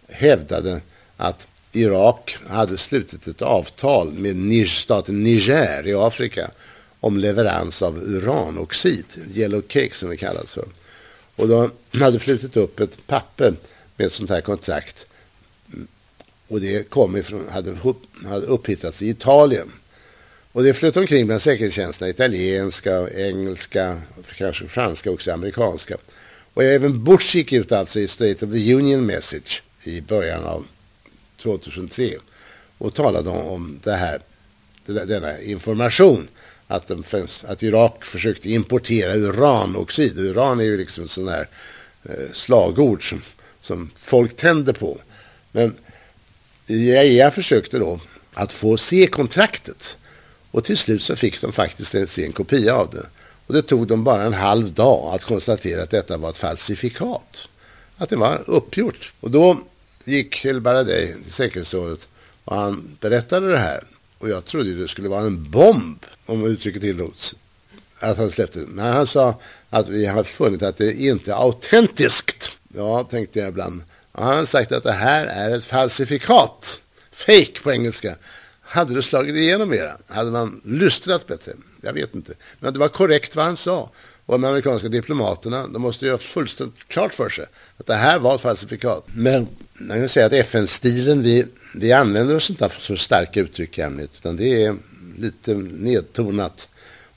hävdade 0.09 0.81
att 1.17 1.47
Irak 1.73 2.37
hade 2.49 2.79
slutit 2.79 3.27
ett 3.27 3.43
avtal 3.43 4.13
med 4.13 4.69
staten 4.69 5.23
Niger 5.23 5.87
i 5.87 5.95
Afrika 5.95 6.51
om 7.01 7.19
leverans 7.19 7.83
av 7.83 7.99
uranoxid, 7.99 9.05
yellow 9.35 9.63
cake 9.69 9.95
som 9.95 10.09
det 10.09 10.17
kallas 10.17 10.55
för. 10.55 10.65
Och 11.37 11.49
de 11.49 11.71
hade 12.01 12.19
flutit 12.19 12.57
upp 12.57 12.81
ett 12.81 13.07
papper 13.07 13.55
med 13.97 14.07
ett 14.07 14.13
sånt 14.13 14.31
här 14.31 14.41
kontrakt. 14.41 15.07
Och 16.49 16.61
det 16.61 16.91
kom 16.91 17.17
ifrån, 17.17 17.49
hade, 17.51 17.77
hade 18.25 18.47
upphittats 18.47 19.03
i 19.03 19.09
Italien. 19.09 19.73
Och 20.55 20.63
det 20.63 20.75
flöt 20.75 20.97
omkring 20.97 21.27
bland 21.27 21.43
säkerhetstjänsterna, 21.43 22.09
italienska, 22.09 23.09
engelska, 23.11 24.01
kanske 24.37 24.69
franska 24.69 25.11
också, 25.11 25.33
amerikanska. 25.33 25.97
Och 26.55 26.65
även 26.65 27.05
Bush 27.05 27.37
gick 27.37 27.53
ut 27.53 27.73
alltså 27.73 28.01
i 28.01 28.09
State 28.09 28.47
of 28.47 28.53
the 28.53 28.75
Union 28.75 29.07
Message 29.07 29.63
i 29.85 30.01
början 30.01 30.45
av 30.45 30.67
2003 31.43 32.11
och 32.79 32.95
talade 32.95 33.31
om 33.31 33.81
det 33.83 33.93
här, 33.93 34.21
denna 34.87 35.41
information 35.41 36.29
att, 36.67 36.89
de, 36.89 37.05
att 37.45 37.63
Irak 37.63 38.05
försökte 38.05 38.51
importera 38.51 39.15
uranoxid. 39.15 40.19
Uran 40.19 40.61
är 40.61 40.65
ju 40.65 40.77
liksom 40.77 41.05
ett 41.05 41.11
sånt 41.11 41.31
här 41.31 41.49
eh, 42.05 42.33
slagord 42.33 43.09
som, 43.09 43.23
som 43.61 43.91
folk 44.03 44.37
tänder 44.37 44.73
på. 44.73 44.99
Men 45.53 45.75
IAEA 46.67 47.31
försökte 47.31 47.79
då 47.79 48.01
att 48.35 48.53
få 48.53 48.77
se 48.77 49.07
kontraktet 49.07 49.99
och 50.55 50.65
till 50.65 50.79
slut 50.79 51.03
så 51.03 51.17
fick 51.17 51.41
de 51.41 51.53
faktiskt 51.53 52.11
se 52.11 52.25
en 52.25 52.33
kopia 52.33 52.75
av 52.75 52.91
det. 52.91 53.07
Och 53.47 53.55
det 53.55 53.63
tog 53.63 53.87
dem 53.87 54.05
bara 54.05 54.23
en 54.23 54.35
halv 54.35 54.73
dag 54.73 55.15
att 55.15 55.25
konstatera 55.25 55.83
att 55.83 55.91
detta 55.91 56.17
var 56.17 56.31
ett 56.31 56.39
falsifikat. 56.39 57.49
Att 57.97 58.09
det 58.09 58.17
var 58.17 58.43
uppgjort. 58.47 59.13
Och 59.21 59.31
då 59.31 59.59
gick 60.05 60.45
El 60.45 60.61
Baradei 60.61 61.15
till 61.23 61.33
säkerhetsrådet 61.33 62.09
och 62.45 62.57
han 62.57 62.97
berättade 63.01 63.51
det 63.51 63.59
här. 63.59 63.85
Och 64.19 64.29
jag 64.29 64.45
trodde 64.45 64.75
det 64.75 64.89
skulle 64.89 65.09
vara 65.09 65.27
en 65.27 65.51
bomb, 65.51 66.05
om 66.27 66.47
uttrycket 66.47 66.83
tillåts, 66.83 67.35
att 68.01 68.17
han 68.17 68.31
släppte 68.31 68.59
det. 68.59 68.67
Men 68.67 68.93
han 68.93 69.07
sa 69.07 69.41
att 69.71 69.89
vi 69.89 70.07
har 70.07 70.25
funnit 70.25 70.63
att 70.63 70.77
det 70.77 70.93
inte 70.93 71.31
är 71.31 71.37
autentiskt. 71.37 72.57
Ja, 72.77 73.05
tänkte 73.05 73.39
jag 73.39 73.49
ibland. 73.49 73.83
Och 74.13 74.25
han 74.25 74.37
har 74.37 74.45
sagt 74.45 74.73
att 74.73 74.85
det 74.85 74.93
här 74.93 75.27
är 75.27 75.51
ett 75.51 75.65
falsifikat. 75.65 76.81
Fake 77.13 77.61
på 77.63 77.73
engelska. 77.73 78.17
Hade 78.75 78.95
det 78.95 79.03
slagit 79.03 79.37
igenom 79.37 79.68
mera? 79.70 79.97
Hade 80.07 80.31
man 80.31 80.61
lystrat 80.64 81.27
bättre? 81.27 81.53
Jag 81.81 81.93
vet 81.93 82.14
inte. 82.14 82.33
Men 82.61 82.72
det 82.72 82.79
var 82.79 82.89
korrekt 82.89 83.37
vad 83.37 83.45
han 83.45 83.57
sa. 83.57 83.91
Och 84.27 84.41
de 84.41 84.45
amerikanska 84.45 84.89
diplomaterna, 84.89 85.66
de 85.66 85.83
måste 85.83 86.05
ju 86.05 86.11
ha 86.11 86.18
fullständigt 86.18 86.89
klart 86.89 87.14
för 87.14 87.29
sig 87.29 87.47
att 87.77 87.87
det 87.87 87.95
här 87.95 88.18
var 88.18 88.35
ett 88.35 88.41
falsifikat. 88.41 89.07
Men 89.14 89.49
man 89.72 89.99
kan 89.99 90.09
säga 90.09 90.27
att 90.27 90.33
FN-stilen, 90.33 91.22
vi, 91.22 91.47
vi 91.75 91.93
använder 91.93 92.37
oss 92.37 92.51
inte 92.51 92.64
av 92.64 92.72
så 92.79 92.97
starka 92.97 93.41
uttryck 93.41 93.79
i 93.79 93.83
ämnet, 93.83 94.11
utan 94.18 94.37
det 94.37 94.64
är 94.64 94.77
lite 95.18 95.55
nedtonat. 95.55 96.68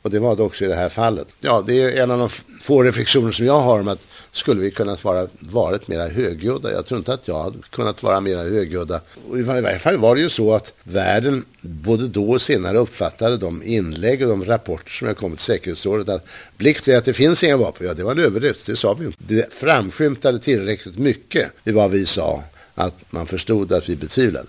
Och 0.02 0.10
det 0.10 0.20
var 0.20 0.36
det 0.36 0.44
också 0.44 0.66
i 0.66 0.68
det 0.68 0.76
här 0.76 0.90
fallet. 0.90 1.28
Ja, 1.40 1.64
det 1.68 1.82
är 1.82 2.04
en 2.04 2.12
av 2.12 2.20
de 2.20 2.30
få 2.62 2.84
reflektioner 2.84 3.32
som 3.32 3.46
jag 3.46 3.62
har 3.62 3.80
om 3.80 3.88
att 3.88 4.07
skulle 4.38 4.62
vi 4.62 4.72
kunnat 4.72 5.04
vara 5.04 5.28
varit 5.40 5.88
mera 5.88 6.08
högljudda. 6.08 6.72
Jag 6.72 6.86
tror 6.86 6.98
inte 6.98 7.14
att 7.14 7.28
jag 7.28 7.44
hade 7.44 7.58
kunnat 7.70 8.04
vara 8.04 8.20
mera 8.20 8.44
högljudda. 8.44 9.02
I 9.36 9.42
varje 9.42 9.80
fall 9.80 9.98
var 9.98 10.16
det 10.16 10.22
ju 10.22 10.30
så 10.30 10.54
att 10.54 10.74
världen 10.84 11.46
både 11.62 12.08
då 12.08 12.32
och 12.32 12.42
senare 12.42 12.78
uppfattade 12.78 13.38
de 13.38 13.64
inlägg 13.64 14.22
och 14.22 14.30
de 14.30 14.46
rapporter 14.46 14.92
som 14.92 15.08
jag 15.08 15.18
kommit 15.18 15.40
till 15.40 15.46
säkerhetsrådet 15.46 16.10
att 16.10 16.28
Blick 16.58 16.86
säger 16.86 16.98
att 16.98 17.06
det 17.06 17.14
finns 17.14 17.44
inga 17.44 17.58
vapen. 17.58 17.88
Ja, 17.88 17.94
det 17.94 18.04
var 18.04 18.12
en 18.12 18.20
överdrift. 18.20 18.66
Det 18.66 18.76
sa 18.76 18.94
vi 18.94 19.06
inte. 19.06 19.18
Det 19.20 19.54
framskymtade 19.54 20.40
tillräckligt 20.40 20.98
mycket 20.98 21.52
i 21.64 21.72
vad 21.72 21.92
vi 21.92 22.06
sa 22.06 22.44
att 22.76 23.12
man 23.12 23.28
förstod 23.28 23.72
att 23.72 23.90
vi 23.90 23.96
betvivlade. 23.96 24.48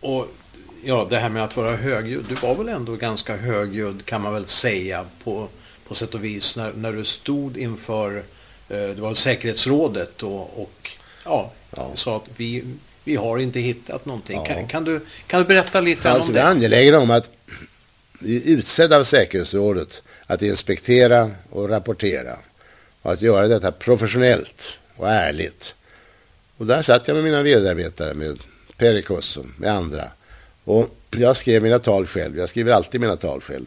Och 0.00 0.26
ja, 0.84 1.06
det 1.10 1.16
här 1.16 1.28
med 1.28 1.44
att 1.44 1.56
vara 1.56 1.76
högljudd. 1.76 2.24
Du 2.28 2.34
var 2.34 2.54
väl 2.54 2.68
ändå 2.68 2.96
ganska 2.96 3.36
högljudd 3.36 4.04
kan 4.04 4.22
man 4.22 4.34
väl 4.34 4.46
säga 4.46 5.04
på, 5.24 5.48
på 5.88 5.94
sätt 5.94 6.14
och 6.14 6.24
vis 6.24 6.56
när, 6.56 6.72
när 6.72 6.92
du 6.92 7.04
stod 7.04 7.56
inför 7.56 8.22
det 8.68 9.00
var 9.00 9.14
säkerhetsrådet 9.14 10.22
och, 10.22 10.62
och 10.62 10.90
ja, 11.24 11.52
ja. 11.76 11.90
sa 11.94 12.16
att 12.16 12.28
vi, 12.36 12.64
vi 13.04 13.16
har 13.16 13.38
inte 13.38 13.60
hittat 13.60 14.04
någonting. 14.04 14.36
Ja. 14.36 14.44
Kan, 14.44 14.66
kan, 14.66 14.84
du, 14.84 15.00
kan 15.26 15.40
du 15.40 15.46
berätta 15.46 15.80
lite 15.80 16.10
alltså, 16.10 16.28
om 16.28 16.34
det? 16.34 16.40
Jag 16.40 16.48
är 16.48 16.52
angelägen 16.52 16.94
om 16.94 17.10
att 17.10 17.30
vi 18.20 18.36
är 18.36 18.56
utsedda 18.56 18.96
av 18.96 19.04
säkerhetsrådet 19.04 20.02
att 20.26 20.42
inspektera 20.42 21.30
och 21.50 21.68
rapportera 21.68 22.36
och 23.02 23.12
att 23.12 23.22
göra 23.22 23.48
detta 23.48 23.72
professionellt 23.72 24.78
och 24.96 25.10
ärligt. 25.10 25.74
Och 26.56 26.66
där 26.66 26.82
satt 26.82 27.08
jag 27.08 27.14
med 27.14 27.24
mina 27.24 27.42
medarbetare, 27.42 28.14
med 28.14 28.38
Perikos 28.76 29.36
och 29.36 29.46
med 29.56 29.72
andra. 29.72 30.10
Och 30.64 30.94
jag 31.10 31.36
skrev 31.36 31.62
mina 31.62 31.78
tal 31.78 32.06
själv. 32.06 32.38
Jag 32.38 32.48
skriver 32.48 32.72
alltid 32.72 33.00
mina 33.00 33.16
tal 33.16 33.40
själv. 33.40 33.66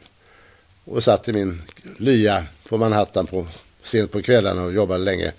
Och 0.86 1.04
satt 1.04 1.28
i 1.28 1.34
min 1.34 1.62
lya 1.98 2.44
på 2.70 2.78
Manhattan 2.78 3.28
på, 3.28 3.48
sent 3.84 4.12
på 4.12 4.22
kvällarna 4.22 4.64
och 4.64 4.74
jobbade 4.74 5.04
länge. 5.04 5.32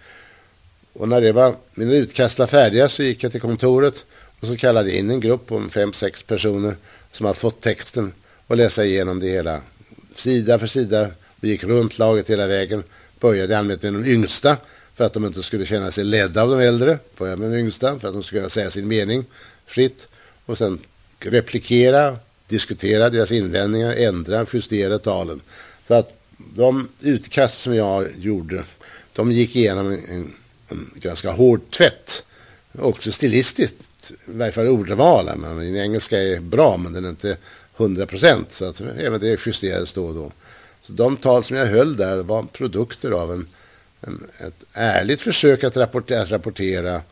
Och 0.92 1.08
när 1.08 1.20
det 1.20 1.32
var, 1.32 1.54
mina 1.74 1.92
utkast 1.94 2.38
var 2.38 2.46
färdiga 2.46 2.88
så 2.88 3.02
gick 3.02 3.24
jag 3.24 3.32
till 3.32 3.40
kontoret 3.40 4.04
och 4.40 4.46
så 4.46 4.56
kallade 4.56 4.88
jag 4.90 4.98
in 4.98 5.10
en 5.10 5.20
grupp 5.20 5.52
om 5.52 5.70
fem, 5.70 5.92
sex 5.92 6.22
personer 6.22 6.76
som 7.12 7.26
har 7.26 7.34
fått 7.34 7.60
texten 7.60 8.12
och 8.46 8.56
läsa 8.56 8.84
igenom 8.84 9.20
det 9.20 9.28
hela 9.28 9.60
sida 10.16 10.58
för 10.58 10.66
sida. 10.66 11.10
Vi 11.40 11.48
gick 11.48 11.64
runt 11.64 11.98
laget 11.98 12.30
hela 12.30 12.46
vägen. 12.46 12.82
Började 13.20 13.58
allmänt 13.58 13.82
med 13.82 13.92
de 13.92 14.06
yngsta 14.06 14.56
för 14.94 15.04
att 15.04 15.12
de 15.12 15.24
inte 15.24 15.42
skulle 15.42 15.66
känna 15.66 15.90
sig 15.90 16.04
ledda 16.04 16.42
av 16.42 16.50
de 16.50 16.60
äldre. 16.60 16.98
Började 17.18 17.40
med 17.40 17.50
de 17.50 17.58
yngsta 17.58 17.98
för 17.98 18.08
att 18.08 18.14
de 18.14 18.22
skulle 18.22 18.40
kunna 18.40 18.50
säga 18.50 18.70
sin 18.70 18.88
mening 18.88 19.24
fritt. 19.66 20.08
Och 20.46 20.58
sen 20.58 20.78
replikera, 21.18 22.16
diskutera 22.48 23.10
deras 23.10 23.32
invändningar, 23.32 23.92
ändra, 23.92 24.46
justera 24.52 24.98
talen. 24.98 25.40
Så 25.88 25.94
att 25.94 26.21
de 26.54 26.88
utkast 27.00 27.62
som 27.62 27.74
jag 27.74 28.08
gjorde, 28.18 28.64
de 29.12 29.32
gick 29.32 29.56
igenom 29.56 29.92
en, 29.92 30.32
en 30.68 30.90
ganska 30.94 31.30
hård 31.30 31.60
tvätt 31.70 32.24
också 32.78 33.12
stilistiskt, 33.12 34.10
i 34.10 34.14
varje 34.26 34.52
fall 34.52 34.68
ordval. 34.68 35.38
Min 35.38 35.76
engelska 35.76 36.18
är 36.18 36.40
bra 36.40 36.76
men 36.76 36.92
den 36.92 37.04
är 37.04 37.10
inte 37.10 37.36
100 37.76 38.06
procent. 38.06 38.52
Så 38.52 38.64
att 38.64 38.80
även 38.80 39.20
det 39.20 39.46
justerades 39.46 39.92
då 39.92 40.04
och 40.06 40.14
då. 40.14 40.32
Så 40.82 40.92
de 40.92 41.16
tal 41.16 41.44
som 41.44 41.56
jag 41.56 41.66
höll 41.66 41.96
där 41.96 42.16
var 42.16 42.42
produkter 42.42 43.10
av 43.10 43.32
en, 43.32 43.46
en 44.00 44.26
ett 44.38 44.64
ärligt 44.72 45.20
försök 45.20 45.64
att 45.64 45.76
rapportera, 45.76 46.22
att 46.22 46.30
rapportera 46.30 47.02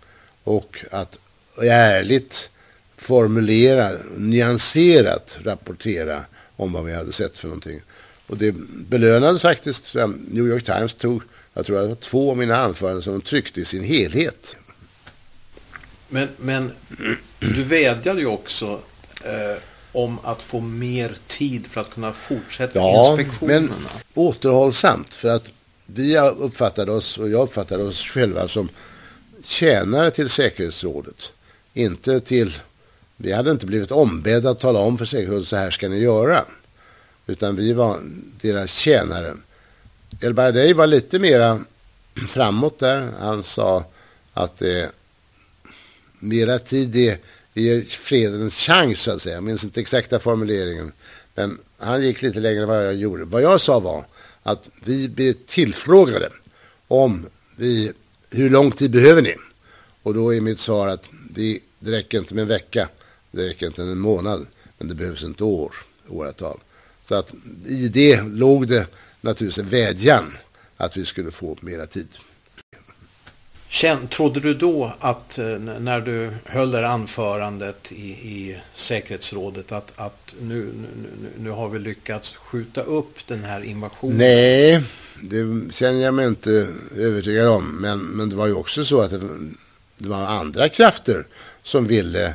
och 0.45 0.85
att 0.91 1.19
ärligt 1.63 2.51
formulera, 2.97 3.91
nyanserat 4.17 5.39
rapportera 5.43 6.25
om 6.57 6.73
vad 6.73 6.85
vi 6.85 6.95
hade 6.95 7.13
sett 7.13 7.39
för 7.39 7.49
någonting. 7.49 7.81
Och 8.31 8.37
det 8.37 8.53
belönades 8.89 9.43
faktiskt. 9.43 9.95
New 10.29 10.47
York 10.47 10.65
Times 10.65 10.95
tog, 10.95 11.23
jag 11.55 11.67
tror 11.67 11.81
det 11.81 11.87
var 11.87 11.95
två 11.95 12.31
av 12.31 12.37
mina 12.37 12.57
anföranden 12.57 13.03
som 13.03 13.13
de 13.13 13.21
tryckte 13.21 13.61
i 13.61 13.65
sin 13.65 13.85
helhet. 13.85 14.57
Men, 16.09 16.29
men 16.37 16.73
du 17.39 17.63
vädjade 17.63 18.21
ju 18.21 18.27
också 18.27 18.81
eh, 19.25 19.63
om 19.93 20.19
att 20.23 20.43
få 20.43 20.61
mer 20.61 21.17
tid 21.27 21.67
för 21.67 21.81
att 21.81 21.91
kunna 21.91 22.13
fortsätta 22.13 22.79
ja, 22.79 23.11
inspektionerna. 23.11 23.69
men 23.69 23.87
återhållsamt. 24.15 25.15
För 25.15 25.29
att 25.29 25.53
vi 25.87 26.19
uppfattade 26.19 26.93
oss, 26.93 27.19
och 27.19 27.31
jag 27.31 27.43
uppfattade 27.43 27.83
oss 27.83 28.05
själva 28.05 28.49
som 28.49 28.69
tjänare 29.45 30.11
till 30.11 30.29
säkerhetsrådet. 30.29 31.33
Inte 31.75 32.21
till, 32.21 32.59
vi 33.17 33.33
hade 33.33 33.51
inte 33.51 33.67
blivit 33.67 33.91
ombedda 33.91 34.51
att 34.51 34.61
tala 34.61 34.79
om 34.79 34.99
för 34.99 35.05
säkerhetsrådet 35.05 35.49
så 35.49 35.57
här 35.57 35.71
ska 35.71 35.89
ni 35.89 35.99
göra. 35.99 36.45
Utan 37.27 37.57
vi 37.57 37.73
var 37.73 38.01
deras 38.41 38.71
tjänare. 38.73 39.35
El 40.21 40.35
Baradei 40.35 40.73
var 40.73 40.87
lite 40.87 41.19
mera 41.19 41.61
framåt 42.29 42.79
där. 42.79 43.13
Han 43.21 43.43
sa 43.43 43.85
att 44.33 44.59
det 44.59 44.91
mera 46.19 46.59
tid 46.59 46.97
är 46.97 47.19
ger 47.55 47.83
freden 47.83 48.43
en 48.43 48.51
chans 48.51 49.01
så 49.01 49.11
att 49.11 49.23
säga. 49.23 49.35
Jag 49.35 49.45
minns 49.45 49.65
inte 49.65 49.81
exakta 49.81 50.19
formuleringen. 50.19 50.93
Men 51.35 51.59
han 51.79 52.03
gick 52.03 52.23
lite 52.23 52.41
längre 52.41 52.63
än 52.63 52.69
vad 52.69 52.87
jag 52.87 52.95
gjorde. 52.95 53.25
Vad 53.25 53.43
jag 53.43 53.61
sa 53.61 53.81
var 53.81 54.05
att 54.43 54.71
vi 54.85 55.09
blir 55.09 55.35
tillfrågade 55.47 56.31
om 56.89 57.27
vi, 57.57 57.93
hur 58.31 58.51
lång 58.51 58.73
tid 58.73 58.91
behöver 58.91 59.23
ni? 59.23 59.35
Och 60.03 60.15
då 60.15 60.35
är 60.35 60.41
mitt 60.41 60.61
svar 60.61 60.89
att 60.89 61.09
det, 61.31 61.59
det 61.79 61.91
räcker 61.91 62.19
inte 62.19 62.35
med 62.35 62.43
en 62.43 62.49
vecka. 62.49 62.89
Det 63.31 63.49
räcker 63.49 63.67
inte 63.67 63.81
med 63.81 63.93
en 63.93 63.99
månad. 63.99 64.47
Men 64.79 64.89
det 64.89 64.95
behövs 64.95 65.23
inte 65.23 65.45
år, 65.45 65.75
åratal. 66.09 66.61
Så 67.05 67.15
att 67.15 67.35
i 67.67 67.89
det 67.89 68.23
låg 68.23 68.69
det 68.69 68.87
naturligtvis 69.21 69.65
en 69.65 69.71
vädjan 69.71 70.37
att 70.77 70.97
vi 70.97 71.05
skulle 71.05 71.31
få 71.31 71.57
mera 71.61 71.87
tid. 71.87 72.09
Trodde 74.11 74.41
du 74.41 74.55
då 74.55 74.93
att 75.01 75.39
eh, 75.39 75.47
när 75.59 76.01
du 76.01 76.31
höll 76.45 76.71
det 76.71 76.89
anförandet 76.89 77.93
i, 77.93 78.11
i 78.11 78.61
säkerhetsrådet 78.75 79.73
att, 79.73 79.93
att 79.97 80.35
nu, 80.41 80.73
nu, 80.75 81.29
nu 81.39 81.51
har 81.51 81.69
vi 81.69 81.79
lyckats 81.79 82.37
skjuta 82.37 82.83
upp 82.83 83.27
den 83.27 83.45
här 83.45 83.61
invasionen? 83.61 84.17
Nej, 84.17 84.83
det 85.23 85.73
känner 85.75 86.01
jag 86.01 86.15
mig 86.15 86.27
inte 86.27 86.69
övertygad 86.97 87.49
om. 87.49 87.77
Men, 87.81 87.99
men 87.99 88.31
det 88.31 88.37
var 88.37 88.47
ju 88.47 88.55
också 88.55 88.85
så 88.85 89.01
att 89.01 89.11
det, 89.11 89.21
det 89.99 90.09
var 90.09 90.25
andra 90.25 90.69
krafter 90.69 91.27
som 91.63 91.87
ville 91.87 92.35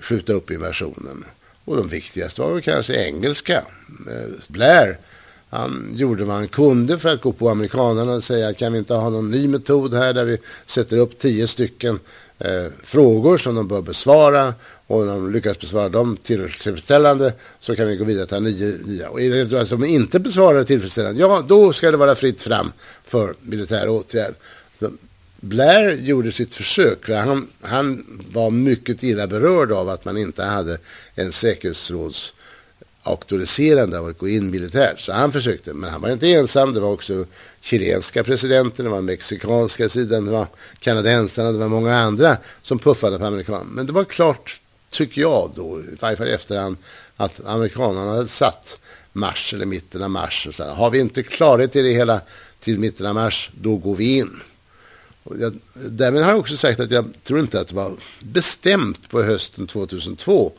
skjuta 0.00 0.32
upp 0.32 0.50
invasionen. 0.50 1.24
Och 1.66 1.76
de 1.76 1.88
viktigaste 1.88 2.40
var 2.40 2.52
väl 2.52 2.62
kanske 2.62 2.94
engelska. 2.94 3.64
Eh, 4.10 4.30
Blair 4.48 4.98
han 5.50 5.90
gjorde 5.94 6.24
vad 6.24 6.36
han 6.36 6.48
kunde 6.48 6.98
för 6.98 7.08
att 7.08 7.20
gå 7.20 7.32
på 7.32 7.48
amerikanerna 7.48 8.12
och 8.12 8.24
säga 8.24 8.54
kan 8.54 8.72
vi 8.72 8.78
inte 8.78 8.94
ha 8.94 9.10
någon 9.10 9.30
ny 9.30 9.48
metod 9.48 9.94
här 9.94 10.12
där 10.12 10.24
vi 10.24 10.38
sätter 10.66 10.98
upp 10.98 11.18
tio 11.18 11.46
stycken 11.46 11.98
eh, 12.38 12.66
frågor 12.82 13.38
som 13.38 13.54
de 13.54 13.68
bör 13.68 13.82
besvara 13.82 14.54
och 14.86 15.06
när 15.06 15.12
de 15.12 15.32
lyckas 15.32 15.60
besvara 15.60 15.88
dem 15.88 16.16
tillfredsställande 16.22 17.32
så 17.60 17.76
kan 17.76 17.88
vi 17.88 17.96
gå 17.96 18.04
vidare 18.04 18.26
till 18.26 18.42
nio 18.42 18.78
nya. 18.84 19.10
Och 19.10 19.20
är 19.20 19.44
det 19.44 19.60
att 19.60 19.70
de 19.70 19.84
inte 19.84 20.20
besvarar 20.20 20.64
tillfredsställande, 20.64 21.20
ja 21.20 21.44
då 21.48 21.72
ska 21.72 21.90
det 21.90 21.96
vara 21.96 22.14
fritt 22.14 22.42
fram 22.42 22.72
för 23.04 23.34
militär 23.42 23.88
åtgärd. 23.88 24.34
Så 24.78 24.90
Blair 25.40 25.96
gjorde 25.96 26.32
sitt 26.32 26.54
försök. 26.54 27.08
Han, 27.08 27.48
han 27.60 28.04
var 28.32 28.50
mycket 28.50 29.02
illa 29.02 29.26
berörd 29.26 29.72
av 29.72 29.88
att 29.88 30.04
man 30.04 30.16
inte 30.16 30.42
hade 30.42 30.78
en 31.14 31.32
säkerhetsråds 31.32 32.32
auktoriserande 33.02 33.98
av 33.98 34.06
att 34.06 34.18
gå 34.18 34.28
in 34.28 34.50
militärt. 34.50 35.00
Så 35.00 35.12
han 35.12 35.32
försökte, 35.32 35.74
men 35.74 35.90
han 35.90 36.00
var 36.00 36.10
inte 36.10 36.32
ensam. 36.32 36.74
Det 36.74 36.80
var 36.80 36.92
också 36.92 37.24
chilenska 37.60 38.24
presidenten, 38.24 38.84
det 38.84 38.90
var 38.90 39.00
mexikanska 39.00 39.88
sidan, 39.88 40.24
det 40.24 40.30
var 40.30 40.46
kanadensarna, 40.78 41.52
det 41.52 41.58
var 41.58 41.68
många 41.68 41.98
andra 41.98 42.36
som 42.62 42.78
puffade 42.78 43.18
på 43.18 43.24
amerikanerna. 43.24 43.70
Men 43.70 43.86
det 43.86 43.92
var 43.92 44.04
klart, 44.04 44.60
tycker 44.90 45.20
jag 45.20 45.50
då, 45.56 45.80
i 45.80 45.96
varje 46.00 46.16
fall 46.16 46.28
efterhand, 46.28 46.76
att 47.16 47.40
amerikanerna 47.46 48.10
hade 48.10 48.28
satt 48.28 48.78
mars 49.12 49.54
eller 49.54 49.66
mitten 49.66 50.02
av 50.02 50.10
mars. 50.10 50.46
Och 50.46 50.54
så 50.54 50.64
här, 50.64 50.74
har 50.74 50.90
vi 50.90 50.98
inte 50.98 51.22
klarhet 51.22 51.76
i 51.76 51.82
det 51.82 51.92
hela 51.92 52.20
till 52.60 52.78
mitten 52.78 53.06
av 53.06 53.14
mars, 53.14 53.50
då 53.60 53.76
går 53.76 53.96
vi 53.96 54.16
in. 54.16 54.40
Och 55.26 55.40
jag, 55.40 55.54
därmed 55.74 56.22
har 56.22 56.30
jag 56.30 56.40
också 56.40 56.56
sagt 56.56 56.80
att 56.80 56.90
jag 56.90 57.04
tror 57.22 57.40
inte 57.40 57.60
att 57.60 57.68
det 57.68 57.74
var 57.74 57.92
bestämt 58.20 59.08
på 59.08 59.22
hösten 59.22 59.66
2002 59.66 60.52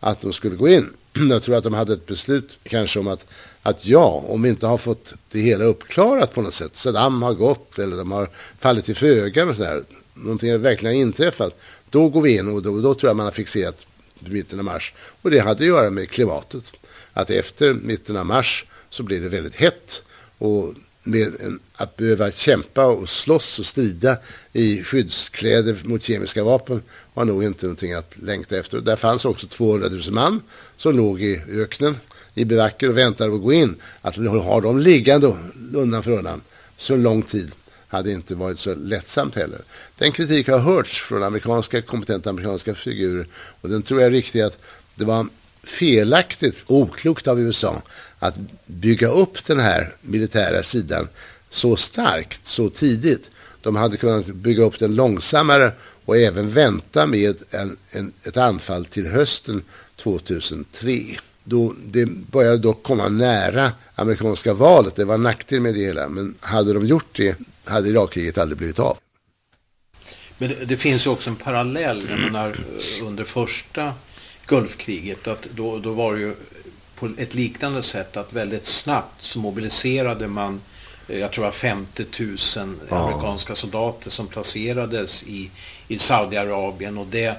att 0.00 0.20
de 0.20 0.32
skulle 0.32 0.56
gå 0.56 0.68
in. 0.68 0.92
jag 1.30 1.42
tror 1.42 1.56
att 1.56 1.64
de 1.64 1.74
hade 1.74 1.92
ett 1.92 2.06
beslut 2.06 2.50
kanske 2.62 2.98
om 2.98 3.08
att, 3.08 3.26
att 3.62 3.86
ja, 3.86 4.24
om 4.28 4.42
vi 4.42 4.48
inte 4.48 4.66
har 4.66 4.78
fått 4.78 5.14
det 5.30 5.40
hela 5.40 5.64
uppklarat 5.64 6.34
på 6.34 6.42
något 6.42 6.54
sätt, 6.54 6.76
Saddam 6.76 7.22
har 7.22 7.34
gått 7.34 7.78
eller 7.78 7.96
de 7.96 8.12
har 8.12 8.28
fallit 8.58 8.88
i 8.88 8.94
föga 8.94 9.46
och 9.46 9.56
sådär, 9.56 9.82
någonting 10.14 10.50
har 10.50 10.58
verkligen 10.58 10.96
inträffat, 10.96 11.60
då 11.90 12.08
går 12.08 12.20
vi 12.20 12.36
in 12.36 12.48
och 12.48 12.62
då, 12.62 12.80
då 12.80 12.94
tror 12.94 13.08
jag 13.08 13.16
man 13.16 13.26
har 13.26 13.32
fixerat 13.32 13.86
mitten 14.18 14.58
av 14.58 14.64
mars. 14.64 14.94
Och 15.22 15.30
det 15.30 15.38
hade 15.38 15.50
att 15.50 15.66
göra 15.66 15.90
med 15.90 16.10
klimatet. 16.10 16.72
Att 17.12 17.30
efter 17.30 17.74
mitten 17.74 18.16
av 18.16 18.26
mars 18.26 18.64
så 18.90 19.02
blir 19.02 19.20
det 19.20 19.28
väldigt 19.28 19.54
hett 19.54 20.02
och 20.38 20.74
med 21.04 21.40
en, 21.40 21.60
att 21.76 21.96
behöva 21.96 22.30
kämpa 22.30 22.86
och 22.86 23.08
slåss 23.08 23.58
och 23.58 23.66
strida 23.66 24.16
i 24.52 24.82
skyddskläder 24.82 25.80
mot 25.84 26.02
kemiska 26.02 26.44
vapen 26.44 26.82
var 27.14 27.24
nog 27.24 27.44
inte 27.44 27.66
någonting 27.66 27.92
att 27.92 28.14
längta 28.22 28.56
efter. 28.56 28.80
Där 28.80 28.96
fanns 28.96 29.24
också 29.24 29.46
200 29.46 29.88
000 29.88 30.00
man 30.10 30.42
som 30.76 30.96
låg 30.96 31.22
i 31.22 31.42
öknen 31.48 31.96
i 32.34 32.44
baracker 32.44 32.88
och 32.88 32.98
väntade 32.98 33.30
på 33.30 33.36
att 33.36 33.42
gå 33.42 33.52
in. 33.52 33.76
Att 34.00 34.16
ha 34.16 34.60
dem 34.60 34.78
liggande 34.78 35.36
undan 35.74 36.02
för 36.02 36.10
undan 36.10 36.40
så 36.76 36.96
lång 36.96 37.22
tid 37.22 37.52
hade 37.88 38.12
inte 38.12 38.34
varit 38.34 38.58
så 38.58 38.74
lättsamt 38.74 39.34
heller. 39.34 39.60
Den 39.98 40.12
kritik 40.12 40.48
har 40.48 40.58
hörts 40.58 41.02
från 41.02 41.22
amerikanska 41.22 41.82
kompetenta 41.82 42.30
amerikanska 42.30 42.74
figurer 42.74 43.26
och 43.60 43.68
den 43.68 43.82
tror 43.82 44.00
jag 44.00 44.06
är 44.06 44.10
riktig 44.10 44.40
att 44.40 44.58
det 44.94 45.04
var 45.04 45.26
felaktigt, 45.62 46.62
oklokt 46.66 47.28
av 47.28 47.40
USA 47.40 47.82
att 48.26 48.34
bygga 48.66 49.08
upp 49.08 49.44
den 49.46 49.60
här 49.60 49.94
militära 50.00 50.62
sidan 50.62 51.08
så 51.50 51.76
starkt, 51.76 52.46
så 52.46 52.70
tidigt. 52.70 53.30
De 53.62 53.76
hade 53.76 53.96
kunnat 53.96 54.26
bygga 54.26 54.64
upp 54.64 54.78
den 54.78 54.94
långsammare 54.94 55.72
och 56.04 56.16
även 56.16 56.50
vänta 56.50 57.06
med 57.06 57.36
en, 57.50 57.76
en, 57.90 58.12
ett 58.22 58.36
anfall 58.36 58.84
till 58.84 59.06
hösten 59.06 59.62
2003. 59.96 61.00
Då 61.44 61.74
det 61.86 62.06
började 62.06 62.58
dock 62.58 62.82
komma 62.82 63.08
nära 63.08 63.72
amerikanska 63.94 64.54
valet. 64.54 64.96
Det 64.96 65.04
var 65.04 65.18
nackdel 65.18 65.60
med 65.60 65.74
det 65.74 65.80
hela. 65.80 66.08
Men 66.08 66.34
hade 66.40 66.72
de 66.72 66.86
gjort 66.86 67.16
det 67.16 67.38
hade 67.64 67.88
Irakkriget 67.88 68.38
aldrig 68.38 68.58
blivit 68.58 68.78
av. 68.78 68.98
Men 70.38 70.48
det, 70.48 70.64
det 70.64 70.76
finns 70.76 71.06
ju 71.06 71.10
också 71.10 71.30
en 71.30 71.36
parallell. 71.36 72.06
Jag 72.10 72.18
menar, 72.18 72.56
under 73.02 73.24
första 73.24 73.92
Gulfkriget. 74.46 75.26
Att 75.26 75.48
då, 75.54 75.78
då 75.78 75.92
var 75.92 76.14
det 76.14 76.20
ju 76.20 76.34
på 76.94 77.10
ett 77.18 77.34
liknande 77.34 77.82
sätt 77.82 78.16
att 78.16 78.32
väldigt 78.32 78.66
snabbt 78.66 79.22
så 79.22 79.38
mobiliserade 79.38 80.28
man 80.28 80.60
eh, 81.08 81.18
jag 81.18 81.32
tror 81.32 81.44
det 81.44 81.46
var 81.46 81.52
50 81.52 82.04
000 82.20 82.36
ja. 82.90 82.96
amerikanska 82.96 83.54
soldater 83.54 84.10
som 84.10 84.26
placerades 84.26 85.22
i, 85.22 85.50
i 85.88 85.98
Saudiarabien 85.98 86.98
och 86.98 87.06
det 87.06 87.36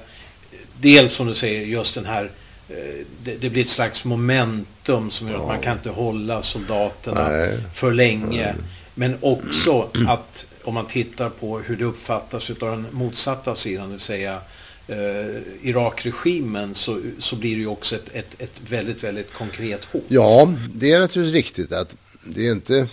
dels 0.80 1.14
som 1.14 1.26
du 1.26 1.34
säger 1.34 1.66
just 1.66 1.94
den 1.94 2.06
här 2.06 2.30
eh, 2.68 3.04
det, 3.24 3.36
det, 3.36 3.50
blir 3.50 3.62
ett 3.62 3.68
slags 3.68 4.04
momentum 4.04 5.10
som 5.10 5.28
gör 5.28 5.36
att 5.36 5.46
man 5.46 5.60
kan 5.60 5.72
inte 5.72 5.90
hålla 5.90 6.42
soldaterna 6.42 7.28
Nej. 7.28 7.58
för 7.74 7.92
länge. 7.92 8.44
Nej. 8.44 8.54
Men 8.94 9.18
också 9.20 9.88
att 10.08 10.46
om 10.64 10.74
man 10.74 10.86
tittar 10.86 11.28
på 11.28 11.58
hur 11.58 11.76
det 11.76 11.84
uppfattas 11.84 12.50
av 12.50 12.56
den 12.56 12.86
motsatta 12.90 13.54
sidan, 13.54 13.86
det 13.86 13.92
vill 13.92 14.00
säga 14.00 14.40
eh, 14.88 15.68
Irakregimen 15.68 16.74
så, 16.74 17.00
så 17.18 17.36
blir 17.36 17.54
det 17.54 17.60
ju 17.60 17.66
också 17.66 17.96
ett, 17.96 18.08
ett, 18.12 18.42
ett 18.42 18.60
väldigt, 18.68 19.04
väldigt 19.04 19.32
konkret 19.32 19.84
hot. 19.84 20.04
Ja, 20.08 20.52
det 20.74 20.92
är 20.92 21.00
naturligtvis 21.00 21.34
riktigt 21.34 21.72
att 21.72 21.96
det 22.24 22.46
är 22.46 22.52
inte 22.52 22.86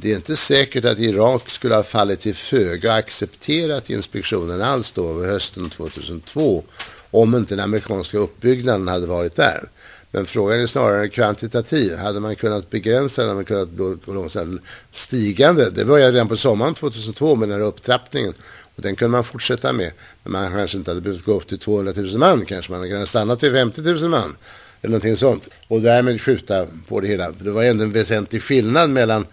det 0.00 0.12
är 0.12 0.16
inte 0.16 0.36
säkert 0.36 0.84
att 0.84 0.98
Irak 0.98 1.50
skulle 1.50 1.74
ha 1.74 1.82
fallit 1.82 2.20
till 2.20 2.34
föga 2.34 2.92
och 2.92 2.98
accepterat 2.98 3.90
inspektionen 3.90 4.62
alls 4.62 4.92
då 4.92 5.24
hösten 5.24 5.70
2002 5.70 6.64
om 7.10 7.34
inte 7.34 7.54
den 7.54 7.64
amerikanska 7.64 8.18
uppbyggnaden 8.18 8.88
hade 8.88 9.06
varit 9.06 9.36
där. 9.36 9.68
Men 10.10 10.26
frågan 10.26 10.60
är 10.60 10.66
snarare 10.66 11.08
kvantitativ. 11.08 11.96
Hade 11.96 12.20
man 12.20 12.36
kunnat 12.36 12.70
begränsa 12.70 13.22
den, 13.22 13.28
hade 13.28 13.36
man 13.36 13.44
kunnat 13.44 14.00
gå 14.06 14.12
långsamt 14.12 14.62
stigande. 14.92 15.70
Det 15.70 15.84
började 15.84 16.12
redan 16.12 16.28
på 16.28 16.36
sommaren 16.36 16.74
2002 16.74 17.36
med 17.36 17.48
den 17.48 17.60
här 17.60 17.66
upptrappningen. 17.66 18.34
Och 18.78 18.84
den 18.84 18.96
kunde 18.96 19.12
man 19.12 19.24
fortsätta 19.24 19.72
med. 19.72 19.92
Men 20.22 20.32
man 20.32 20.52
kanske 20.52 20.78
inte 20.78 20.90
hade 20.90 21.00
behövt 21.00 21.24
gå 21.24 21.32
upp 21.32 21.48
till 21.48 21.58
200 21.58 21.92
000 21.96 22.18
man. 22.18 22.44
Kanske 22.46 22.72
man 22.72 22.80
hade 22.80 22.90
kunnat 22.90 23.08
stanna 23.08 23.36
till 23.36 23.52
50 23.52 23.80
000 23.82 24.08
man. 24.08 24.36
Eller 24.82 24.90
någonting 24.90 25.16
sånt. 25.16 25.44
Och 25.68 25.80
därmed 25.80 26.20
skjuta 26.20 26.66
på 26.88 27.00
det 27.00 27.08
hela. 27.08 27.30
Det 27.30 27.50
var 27.50 27.64
ändå 27.64 27.84
en 27.84 27.92
väsentlig 27.92 28.42
skillnad 28.42 28.90
mellan 28.90 29.26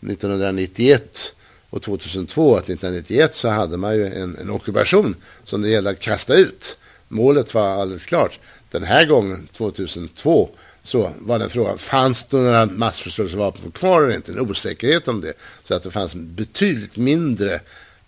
1991 0.00 1.34
och 1.70 1.82
2002. 1.82 2.56
Att 2.56 2.64
1991 2.64 3.34
så 3.34 3.48
hade 3.48 3.76
man 3.76 3.96
ju 3.96 4.06
en, 4.06 4.36
en 4.36 4.50
ockupation 4.50 5.16
som 5.44 5.62
det 5.62 5.68
gällde 5.68 5.90
att 5.90 6.00
kasta 6.00 6.34
ut. 6.34 6.78
Målet 7.08 7.54
var 7.54 7.68
alldeles 7.68 8.04
klart. 8.04 8.38
Den 8.70 8.82
här 8.82 9.06
gången, 9.06 9.48
2002, 9.52 10.50
så 10.82 11.10
var 11.18 11.38
den 11.38 11.50
frågan, 11.50 11.78
fanns 11.78 12.24
det 12.24 12.36
några 12.36 12.66
massförstörelsevapen 12.66 13.70
kvar 13.70 14.02
eller 14.02 14.16
inte? 14.16 14.32
En 14.32 14.40
osäkerhet 14.40 15.08
om 15.08 15.20
det. 15.20 15.32
Så 15.64 15.74
att 15.74 15.82
det 15.82 15.90
fanns 15.90 16.14
betydligt 16.14 16.96
mindre 16.96 17.60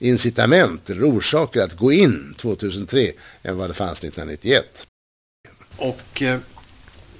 incitament 0.02 0.90
eller 0.90 1.02
orsaker 1.02 1.60
att 1.62 1.76
gå 1.76 1.92
in 1.92 2.34
2003 2.38 3.12
än 3.42 3.56
vad 3.56 3.70
det 3.70 3.74
fanns 3.74 3.98
1991. 3.98 4.86
Och 5.76 6.22
eh, 6.22 6.38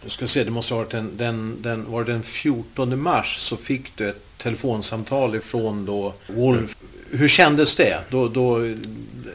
du 0.04 0.10
ska 0.10 0.26
se, 0.26 0.44
det 0.44 0.50
måste 0.50 0.74
ha 0.74 0.78
varit 0.78 0.90
den, 0.90 1.10
den, 1.16 1.62
den, 1.62 1.90
var 1.92 2.04
den 2.04 2.22
14 2.22 3.02
mars 3.02 3.36
så 3.38 3.56
fick 3.56 3.96
du 3.96 4.08
ett 4.08 4.22
telefonsamtal 4.38 5.34
ifrån 5.34 5.84
då 5.86 6.14
Wolf. 6.26 6.76
Hur 7.10 7.28
kändes 7.28 7.74
det? 7.74 7.98
Då, 8.10 8.28
då, 8.28 8.74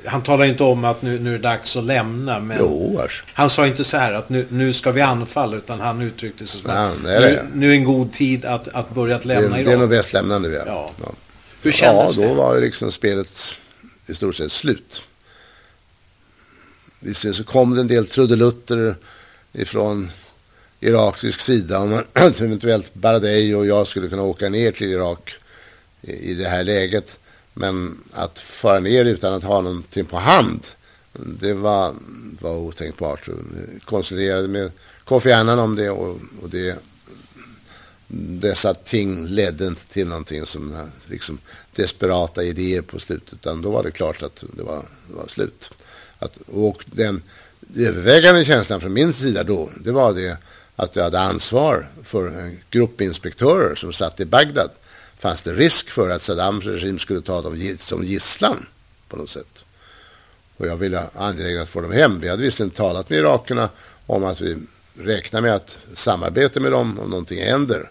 han 0.06 0.24
talade 0.24 0.50
inte 0.50 0.64
om 0.64 0.86
att 0.86 1.02
nu, 1.02 1.20
nu 1.20 1.30
är 1.30 1.38
det 1.38 1.44
dags 1.44 1.76
att 1.76 1.84
lämna. 1.84 2.40
Men 2.40 2.58
jo, 2.60 3.00
han 3.34 3.50
sa 3.50 3.68
inte 3.68 3.84
så 3.84 3.98
här 3.98 4.14
att 4.14 4.30
nu, 4.30 4.46
nu 4.50 4.74
ska 4.74 4.92
vi 4.92 5.02
anfalla. 5.02 5.58
Utan 5.58 5.80
han 5.80 6.02
uttryckte 6.02 6.48
sig 6.48 6.62
som 6.62 6.72
Ja, 6.72 6.78
att 6.78 7.04
det 7.04 7.16
är 7.16 7.44
nu, 7.44 7.50
nu 7.54 7.72
är 7.72 7.76
en 7.76 7.84
god 7.84 8.12
tid 8.12 8.46
att, 8.46 8.68
att 8.68 8.90
börja 8.90 9.16
att 9.16 9.22
Det, 9.22 9.28
lämna 9.28 9.56
det 9.56 9.62
är 9.62 9.68
Irak. 9.68 9.80
nog 9.80 9.90
bäst 9.90 10.14
lämna 10.14 10.40
nu. 10.40 10.54
Ja. 10.66 10.92
Ja. 11.02 11.12
Ja. 11.58 11.64
Hur 11.64 11.72
kändes 11.72 12.18
ja, 12.18 12.22
då 12.24 12.30
det? 12.30 12.36
var 12.36 12.62
liksom 12.62 12.92
spelet 12.92 13.56
i 14.06 14.14
stort 14.14 14.36
sett 14.36 14.52
slut. 14.52 15.04
Visserligen 17.00 17.36
så 17.36 17.44
kom 17.44 17.76
det 17.76 17.82
en 17.82 17.88
del 17.88 18.08
trudelutter 18.08 18.96
ifrån 19.54 20.10
irakisk 20.80 21.40
sida 21.40 21.80
om 21.80 22.04
eventuellt 22.14 22.94
Baradei 22.94 23.54
och 23.54 23.66
jag 23.66 23.88
skulle 23.88 24.10
kunna 24.10 24.24
åka 24.24 24.50
ner 24.50 24.72
till 24.72 24.92
Irak 24.92 25.36
i, 26.02 26.12
i 26.12 26.34
det 26.34 26.50
här 26.50 26.64
läget. 26.64 27.20
Men 27.54 27.98
att 28.14 28.40
fara 28.40 28.80
ner 28.80 29.06
utan 29.06 29.34
att 29.34 29.44
ha 29.44 29.62
någonting 29.62 30.06
på 30.06 30.18
hand, 30.18 30.68
det 31.14 31.54
var, 31.54 31.94
var 32.40 32.56
otänkbart. 32.56 33.28
Vi 33.28 33.80
konsulterade 33.80 34.48
med 34.48 34.72
Kofi 35.06 35.32
Annan 35.32 35.60
om 35.60 35.76
det 35.76 35.90
och, 35.90 36.20
och 36.42 36.50
det 36.50 36.78
dessa 38.08 38.74
ting 38.74 39.28
ledde 39.28 39.68
inte 39.68 39.88
till 39.88 40.08
någonting 40.08 40.46
som 40.46 40.74
eh, 40.74 40.86
liksom 41.06 41.40
desperata 41.76 42.44
idéer 42.44 42.82
på 42.82 43.00
slutet. 43.00 43.34
Utan 43.34 43.62
då 43.62 43.72
var 43.72 43.84
det 43.84 43.92
klart 43.92 44.24
att 44.24 44.44
det 44.54 44.64
var, 44.64 44.86
det 45.08 45.16
var 45.16 45.28
slut. 45.28 45.72
Att, 46.20 46.38
och 46.48 46.86
den 46.86 47.22
övervägande 47.76 48.46
känslan 48.46 48.82
från 48.82 48.94
min 48.94 49.14
sida 49.14 49.44
då, 49.44 49.70
det 49.84 49.92
var 49.92 50.14
det 50.14 50.38
att 50.76 50.96
jag 50.96 51.04
hade 51.04 51.20
ansvar 51.20 51.88
för 52.04 52.28
eh, 52.28 52.46
en 52.46 52.60
grupp 52.70 53.02
inspektörer 53.02 53.76
som 53.76 53.94
satt 53.94 54.20
i 54.20 54.26
Bagdad. 54.26 54.70
Fanns 55.20 55.42
det 55.42 55.54
risk 55.54 55.90
för 55.90 56.10
att 56.10 56.22
Saddams 56.22 56.66
regim 56.66 57.00
skulle 57.00 57.22
ta 57.22 57.42
dem 57.42 57.76
som 57.78 58.04
gisslan 58.04 58.66
på 59.08 59.18
något 59.18 59.30
sätt. 59.30 59.64
Och 60.58 60.68
jag 60.68 60.78
ville 60.78 61.04
angelägen 61.14 61.62
att 61.62 61.70
få 61.70 61.82
dem 61.82 61.92
hem. 61.92 62.20
Vi 62.20 62.30
hade 62.30 62.44
visserligen 62.44 62.76
talat 62.76 63.10
med 63.10 63.20
irakerna 63.20 63.70
om 64.06 64.24
att 64.24 64.42
vi 64.42 64.58
räknar 65.00 65.42
med 65.42 65.56
att 65.56 65.80
samarbeta 65.94 66.60
med 66.60 66.72
dem 66.72 67.00
om 67.00 67.10
någonting 67.10 67.44
händer. 67.44 67.90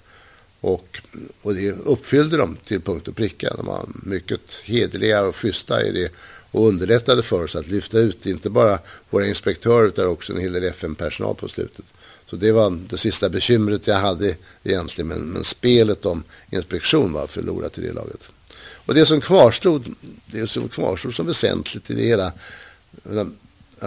Och, 0.67 1.01
och 1.43 1.55
det 1.55 1.73
uppfyllde 1.73 2.37
de 2.37 2.57
till 2.57 2.81
punkt 2.81 3.09
och 3.09 3.17
pricka. 3.17 3.55
De 3.57 3.67
var 3.67 3.87
mycket 4.03 4.41
hederliga 4.65 5.23
och 5.23 5.37
schyssta 5.37 5.83
i 5.83 5.93
det 5.93 6.13
och 6.51 6.69
underlättade 6.69 7.23
för 7.23 7.45
oss 7.45 7.57
att 7.57 7.67
lyfta 7.67 7.99
ut 7.99 8.27
inte 8.27 8.51
bara 8.51 8.79
våra 9.11 9.27
inspektörer 9.27 9.89
utan 9.89 10.07
också 10.07 10.33
en 10.33 10.41
hel 10.41 10.53
del 10.53 10.65
FN-personal 10.65 11.35
på 11.35 11.49
slutet. 11.49 11.85
Så 12.27 12.37
det 12.37 12.53
var 12.53 12.79
det 12.89 12.99
sista 12.99 13.29
bekymret 13.29 13.87
jag 13.87 13.97
hade 13.97 14.37
egentligen. 14.65 15.09
Men, 15.09 15.21
men 15.21 15.45
spelet 15.45 16.07
om 16.07 16.25
inspektion 16.51 17.13
var 17.13 17.27
förlorat 17.27 17.79
i 17.79 17.81
det 17.81 17.93
laget. 17.93 18.29
Och 18.59 18.95
det 18.95 19.07
som 19.07 19.21
kvarstod, 19.21 19.95
det 20.27 20.47
som 20.47 20.69
kvarstod 20.69 21.15
som 21.15 21.27
väsentligt 21.27 21.91
i 21.91 21.95
det 21.95 22.03
hela. 22.03 22.33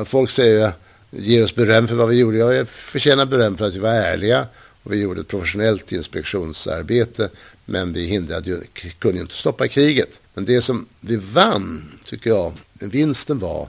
Folk 0.05 0.31
säger 0.31 0.71
ger 1.11 1.43
oss 1.43 1.55
beröm 1.55 1.87
för 1.87 1.95
vad 1.95 2.09
vi 2.09 2.15
gjorde. 2.15 2.37
Jag 2.37 2.67
förtjänar 2.67 3.25
beröm 3.25 3.57
för 3.57 3.65
att 3.65 3.75
vi 3.75 3.79
var 3.79 3.93
ärliga. 3.93 4.47
Och 4.89 4.95
vi 4.95 4.99
gjorde 4.99 5.21
ett 5.21 5.27
professionellt 5.27 5.91
inspektionsarbete. 5.91 7.29
Men 7.65 7.93
vi 7.93 8.05
hindrade 8.05 8.49
ju, 8.49 8.61
kunde 8.99 9.17
ju 9.17 9.21
inte 9.21 9.35
stoppa 9.35 9.67
kriget. 9.67 10.19
Men 10.33 10.45
det 10.45 10.61
som 10.61 10.85
vi 10.99 11.15
vann, 11.15 11.91
tycker 12.05 12.29
jag, 12.29 12.53
vinsten 12.73 13.39
var 13.39 13.67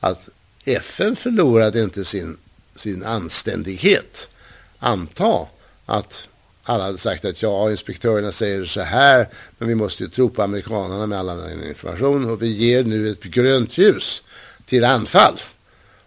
att 0.00 0.28
FN 0.64 1.16
förlorade 1.16 1.82
inte 1.82 2.04
sin, 2.04 2.36
sin 2.76 3.04
anständighet. 3.04 4.28
Anta 4.78 5.46
att 5.86 6.28
alla 6.62 6.84
hade 6.84 6.98
sagt 6.98 7.24
att 7.24 7.42
ja, 7.42 7.70
inspektörerna 7.70 8.32
säger 8.32 8.64
så 8.64 8.80
här, 8.80 9.28
men 9.58 9.68
vi 9.68 9.74
måste 9.74 10.02
ju 10.02 10.08
tro 10.08 10.30
på 10.30 10.42
amerikanerna 10.42 11.06
med 11.06 11.18
all 11.18 11.28
annan 11.28 11.64
information 11.68 12.30
och 12.30 12.42
vi 12.42 12.48
ger 12.48 12.84
nu 12.84 13.10
ett 13.10 13.22
grönt 13.22 13.78
ljus 13.78 14.22
till 14.66 14.84
anfall. 14.84 15.40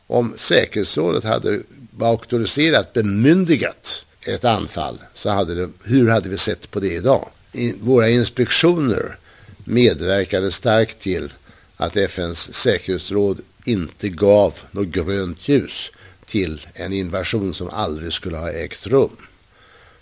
Om 0.08 0.34
säkerhetsrådet 0.36 1.24
hade 1.24 1.62
auktoriserat, 1.99 2.93
bemyndigat 2.93 4.06
ett 4.26 4.45
anfall, 4.45 4.99
så 5.13 5.30
hade 5.30 5.55
det, 5.55 5.69
hur 5.84 6.09
hade 6.09 6.30
vi 6.30 6.38
sett 6.38 6.71
på 6.71 6.80
det 6.80 6.93
idag? 6.93 7.30
I, 7.51 7.73
våra 7.82 8.09
inspektioner 8.09 9.17
medverkade 9.63 10.51
starkt 10.51 10.99
till 10.99 11.34
att 11.78 11.97
FNs 11.97 12.53
säkerhetsråd 12.53 13.41
inte 13.65 14.09
gav 14.09 14.53
något 14.71 14.88
grönt 14.88 15.47
ljus 15.47 15.91
till 16.26 16.67
en 16.73 16.93
invasion 16.93 17.53
som 17.53 17.69
aldrig 17.69 18.13
skulle 18.13 18.38
ha 18.38 18.51
ägt 18.51 18.88
rum. 18.88 19.17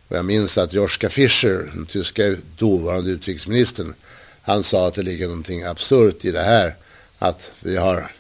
Och 0.08 0.18
jag 0.18 0.26
minns 0.26 0.58
att 0.58 0.74
Joschka 0.74 1.10
Fischer, 1.10 1.72
den 1.74 1.86
tyska 1.86 2.36
dåvarande 2.58 3.12
utrikesministern, 3.12 3.94
han 4.42 4.64
sa 4.64 4.88
att 4.88 4.94
det 4.94 5.04
ligger 5.04 5.28
någonting 5.28 5.64
absurt 5.64 6.26
i 6.26 6.32
det 6.32 6.42
här. 6.42 6.76
Att 7.18 7.52
vi 7.60 7.78
har 7.78 8.12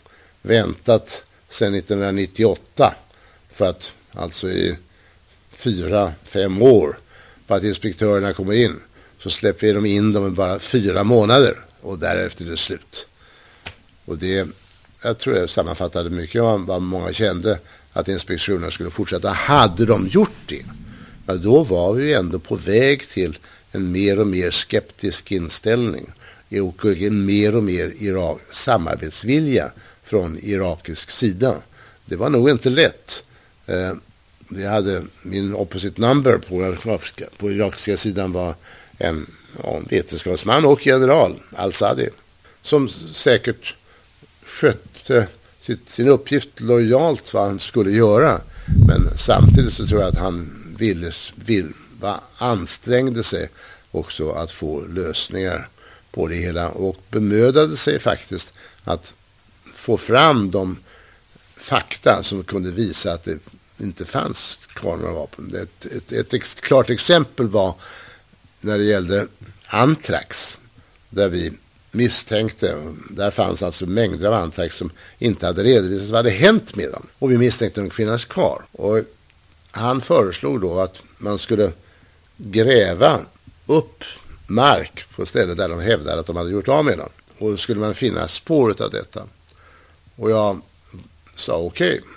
väntat 0.42 1.24
sedan 1.50 1.76
1998 1.76 2.96
för 3.54 3.66
att 3.66 3.92
alltså 4.12 4.50
i 4.50 4.78
fyra, 5.64 6.14
fem 6.24 6.62
år 6.62 6.98
på 7.48 7.54
att 7.54 7.64
inspektörerna 7.64 8.34
kommer 8.34 8.54
in. 8.54 8.76
Så 9.20 9.30
släpper 9.30 9.68
vi 9.68 9.74
dem 9.74 9.86
in 9.86 10.14
dem 10.14 10.28
i 10.28 10.30
bara 10.30 10.60
fyra 10.60 11.04
månader 11.04 11.58
och 11.82 12.00
därefter 12.00 12.46
är 12.46 12.50
det 12.50 12.58
slut. 12.58 13.08
Och 14.06 14.18
det, 14.18 14.48
jag 15.04 15.18
tror 15.18 15.38
jag 15.38 15.50
sammanfattade 15.50 16.10
mycket 16.10 16.42
av 16.42 16.66
vad 16.66 16.82
många 16.82 17.14
kände 17.14 17.60
att 17.94 18.08
inspektionerna 18.08 18.72
skulle 18.72 18.90
fortsätta. 18.90 19.30
Hade 19.30 19.86
de 19.86 20.08
gjort 20.08 20.30
det, 20.46 20.66
ja, 21.26 21.34
då 21.34 21.64
var 21.64 21.94
vi 21.94 22.14
ändå 22.14 22.40
på 22.40 22.56
väg 22.56 23.10
till 23.10 23.38
en 23.72 23.92
mer 23.92 24.20
och 24.20 24.28
mer 24.28 24.52
skeptisk 24.52 25.32
inställning 25.32 26.14
och 26.62 26.86
en 26.86 27.26
mer 27.26 27.56
och 27.56 27.64
mer 27.64 27.94
Irak, 28.00 28.42
samarbetsvilja 28.52 29.72
från 30.04 30.40
irakisk 30.42 31.12
sida. 31.12 31.56
Det 32.06 32.16
var 32.16 32.30
nog 32.30 32.50
inte 32.50 32.70
lätt. 32.70 33.24
Eh, 33.66 33.94
vi 34.56 34.66
hade 34.66 35.02
min 35.22 35.56
opposite 35.56 36.02
number 36.02 36.38
på 36.38 36.62
irakiska, 36.62 37.26
på 37.38 37.52
irakiska 37.52 37.98
sidan 37.98 38.32
var 38.32 38.56
en, 38.98 39.28
ja, 39.64 39.82
vetenskapsman 39.90 40.66
och 40.66 40.88
general, 40.88 41.36
al-Sadi, 41.56 42.10
som 42.62 42.90
säkert 43.14 43.76
skötte 44.46 45.28
sitt, 45.62 45.90
sin 45.90 46.08
uppgift 46.08 46.50
lojalt 46.60 47.34
vad 47.34 47.48
han 47.48 47.60
skulle 47.60 47.92
göra. 47.92 48.42
Men 48.88 49.18
samtidigt 49.18 49.74
så 49.74 49.88
tror 49.88 50.02
jag 50.02 50.10
att 50.10 50.18
han 50.18 50.52
ville, 50.78 51.12
vill, 51.36 51.74
va, 52.00 52.22
ansträngde 52.38 53.24
sig 53.24 53.50
också 53.92 54.32
att 54.32 54.52
få 54.52 54.82
lösningar 54.82 55.68
på 56.12 56.28
det 56.28 56.36
hela 56.36 56.70
och 56.70 56.98
bemödade 57.10 57.78
sig 57.78 58.00
faktiskt 58.00 58.54
att 58.84 59.14
få 59.76 59.98
fram 59.98 60.52
de 60.52 60.78
fakta 61.56 62.24
som 62.24 62.44
kunde 62.44 62.72
visa 62.72 63.14
att 63.14 63.24
det 63.24 63.40
inte 63.84 64.06
fanns 64.06 64.58
kvar 64.74 64.98
några 64.98 65.14
vapen. 65.14 65.56
Ett, 65.56 65.86
ett, 65.86 66.12
ett 66.12 66.34
ex, 66.34 66.56
klart 66.56 66.90
exempel 66.90 67.48
var 67.48 67.76
när 68.62 68.78
det 68.78 68.84
gällde 68.84 69.28
antrax, 69.68 70.58
där 71.10 71.30
vi 71.30 71.54
misstänkte, 71.92 72.78
där 73.10 73.32
fanns 73.32 73.64
alltså 73.64 73.86
mängder 73.86 74.28
av 74.28 74.34
antrax 74.34 74.76
som 74.78 74.92
inte 75.18 75.46
hade 75.46 75.64
redovisats 75.64 76.12
vad 76.12 76.18
hade 76.18 76.30
hänt 76.30 76.76
med 76.76 76.92
dem. 76.92 77.08
Och 77.20 77.32
vi 77.32 77.38
misstänkte 77.38 77.82
att 77.82 77.88
de 77.88 77.96
finnas 77.96 78.26
kvar. 78.26 78.62
Och 78.72 79.00
han 79.72 80.02
föreslog 80.02 80.62
då 80.62 80.80
att 80.80 81.04
man 81.18 81.40
skulle 81.40 81.72
gräva 82.38 83.20
upp 83.66 84.04
mark 84.48 85.06
på 85.16 85.26
stället 85.26 85.58
där 85.58 85.70
de 85.70 85.80
hävdade 85.80 86.20
att 86.20 86.26
de 86.26 86.36
hade 86.36 86.52
gjort 86.52 86.68
av 86.68 86.86
med 86.86 86.98
dem. 86.98 87.10
Och 87.38 87.52
då 87.52 87.58
skulle 87.58 87.80
man 87.80 87.94
finna 87.94 88.28
spåret 88.28 88.82
av 88.82 88.92
detta. 88.92 89.24
Och 90.16 90.32
jag 90.32 90.62
sa 91.36 91.58
okej, 91.58 92.00
okay, 92.00 92.10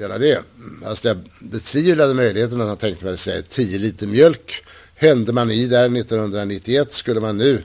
göra 0.00 0.18
det. 0.18 0.42
Alltså 0.84 1.08
jag 1.08 1.18
betvivlade 1.40 2.14
möjligheten 2.14 2.60
att 2.60 2.68
han 2.68 2.76
tänkte 2.76 3.04
mig 3.04 3.14
att 3.14 3.20
säga 3.20 3.42
10 3.48 3.78
liter 3.78 4.06
mjölk. 4.06 4.64
Hände 4.94 5.32
man 5.32 5.50
i 5.50 5.66
där 5.66 5.96
1991 5.96 6.92
skulle 6.92 7.20
man 7.20 7.38
nu 7.38 7.62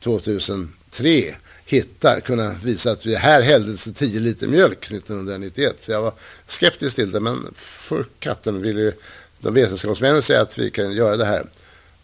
2003 0.00 1.34
hitta, 1.64 2.20
kunna 2.20 2.54
visa 2.64 2.90
att 2.90 3.06
vi 3.06 3.14
här 3.14 3.42
hälldes 3.42 3.88
10 3.94 4.20
liter 4.20 4.46
mjölk 4.46 4.90
1991. 4.90 5.76
Så 5.80 5.92
jag 5.92 6.02
var 6.02 6.12
skeptisk 6.46 6.96
till 6.96 7.10
det, 7.10 7.20
men 7.20 7.54
för 7.54 8.04
katten 8.18 8.62
ville 8.62 8.80
ju 8.80 8.92
de 9.40 9.54
vetenskapsmännen 9.54 10.22
säga 10.22 10.40
att 10.40 10.58
vi 10.58 10.70
kan 10.70 10.92
göra 10.92 11.16
det 11.16 11.24
här. 11.24 11.46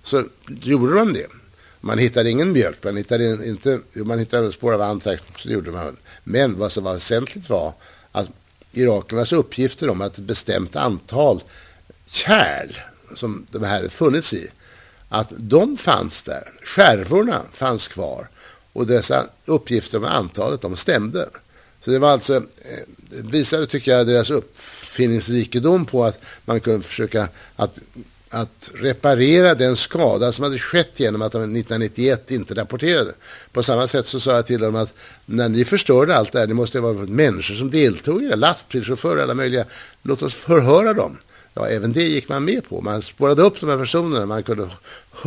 Så 0.03 0.25
gjorde 0.47 0.95
de 0.95 1.13
det. 1.13 1.27
Man 1.81 1.99
hittade 1.99 2.31
ingen 2.31 2.53
mjölk, 2.53 2.85
man 2.85 2.97
hittade 2.97 3.47
inte, 3.47 3.81
man 3.95 4.19
hittade 4.19 4.53
spår 4.53 4.75
av 4.75 4.83
antrax, 4.83 5.23
så 5.37 5.51
gjorde 5.51 5.71
man. 5.71 5.97
Men 6.25 6.59
vad 6.59 6.73
som 6.73 6.85
var 6.85 6.95
väsentligt 6.95 7.51
var 7.51 7.73
irakiernas 8.73 9.33
uppgifter 9.33 9.89
om 9.91 10.01
att 10.01 10.19
ett 10.19 10.25
bestämt 10.25 10.77
antal 10.77 11.43
kärl 12.11 12.77
som 13.15 13.47
de 13.51 13.65
här 13.65 13.89
funnits 13.89 14.33
i, 14.33 14.49
att 15.09 15.33
de 15.37 15.77
fanns 15.77 16.23
där. 16.23 16.49
Skärvorna 16.63 17.43
fanns 17.53 17.89
kvar 17.89 18.29
och 18.73 18.87
dessa 18.87 19.27
uppgifter 19.45 19.99
om 19.99 20.05
antalet, 20.05 20.61
de 20.61 20.77
stämde. 20.77 21.29
Så 21.85 21.91
det 21.91 21.99
var 21.99 22.11
alltså, 22.11 22.43
det 22.97 23.23
visade 23.31 23.67
tycker 23.67 23.91
jag 23.91 24.07
deras 24.07 24.31
uppfinningsrikedom 24.31 25.87
på 25.87 26.05
att 26.05 26.21
man 26.45 26.61
kunde 26.61 26.83
försöka 26.83 27.29
att, 27.57 27.79
att 28.31 28.71
reparera 28.75 29.55
den 29.55 29.77
skada 29.77 30.33
som 30.33 30.43
hade 30.43 30.59
skett 30.59 31.01
genom 31.01 31.23
att 31.23 31.33
de 31.33 31.39
1991 31.39 32.31
inte 32.31 32.55
rapporterade. 32.55 33.13
På 33.53 33.63
samma 33.63 33.87
sätt 33.89 34.07
så 34.07 34.21
sa 34.21 34.33
jag 34.33 34.47
till 34.47 34.61
dem 34.61 34.77
att 34.77 34.95
när 35.27 35.49
ni 35.49 35.65
förstörde 35.65 36.17
allt 36.17 36.33
det 36.33 36.39
här, 36.39 36.47
det 36.47 36.55
måste 36.55 36.79
ju 36.79 36.83
vara 36.83 36.95
människor 36.95 37.55
som 37.55 37.71
deltog 37.71 38.23
i 38.23 38.29
det, 38.29 38.37
lastbilschaufförer, 38.37 39.23
alla 39.23 39.35
möjliga, 39.35 39.65
låt 40.03 40.23
oss 40.23 40.35
förhöra 40.35 40.95
dem. 40.95 41.19
Ja, 41.55 41.69
även 41.69 41.93
det 41.93 42.03
gick 42.03 42.29
man 42.29 42.45
med 42.45 42.69
på. 42.69 42.81
Man 42.81 43.03
spårade 43.03 43.43
upp 43.43 43.61
de 43.61 43.69
här 43.69 43.79
personerna, 43.79 44.27
man 44.27 44.43
kunde 44.43 44.69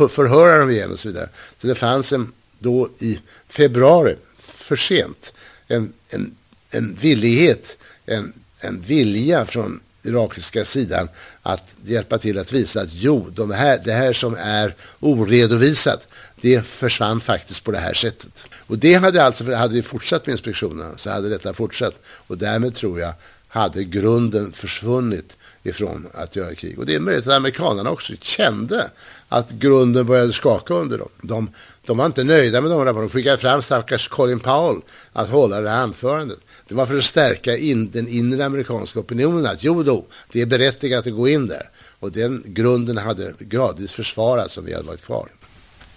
förhöra 0.08 0.58
dem 0.58 0.70
igen 0.70 0.92
och 0.92 0.98
så 0.98 1.08
vidare. 1.08 1.28
Så 1.56 1.66
det 1.66 1.74
fanns 1.74 2.12
en, 2.12 2.32
då 2.58 2.88
i 2.98 3.18
februari, 3.48 4.16
för 4.38 4.76
sent, 4.76 5.32
en, 5.68 5.92
en, 6.08 6.36
en 6.70 6.94
villighet, 6.94 7.76
en, 8.06 8.32
en 8.60 8.80
vilja 8.80 9.46
från 9.46 9.80
irakiska 10.04 10.64
sidan 10.64 11.08
att 11.42 11.62
hjälpa 11.84 12.18
till 12.18 12.38
att 12.38 12.52
visa 12.52 12.80
att 12.80 12.92
jo, 12.92 13.30
de 13.30 13.50
här, 13.50 13.80
det 13.84 13.92
här 13.92 14.12
som 14.12 14.34
är 14.34 14.74
oredovisat, 15.00 16.08
det 16.40 16.66
försvann 16.66 17.20
faktiskt 17.20 17.64
på 17.64 17.70
det 17.70 17.78
här 17.78 17.94
sättet. 17.94 18.46
Och 18.66 18.78
det 18.78 18.94
hade 18.94 19.24
alltså, 19.24 19.52
hade 19.52 19.74
vi 19.74 19.82
fortsatt 19.82 20.26
med 20.26 20.32
inspektionerna 20.32 20.90
så 20.96 21.10
hade 21.10 21.28
detta 21.28 21.52
fortsatt. 21.52 21.94
Och 22.04 22.38
därmed 22.38 22.74
tror 22.74 23.00
jag 23.00 23.12
hade 23.48 23.84
grunden 23.84 24.52
försvunnit 24.52 25.36
ifrån 25.62 26.06
att 26.12 26.36
göra 26.36 26.54
krig. 26.54 26.78
Och 26.78 26.86
det 26.86 26.94
är 26.94 27.00
möjligt 27.00 27.26
att 27.26 27.32
amerikanerna 27.32 27.90
också 27.90 28.12
kände 28.20 28.90
att 29.28 29.50
grunden 29.50 30.06
började 30.06 30.32
skaka 30.32 30.74
under 30.74 30.98
dem. 30.98 31.08
De, 31.22 31.50
de 31.84 31.98
var 31.98 32.06
inte 32.06 32.24
nöjda 32.24 32.60
med 32.60 32.70
de 32.70 32.78
rapporterna. 32.78 33.00
De 33.00 33.08
skickade 33.08 33.38
fram 33.38 33.62
stackars 33.62 34.08
Colin 34.08 34.40
Powell 34.40 34.80
att 35.12 35.28
hålla 35.28 35.60
det 35.60 35.70
här 35.70 35.82
anförandet. 35.82 36.38
Det 36.68 36.74
var 36.74 36.86
för 36.86 36.96
att 36.96 37.04
stärka 37.04 37.56
in, 37.56 37.90
den 37.90 38.08
inre 38.08 38.46
amerikanska 38.46 39.00
opinionen 39.00 39.46
att 39.46 39.64
jo 39.64 39.82
då, 39.82 40.04
det 40.32 40.40
är 40.40 40.46
berättigat 40.46 41.06
att 41.06 41.12
gå 41.12 41.28
in 41.28 41.46
där. 41.46 41.70
Och 42.00 42.12
den 42.12 42.42
grunden 42.46 42.96
hade 42.96 43.32
gradvis 43.38 43.92
försvarats 43.92 44.58
om 44.58 44.64
vi 44.64 44.74
hade 44.74 44.86
varit 44.86 45.04
kvar. 45.04 45.28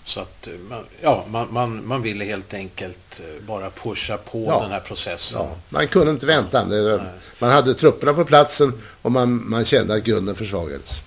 Så 0.04 0.20
att 0.20 0.48
eh, 0.48 0.54
ja, 1.02 1.26
man, 1.30 1.48
man, 1.52 1.88
man 1.88 2.02
ville 2.02 2.26
helt 2.26 2.54
enkelt 2.54 3.20
eh, 3.20 3.46
bara 3.46 3.70
pusha 3.70 4.18
på 4.18 4.46
ja. 4.48 4.62
den 4.62 4.72
här 4.72 4.80
processen. 4.80 5.42
Ja. 5.42 5.56
Man 5.70 5.88
kunde 5.88 6.12
inte 6.12 6.26
vänta. 6.26 6.66
man 7.40 7.52
hade 7.52 7.74
trupperna 7.74 8.14
på 8.14 8.26
platsen 8.26 8.74
och 9.02 9.12
man, 9.12 9.50
man 9.50 9.66
kände 9.66 9.94
att 9.94 10.04
grunden 10.04 10.36
försvagades. 10.36 11.02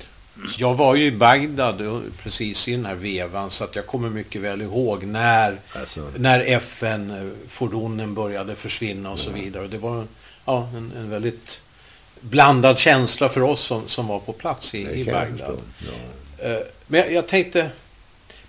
Jag 0.58 0.74
var 0.74 0.94
ju 0.94 1.04
i 1.04 1.12
Bagdad 1.12 1.80
eh, 1.80 2.00
precis 2.22 2.68
i 2.68 2.72
den 2.72 2.86
här 2.86 2.94
vevan 2.94 3.50
så 3.50 3.64
att 3.64 3.76
jag 3.76 3.86
kommer 3.86 4.10
mycket 4.10 4.42
väl 4.42 4.62
ihåg 4.62 5.04
när, 5.04 5.58
alltså. 5.72 6.10
när 6.16 6.40
FN-fordonen 6.40 8.14
började 8.14 8.54
försvinna 8.54 9.10
och 9.10 9.18
så 9.18 9.30
vidare. 9.30 9.66
Det 9.68 9.78
var 9.78 10.06
ja, 10.44 10.68
en, 10.76 10.92
en 10.96 11.10
väldigt 11.10 11.60
blandad 12.20 12.78
känsla 12.78 13.28
för 13.28 13.40
oss 13.40 13.60
som, 13.60 13.88
som 13.88 14.06
var 14.06 14.20
på 14.20 14.32
plats 14.32 14.74
i, 14.74 15.00
i 15.00 15.04
Bagdad. 15.04 15.58
Ja. 15.78 16.58
Men 16.86 17.00
jag, 17.00 17.12
jag 17.12 17.28
tänkte 17.28 17.70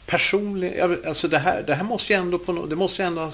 personligen, 0.06 0.98
alltså 1.08 1.28
det 1.28 1.38
här, 1.38 1.64
det 1.64 1.76
här 1.76 1.84
måste 1.84 2.14
ju 2.14 2.20
ändå 2.20 2.40
på, 2.40 2.66
det 2.66 2.76
måste 2.76 3.04
ändå, 3.04 3.32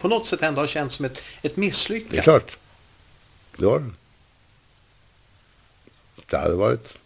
på 0.00 0.08
något 0.08 0.26
sätt 0.26 0.42
ändå 0.42 0.60
ha 0.60 0.66
känts 0.66 0.96
som 0.96 1.04
ett, 1.04 1.18
ett 1.42 1.56
misslyckande. 1.56 2.16
Det 2.16 2.20
är 2.20 2.22
klart. 2.22 2.56
Det 3.56 3.66
har 3.66 3.78
det. 3.78 3.90
Det 6.30 6.36
hade 6.38 6.54
varit 6.54 6.98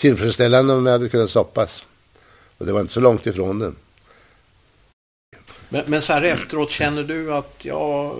tillfredsställande 0.00 0.74
om 0.74 0.84
det 0.84 0.90
hade 0.90 1.08
kunnat 1.08 1.30
stoppas. 1.30 1.86
Och 2.58 2.66
det 2.66 2.72
var 2.72 2.80
inte 2.80 2.92
så 2.92 3.00
långt 3.00 3.26
ifrån 3.26 3.58
det. 3.58 3.72
Men, 5.68 5.84
men 5.86 6.02
så 6.02 6.12
här 6.12 6.22
efteråt, 6.22 6.70
känner 6.70 7.02
du 7.02 7.32
att 7.32 7.56
ja, 7.62 8.16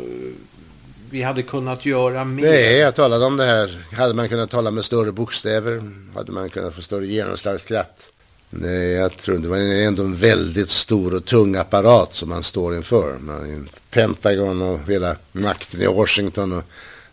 vi 1.11 1.23
hade 1.23 1.43
kunnat 1.43 1.87
göra 1.87 2.25
mer? 2.25 2.43
Nej, 2.43 2.77
jag 2.77 2.95
talade 2.95 3.25
om 3.25 3.37
det 3.37 3.45
här. 3.45 3.87
Hade 3.93 4.15
man 4.15 4.29
kunnat 4.29 4.51
tala 4.51 4.71
med 4.71 4.85
större 4.85 5.13
bokstäver? 5.13 5.91
Hade 6.15 6.33
man 6.33 6.51
kunnat 6.51 6.75
få 6.75 6.83
större 6.83 7.07
genomslagskraft? 7.07 8.11
Nej, 8.51 8.91
jag 8.91 9.17
tror 9.17 9.37
inte. 9.37 9.49
Det 9.49 9.51
var 9.51 9.87
ändå 9.87 10.03
en 10.03 10.15
väldigt 10.15 10.71
stor 10.71 11.15
och 11.15 11.25
tung 11.25 11.57
apparat 11.57 12.15
som 12.15 12.29
man 12.29 12.43
står 12.43 12.77
inför. 12.77 13.19
Man, 13.19 13.69
Pentagon 13.91 14.63
och 14.63 14.81
hela 14.89 15.17
makten 15.33 15.83
i 15.83 15.87
Washington 15.87 16.53
och 16.53 16.65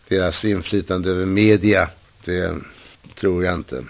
deras 0.08 0.44
inflytande 0.44 1.10
över 1.10 1.26
media. 1.26 1.88
Det 2.24 2.54
tror 3.14 3.44
jag 3.44 3.54
inte. 3.54 3.84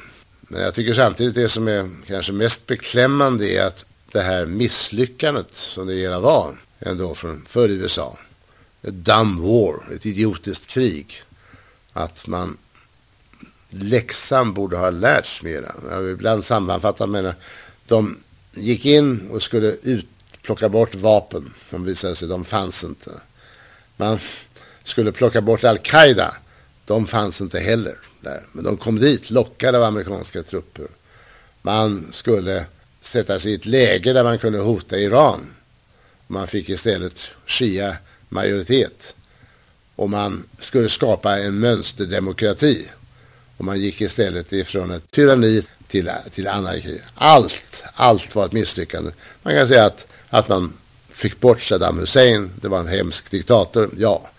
Men 0.48 0.62
jag 0.62 0.74
tycker 0.74 0.94
samtidigt 0.94 1.34
det 1.34 1.48
som 1.48 1.68
är 1.68 1.90
kanske 2.06 2.32
mest 2.32 2.66
beklämmande 2.66 3.52
är 3.52 3.66
att 3.66 3.86
det 4.12 4.20
här 4.20 4.46
misslyckandet 4.46 5.54
som 5.54 5.86
det 5.86 5.94
hela 5.94 6.20
var 6.20 6.56
ändå 6.78 7.14
från 7.14 7.44
för 7.48 7.68
USA. 7.68 8.18
Ett 8.82 8.94
dumb 8.94 9.40
war, 9.40 9.94
ett 9.94 10.06
idiotiskt 10.06 10.66
krig. 10.66 11.22
Att 11.92 12.26
man 12.26 12.56
läxan 13.70 14.54
borde 14.54 14.76
ha 14.76 14.90
lärts 14.90 15.42
mera. 15.42 15.74
Jag 15.90 16.00
vill 16.00 16.12
ibland 16.12 16.44
sammanfatta 16.44 17.06
med 17.06 17.34
de 17.86 18.18
gick 18.52 18.84
in 18.84 19.30
och 19.30 19.42
skulle 19.42 19.66
ut, 19.82 20.06
plocka 20.42 20.68
bort 20.68 20.94
vapen. 20.94 21.54
De 21.70 21.84
visade 21.84 22.16
sig, 22.16 22.28
de 22.28 22.44
fanns 22.44 22.84
inte. 22.84 23.10
Man 23.96 24.18
skulle 24.84 25.12
plocka 25.12 25.40
bort 25.40 25.64
Al-Qaida. 25.64 26.34
De 26.84 27.06
fanns 27.06 27.40
inte 27.40 27.58
heller 27.58 27.98
där. 28.20 28.42
Men 28.52 28.64
de 28.64 28.76
kom 28.76 28.98
dit, 28.98 29.30
lockade 29.30 29.78
av 29.78 29.84
amerikanska 29.84 30.42
trupper. 30.42 30.86
Man 31.62 32.08
skulle 32.12 32.64
sätta 33.00 33.40
sig 33.40 33.52
i 33.52 33.54
ett 33.54 33.66
läge 33.66 34.12
där 34.12 34.24
man 34.24 34.38
kunde 34.38 34.58
hota 34.58 34.98
Iran. 34.98 35.40
Man 36.26 36.46
fick 36.46 36.68
istället 36.68 37.28
Shia-majoritet. 37.46 39.14
Och 39.96 40.10
man 40.10 40.44
skulle 40.58 40.88
skapa 40.88 41.38
en 41.38 41.58
mönsterdemokrati. 41.58 42.88
Och 43.56 43.64
man 43.64 43.80
gick 43.80 44.00
istället 44.00 44.52
ifrån 44.52 44.90
ett 44.90 45.10
tyranni 45.10 45.62
till, 45.88 46.10
till 46.30 46.48
anarki. 46.48 47.00
Allt, 47.14 47.84
allt 47.94 48.34
var 48.34 48.46
ett 48.46 48.52
misslyckande. 48.52 49.10
Man 49.42 49.54
kan 49.54 49.68
säga 49.68 49.84
att, 49.84 50.06
att 50.28 50.48
man 50.48 50.72
fick 51.08 51.40
bort 51.40 51.62
Saddam 51.62 51.98
Hussein. 51.98 52.50
Det 52.60 52.68
var 52.68 52.80
en 52.80 52.88
hemsk 52.88 53.30
diktator, 53.30 53.90
ja. 53.98 54.30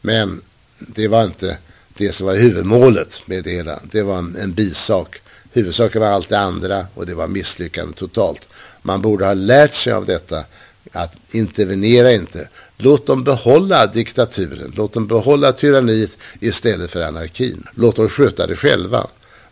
Men 0.00 0.42
det 0.78 1.08
var 1.08 1.24
inte 1.24 1.58
det 1.96 2.12
som 2.12 2.26
var 2.26 2.34
huvudmålet 2.34 3.22
med 3.26 3.44
det 3.44 3.50
hela. 3.50 3.80
Det 3.90 4.02
var 4.02 4.18
en, 4.18 4.36
en 4.36 4.52
bisak. 4.52 5.20
Huvudsaken 5.52 6.00
var 6.00 6.08
allt 6.08 6.28
det 6.28 6.38
andra 6.38 6.86
och 6.94 7.06
det 7.06 7.14
var 7.14 7.28
misslyckande 7.28 7.94
totalt. 7.94 8.48
Man 8.82 9.02
borde 9.02 9.26
ha 9.26 9.34
lärt 9.34 9.74
sig 9.74 9.92
av 9.92 10.06
detta 10.06 10.44
att 10.92 11.14
intervenera 11.30 12.12
inte. 12.12 12.48
Låt 12.78 13.06
dem 13.06 13.24
behålla 13.24 13.86
diktaturen, 13.86 14.72
låt 14.76 14.92
dem 14.92 15.06
behålla 15.06 15.52
tyranniet 15.52 16.18
istället 16.40 16.90
för 16.90 17.02
anarkin. 17.02 17.66
Låt 17.74 17.96
dem 17.96 18.08
sköta 18.08 18.46
det 18.46 18.56
själva. 18.56 19.06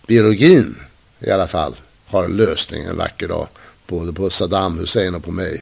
Biologin 0.06 0.76
i 1.20 1.30
alla 1.30 1.46
fall 1.46 1.74
har 2.06 2.24
en 2.24 2.36
lösning 2.36 2.84
en 2.84 2.96
vacker 2.96 3.28
dag, 3.28 3.48
både 3.86 4.12
på 4.12 4.30
Saddam 4.30 4.78
Hussein 4.78 5.14
och 5.14 5.24
på 5.24 5.30
mig. 5.30 5.61